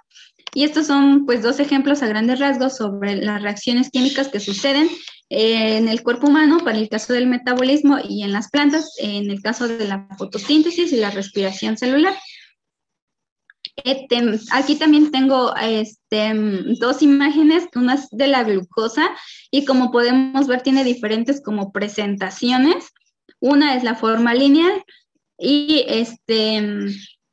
Y 0.55 0.65
estos 0.65 0.87
son 0.87 1.27
pues 1.27 1.43
dos 1.43 1.61
ejemplos 1.61 2.03
a 2.03 2.09
grandes 2.09 2.39
rasgos 2.39 2.77
sobre 2.77 3.17
las 3.17 3.43
reacciones 3.43 3.91
químicas 3.91 4.29
que 4.29 4.41
suceden 4.41 4.89
en 5.29 5.89
el 5.89 6.03
cuerpo 6.03 6.27
humano 6.27 6.59
para 6.65 6.77
el 6.77 6.89
caso 6.89 7.13
del 7.13 7.29
metabolismo 7.29 7.99
y 8.03 8.25
en 8.25 8.33
las 8.33 8.51
plantas 8.51 8.93
en 8.99 9.31
el 9.31 9.41
caso 9.41 9.69
de 9.69 9.87
la 9.87 10.09
fotosíntesis 10.19 10.93
y 10.93 10.97
la 10.97 11.11
respiración 11.11 11.77
celular. 11.77 12.15
Este, 13.85 14.21
aquí 14.51 14.77
también 14.77 15.11
tengo 15.11 15.55
este, 15.57 16.33
dos 16.79 17.03
imágenes, 17.03 17.69
una 17.75 17.95
es 17.95 18.09
de 18.11 18.27
la 18.27 18.43
glucosa 18.43 19.09
y 19.51 19.65
como 19.65 19.91
podemos 19.91 20.47
ver 20.49 20.63
tiene 20.63 20.85
diferentes 20.85 21.41
como 21.43 21.73
presentaciones. 21.73 22.93
Una 23.39 23.77
es 23.77 23.85
la 23.85 23.95
forma 23.95 24.35
lineal 24.35 24.85
y 25.39 25.85
este 25.89 26.89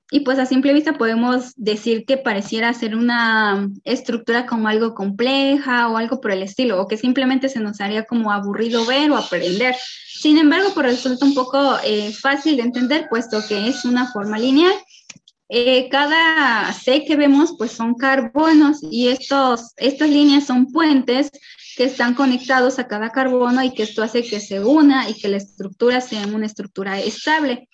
y 0.09 0.21
pues 0.21 0.39
a 0.39 0.45
simple 0.45 0.73
vista 0.73 0.97
podemos 0.97 1.53
decir 1.55 2.05
que 2.05 2.17
pareciera 2.17 2.73
ser 2.73 2.95
una 2.95 3.69
estructura 3.83 4.45
como 4.45 4.67
algo 4.67 4.93
compleja 4.93 5.89
o 5.89 5.97
algo 5.97 6.21
por 6.21 6.31
el 6.31 6.43
estilo, 6.43 6.81
o 6.81 6.87
que 6.87 6.97
simplemente 6.97 7.49
se 7.49 7.59
nos 7.59 7.81
haría 7.81 8.05
como 8.05 8.31
aburrido 8.31 8.85
ver 8.85 9.11
o 9.11 9.17
aprender. 9.17 9.75
Sin 10.07 10.37
embargo, 10.37 10.69
pues 10.73 10.85
resulta 10.85 11.25
un 11.25 11.35
poco 11.35 11.77
eh, 11.83 12.11
fácil 12.13 12.57
de 12.57 12.63
entender, 12.63 13.07
puesto 13.09 13.45
que 13.47 13.67
es 13.67 13.85
una 13.85 14.11
forma 14.11 14.39
lineal 14.39 14.73
eh, 15.49 15.87
cada 15.89 16.73
C 16.73 17.05
que 17.05 17.15
vemos 17.15 17.55
pues 17.57 17.71
son 17.71 17.95
carbonos 17.95 18.79
y 18.81 19.07
estos, 19.07 19.71
estas 19.77 20.09
líneas 20.09 20.45
son 20.45 20.71
puentes 20.73 21.31
que 21.77 21.85
están 21.85 22.15
conectados 22.15 22.79
a 22.79 22.87
cada 22.87 23.11
carbono 23.11 23.63
y 23.63 23.73
que 23.73 23.83
esto 23.83 24.03
hace 24.03 24.23
que 24.23 24.41
se 24.41 24.59
una 24.59 25.09
y 25.09 25.13
que 25.13 25.29
la 25.29 25.37
estructura 25.37 26.01
sea 26.01 26.25
una 26.27 26.47
estructura 26.47 26.99
estable. 26.99 27.69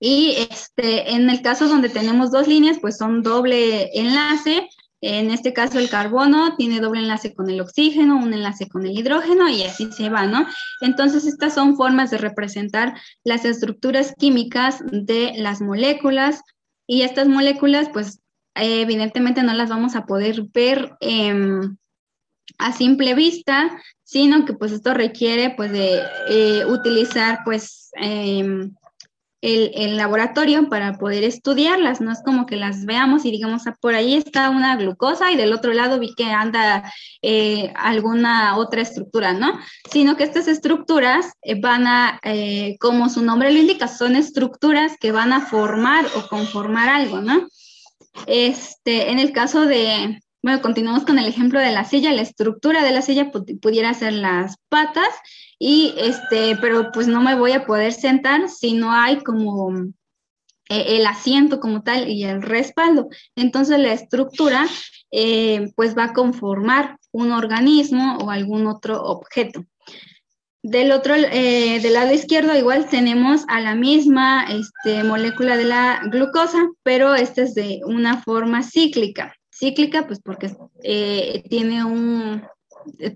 Y 0.00 0.34
este, 0.50 1.12
en 1.12 1.30
el 1.30 1.40
caso 1.42 1.68
donde 1.68 1.88
tenemos 1.88 2.30
dos 2.30 2.48
líneas, 2.48 2.78
pues 2.80 2.96
son 2.98 3.22
doble 3.22 3.90
enlace 3.94 4.68
en 5.06 5.30
este 5.30 5.52
caso 5.52 5.78
el 5.78 5.90
carbono 5.90 6.56
tiene 6.56 6.80
doble 6.80 7.00
enlace 7.00 7.34
con 7.34 7.50
el 7.50 7.60
oxígeno, 7.60 8.16
un 8.16 8.32
enlace 8.32 8.70
con 8.70 8.86
el 8.86 8.98
hidrógeno 8.98 9.50
y 9.50 9.62
así 9.62 9.92
se 9.92 10.08
va, 10.08 10.24
¿no? 10.24 10.46
Entonces 10.80 11.26
estas 11.26 11.52
son 11.52 11.76
formas 11.76 12.10
de 12.10 12.16
representar 12.16 12.94
las 13.22 13.44
estructuras 13.44 14.14
químicas 14.18 14.78
de 14.90 15.34
las 15.36 15.60
moléculas 15.60 16.40
y 16.86 17.02
estas 17.02 17.28
moléculas 17.28 17.90
pues 17.92 18.20
evidentemente 18.54 19.42
no 19.42 19.52
las 19.52 19.68
vamos 19.68 19.94
a 19.94 20.06
poder 20.06 20.44
ver 20.54 20.96
em, 21.00 21.76
a 22.56 22.72
simple 22.72 23.14
vista, 23.14 23.78
sino 24.04 24.46
que 24.46 24.54
pues 24.54 24.72
esto 24.72 24.94
requiere 24.94 25.50
pues 25.50 25.70
de 25.70 26.00
eh, 26.30 26.64
utilizar 26.64 27.40
pues 27.44 27.90
em, 27.96 28.74
el, 29.44 29.96
laboratorio 29.98 30.68
para 30.70 30.94
poder 30.94 31.22
estudiarlas, 31.22 32.00
no 32.00 32.10
es 32.10 32.22
como 32.24 32.46
que 32.46 32.56
las 32.56 32.86
veamos 32.86 33.26
y 33.26 33.30
digamos, 33.30 33.66
ah, 33.66 33.76
por 33.78 33.94
ahí 33.94 34.14
está 34.14 34.48
una 34.48 34.76
glucosa 34.76 35.30
y 35.30 35.36
del 35.36 35.52
otro 35.52 35.74
lado 35.74 35.98
vi 35.98 36.14
que 36.14 36.24
anda 36.24 36.90
eh, 37.20 37.70
alguna 37.76 38.56
otra 38.56 38.80
estructura, 38.80 39.34
¿no? 39.34 39.58
Sino 39.90 40.16
que 40.16 40.24
estas 40.24 40.48
estructuras 40.48 41.32
eh, 41.42 41.60
van 41.60 41.86
a, 41.86 42.20
eh, 42.22 42.76
como 42.80 43.10
su 43.10 43.22
nombre 43.22 43.52
lo 43.52 43.58
indica, 43.58 43.86
son 43.86 44.16
estructuras 44.16 44.96
que 44.98 45.12
van 45.12 45.32
a 45.32 45.42
formar 45.42 46.06
o 46.16 46.26
conformar 46.28 46.88
algo, 46.88 47.20
¿no? 47.20 47.46
Este, 48.26 49.10
en 49.10 49.18
el 49.18 49.32
caso 49.32 49.66
de, 49.66 50.20
bueno, 50.42 50.62
continuamos 50.62 51.04
con 51.04 51.18
el 51.18 51.26
ejemplo 51.26 51.60
de 51.60 51.72
la 51.72 51.84
silla. 51.84 52.12
La 52.12 52.22
estructura 52.22 52.82
de 52.82 52.92
la 52.92 53.02
silla 53.02 53.30
pudiera 53.60 53.92
ser 53.92 54.14
las 54.14 54.56
patas 54.70 55.08
y 55.66 55.94
este, 55.96 56.58
pero 56.60 56.92
pues 56.92 57.06
no 57.06 57.22
me 57.22 57.36
voy 57.36 57.52
a 57.52 57.64
poder 57.64 57.94
sentar 57.94 58.50
si 58.50 58.74
no 58.74 58.92
hay 58.92 59.20
como 59.20 59.72
eh, 60.68 60.98
el 60.98 61.06
asiento 61.06 61.58
como 61.58 61.82
tal 61.82 62.10
y 62.10 62.24
el 62.24 62.42
respaldo. 62.42 63.08
Entonces 63.34 63.78
la 63.78 63.94
estructura 63.94 64.66
eh, 65.10 65.72
pues 65.74 65.96
va 65.96 66.04
a 66.04 66.12
conformar 66.12 66.98
un 67.12 67.32
organismo 67.32 68.18
o 68.18 68.30
algún 68.30 68.66
otro 68.66 69.02
objeto. 69.04 69.64
Del 70.62 70.92
otro, 70.92 71.14
eh, 71.14 71.80
del 71.80 71.94
lado 71.94 72.12
izquierdo 72.12 72.54
igual 72.54 72.86
tenemos 72.90 73.46
a 73.48 73.62
la 73.62 73.74
misma 73.74 74.44
este, 74.44 75.02
molécula 75.02 75.56
de 75.56 75.64
la 75.64 76.02
glucosa, 76.10 76.58
pero 76.82 77.14
esta 77.14 77.40
es 77.40 77.54
de 77.54 77.80
una 77.86 78.22
forma 78.22 78.62
cíclica 78.62 79.34
cíclica, 79.56 80.04
pues 80.06 80.20
porque 80.20 80.50
tiene 81.48 81.84
un, 81.84 82.42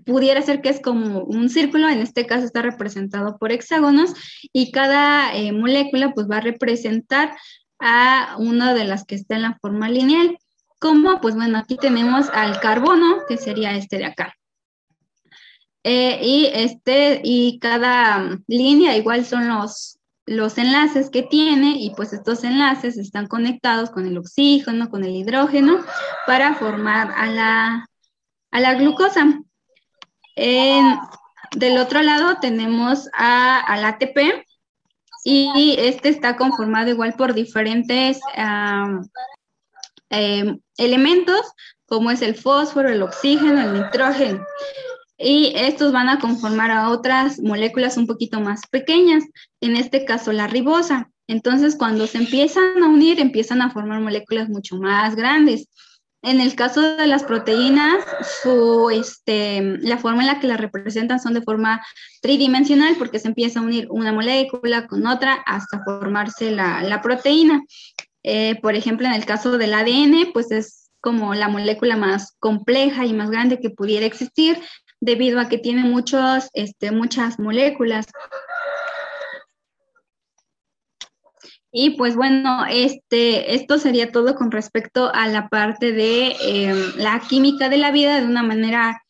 pudiera 0.05 0.41
ser 0.41 0.61
que 0.61 0.69
es 0.69 0.81
como 0.81 1.23
un 1.23 1.49
círculo, 1.49 1.89
en 1.89 1.99
este 1.99 2.25
caso 2.25 2.45
está 2.45 2.61
representado 2.61 3.37
por 3.37 3.51
hexágonos 3.51 4.13
y 4.53 4.71
cada 4.71 5.35
eh, 5.35 5.51
molécula 5.51 6.13
pues 6.13 6.27
va 6.29 6.37
a 6.37 6.41
representar 6.41 7.35
a 7.79 8.35
una 8.37 8.73
de 8.73 8.85
las 8.85 9.05
que 9.05 9.15
está 9.15 9.35
en 9.35 9.43
la 9.43 9.57
forma 9.61 9.89
lineal. 9.89 10.37
Como, 10.79 11.19
pues 11.19 11.35
bueno, 11.35 11.57
aquí 11.57 11.75
tenemos 11.75 12.29
al 12.29 12.59
carbono, 12.61 13.17
que 13.27 13.37
sería 13.37 13.75
este 13.75 13.97
de 13.97 14.05
acá. 14.05 14.33
Eh, 15.83 16.19
y 16.21 16.45
este, 16.53 17.21
y 17.23 17.59
cada 17.59 18.37
línea 18.47 18.97
igual 18.97 19.25
son 19.25 19.47
los, 19.47 19.99
los 20.25 20.57
enlaces 20.57 21.09
que 21.09 21.23
tiene 21.23 21.77
y 21.79 21.91
pues 21.95 22.13
estos 22.13 22.43
enlaces 22.43 22.97
están 22.97 23.27
conectados 23.27 23.89
con 23.89 24.05
el 24.05 24.17
oxígeno, 24.17 24.89
con 24.89 25.03
el 25.03 25.15
hidrógeno 25.15 25.79
para 26.27 26.53
formar 26.55 27.11
a 27.17 27.27
la, 27.27 27.87
a 28.51 28.59
la 28.59 28.73
glucosa. 28.75 29.41
Del 30.35 31.77
otro 31.77 32.01
lado 32.01 32.37
tenemos 32.39 33.09
a, 33.13 33.59
al 33.59 33.85
ATP 33.85 34.45
y 35.23 35.75
este 35.77 36.09
está 36.09 36.37
conformado 36.37 36.89
igual 36.89 37.13
por 37.13 37.33
diferentes 37.33 38.19
em, 40.09 40.59
elementos 40.77 41.41
como 41.85 42.11
es 42.11 42.21
el 42.21 42.35
fósforo, 42.35 42.89
el 42.89 43.01
oxígeno, 43.01 43.61
el 43.61 43.73
nitrógeno 43.73 44.45
y 45.19 45.51
estos 45.55 45.91
van 45.91 46.07
a 46.07 46.19
conformar 46.19 46.71
a 46.71 46.89
otras 46.89 47.39
moléculas 47.39 47.97
un 47.97 48.07
poquito 48.07 48.39
más 48.39 48.61
pequeñas, 48.67 49.25
en 49.59 49.75
este 49.75 50.05
caso 50.05 50.31
la 50.31 50.47
ribosa. 50.47 51.11
Entonces, 51.27 51.75
cuando 51.75 52.07
se 52.07 52.19
empiezan 52.19 52.81
a 52.81 52.87
unir, 52.87 53.19
empiezan 53.19 53.61
a 53.61 53.69
formar 53.69 53.99
moléculas 53.99 54.49
mucho 54.49 54.77
más 54.77 55.15
grandes. 55.15 55.67
En 56.21 56.41
el 56.41 56.55
caso 56.55 56.81
de 56.81 57.07
las 57.07 57.23
proteínas, 57.23 58.03
su, 58.43 58.89
este, 58.89 59.61
la 59.79 59.97
forma 59.97 60.21
en 60.21 60.27
la 60.27 60.39
que 60.39 60.47
las 60.47 60.59
representan 60.59 61.19
son 61.19 61.33
de 61.33 61.41
forma 61.41 61.81
tridimensional 62.21 62.95
porque 62.97 63.19
se 63.19 63.29
empieza 63.29 63.59
a 63.59 63.63
unir 63.63 63.87
una 63.89 64.11
molécula 64.11 64.85
con 64.87 65.07
otra 65.07 65.35
hasta 65.45 65.81
formarse 65.85 66.51
la, 66.51 67.01
proteína. 67.01 67.63
Eh, 68.23 68.59
por 68.61 68.75
ejemplo, 68.75 69.07
en 69.07 69.13
el 69.13 69.25
caso 69.25 69.57
del 69.57 69.73
ADN, 69.73 70.33
pues 70.33 70.51
es 70.51 70.89
como 70.99 71.33
la 71.35 71.47
molécula 71.47 71.95
más 71.95 72.35
compleja 72.39 73.05
y 73.05 73.13
más 73.13 73.29
grande 73.31 73.61
que 73.61 73.69
pudiera 73.69 74.05
existir, 74.05 74.59
debido 74.99 75.39
a 75.39 75.47
que 75.47 75.57
tiene 75.57 75.85
muchos, 75.85 76.49
este, 76.53 76.91
muchas 76.91 77.39
moléculas. 77.39 78.07
Y 81.71 81.91
pues 81.91 82.15
bueno, 82.15 82.65
este, 82.67 83.53
esto 83.53 83.77
sería 83.77 84.11
todo 84.11 84.35
con 84.35 84.51
respecto 84.51 85.11
a 85.13 85.27
la 85.27 85.49
parte 85.49 85.91
de 85.91 86.35
em, 86.41 86.77
la 86.97 87.19
química 87.19 87.69
de 87.69 87.77
la 87.77 87.91
vida 87.91 88.19
de 88.19 88.25
una 88.25 88.43
manera 88.43 89.01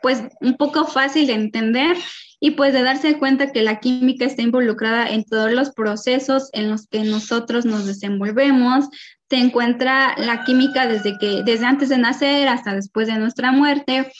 pues 0.00 0.22
un 0.40 0.56
poco 0.56 0.86
fácil 0.86 1.26
de 1.26 1.34
entender 1.34 1.96
y 2.40 2.52
pues 2.52 2.74
de 2.74 2.82
darse 2.82 3.18
cuenta 3.18 3.52
que 3.52 3.62
la 3.62 3.80
química 3.80 4.26
está 4.26 4.42
involucrada 4.42 5.08
en 5.08 5.24
todos 5.24 5.50
los 5.52 5.70
procesos 5.70 6.50
en 6.52 6.70
los 6.70 6.86
que 6.88 7.04
nosotros 7.04 7.64
nos 7.64 7.86
desenvolvemos. 7.86 8.86
Se 9.30 9.36
encuentra 9.36 10.14
la 10.18 10.44
química 10.44 10.86
desde 10.86 11.16
que 11.18 11.42
desde 11.42 11.64
antes 11.64 11.88
de 11.88 11.98
nacer 11.98 12.48
hasta 12.48 12.74
después 12.74 13.06
de 13.06 13.18
nuestra 13.18 13.50
muerte 13.50 14.12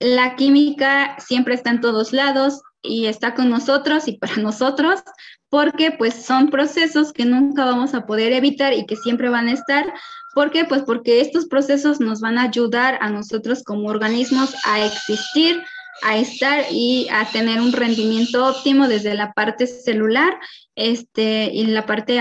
la 0.00 0.34
química 0.34 1.16
siempre 1.20 1.54
está 1.54 1.70
en 1.70 1.80
todos 1.80 2.12
lados 2.12 2.60
y 2.82 3.06
está 3.06 3.34
con 3.34 3.50
nosotros 3.50 4.08
y 4.08 4.12
para 4.12 4.36
nosotros, 4.36 5.00
porque 5.48 5.92
pues 5.92 6.24
son 6.24 6.50
procesos 6.50 7.12
que 7.12 7.24
nunca 7.24 7.64
vamos 7.64 7.94
a 7.94 8.06
poder 8.06 8.32
evitar 8.32 8.72
y 8.72 8.86
que 8.86 8.96
siempre 8.96 9.28
van 9.28 9.48
a 9.48 9.52
estar. 9.52 9.92
¿Por 10.34 10.50
qué? 10.52 10.64
Pues 10.64 10.82
porque 10.82 11.20
estos 11.20 11.46
procesos 11.46 12.00
nos 12.00 12.20
van 12.20 12.38
a 12.38 12.44
ayudar 12.44 12.98
a 13.00 13.10
nosotros 13.10 13.64
como 13.64 13.88
organismos 13.88 14.54
a 14.64 14.84
existir, 14.84 15.60
a 16.02 16.18
estar 16.18 16.64
y 16.70 17.08
a 17.10 17.24
tener 17.26 17.60
un 17.60 17.72
rendimiento 17.72 18.46
óptimo 18.46 18.86
desde 18.86 19.14
la 19.14 19.32
parte 19.32 19.66
celular 19.66 20.38
este, 20.76 21.50
y 21.52 21.66
la 21.66 21.84
parte 21.84 22.18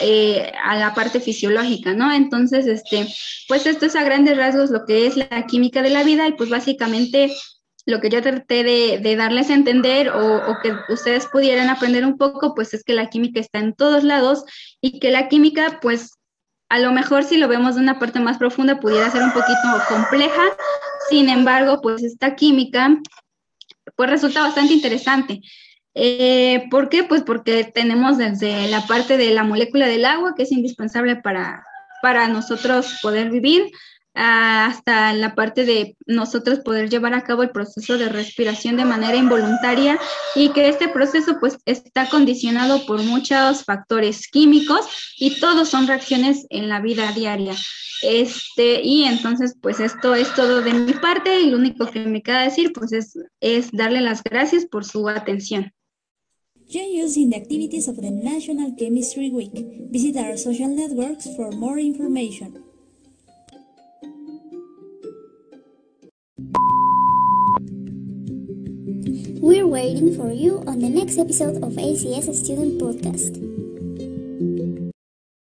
eh, 0.00 0.52
a 0.64 0.76
la 0.76 0.94
parte 0.94 1.20
fisiológica, 1.20 1.94
¿no? 1.94 2.12
Entonces, 2.12 2.66
este, 2.66 3.06
pues 3.48 3.66
esto 3.66 3.86
es 3.86 3.96
a 3.96 4.04
grandes 4.04 4.36
rasgos 4.36 4.70
lo 4.70 4.86
que 4.86 5.06
es 5.06 5.16
la 5.16 5.46
química 5.46 5.82
de 5.82 5.90
la 5.90 6.04
vida 6.04 6.28
y 6.28 6.32
pues 6.32 6.48
básicamente 6.48 7.34
lo 7.88 8.00
que 8.00 8.10
yo 8.10 8.20
traté 8.20 8.62
de, 8.64 9.16
darles 9.16 9.48
a 9.48 9.54
entender 9.54 10.10
o, 10.10 10.36
o, 10.36 10.58
que 10.62 10.74
ustedes 10.92 11.24
pudieran 11.24 11.70
aprender 11.70 12.04
un 12.04 12.18
poco, 12.18 12.54
pues 12.54 12.74
es 12.74 12.84
que 12.84 12.92
la 12.92 13.08
química 13.08 13.40
está 13.40 13.60
en 13.60 13.72
todos 13.72 14.04
lados 14.04 14.44
y 14.82 15.00
que 15.00 15.10
la 15.10 15.28
química, 15.28 15.78
pues 15.80 16.18
a 16.68 16.78
lo 16.80 16.92
mejor 16.92 17.24
si 17.24 17.38
lo 17.38 17.48
vemos 17.48 17.76
de 17.76 17.80
una 17.80 17.98
parte 17.98 18.20
más 18.20 18.36
profunda 18.36 18.78
pudiera 18.78 19.10
ser 19.10 19.22
un 19.22 19.32
poquito 19.32 19.56
compleja, 19.88 20.42
sin 21.08 21.30
embargo, 21.30 21.80
pues 21.80 22.04
esta 22.04 22.36
química 22.36 22.94
pues 23.96 24.10
resulta 24.10 24.42
bastante 24.42 24.74
interesante. 24.74 25.40
Eh, 25.94 26.66
¿Por 26.70 26.90
qué? 26.90 27.04
Pues 27.04 27.22
porque 27.22 27.64
tenemos 27.64 28.18
desde 28.18 28.68
la 28.68 28.86
parte 28.86 29.16
de 29.16 29.30
la 29.30 29.44
molécula 29.44 29.86
del 29.86 30.04
agua, 30.04 30.34
que 30.36 30.42
es 30.42 30.52
indispensable 30.52 31.16
para, 31.16 31.64
para 32.02 32.28
nosotros 32.28 32.98
poder 33.00 33.30
vivir, 33.30 33.70
hasta 34.20 35.12
la 35.12 35.36
parte 35.36 35.64
de 35.64 35.96
nosotros 36.04 36.58
poder 36.58 36.90
llevar 36.90 37.14
a 37.14 37.22
cabo 37.22 37.44
el 37.44 37.50
proceso 37.50 37.96
de 37.96 38.08
respiración 38.08 38.76
de 38.76 38.84
manera 38.84 39.16
involuntaria 39.16 39.96
y 40.34 40.48
que 40.48 40.68
este 40.68 40.88
proceso 40.88 41.36
pues 41.38 41.58
está 41.66 42.08
condicionado 42.08 42.84
por 42.84 43.00
muchos 43.04 43.64
factores 43.64 44.26
químicos 44.26 44.86
y 45.18 45.38
todos 45.38 45.68
son 45.68 45.86
reacciones 45.86 46.46
en 46.50 46.68
la 46.68 46.80
vida 46.80 47.12
diaria. 47.12 47.54
Este, 48.02 48.82
y 48.82 49.04
entonces 49.04 49.54
pues 49.60 49.78
esto 49.78 50.16
es 50.16 50.34
todo 50.34 50.62
de 50.62 50.72
mi 50.72 50.94
parte 50.94 51.40
y 51.40 51.50
lo 51.50 51.56
único 51.56 51.86
que 51.86 52.00
me 52.00 52.20
queda 52.20 52.42
decir 52.42 52.72
pues 52.72 52.92
es, 52.92 53.16
es 53.40 53.70
darle 53.70 54.00
las 54.00 54.24
gracias 54.24 54.66
por 54.66 54.84
su 54.84 55.08
atención. 55.08 55.72
Join 56.70 57.30
the 57.30 57.36
activities 57.36 57.88
of 57.88 57.98
National 57.98 58.74
Chemistry 58.76 59.30
Week. 59.30 59.54
Visit 59.90 60.16
our 60.16 60.36
social 60.36 60.68
networks 60.68 61.28
for 61.36 61.50
more 61.52 61.78
information. 61.78 62.67
We're 69.40 69.66
waiting 69.66 70.14
for 70.14 70.30
you 70.30 70.62
on 70.68 70.78
the 70.78 70.88
next 70.88 71.18
episode 71.18 71.56
of 71.56 71.72
ACS 71.72 72.32
Student 72.32 72.80
Podcast. 72.80 73.57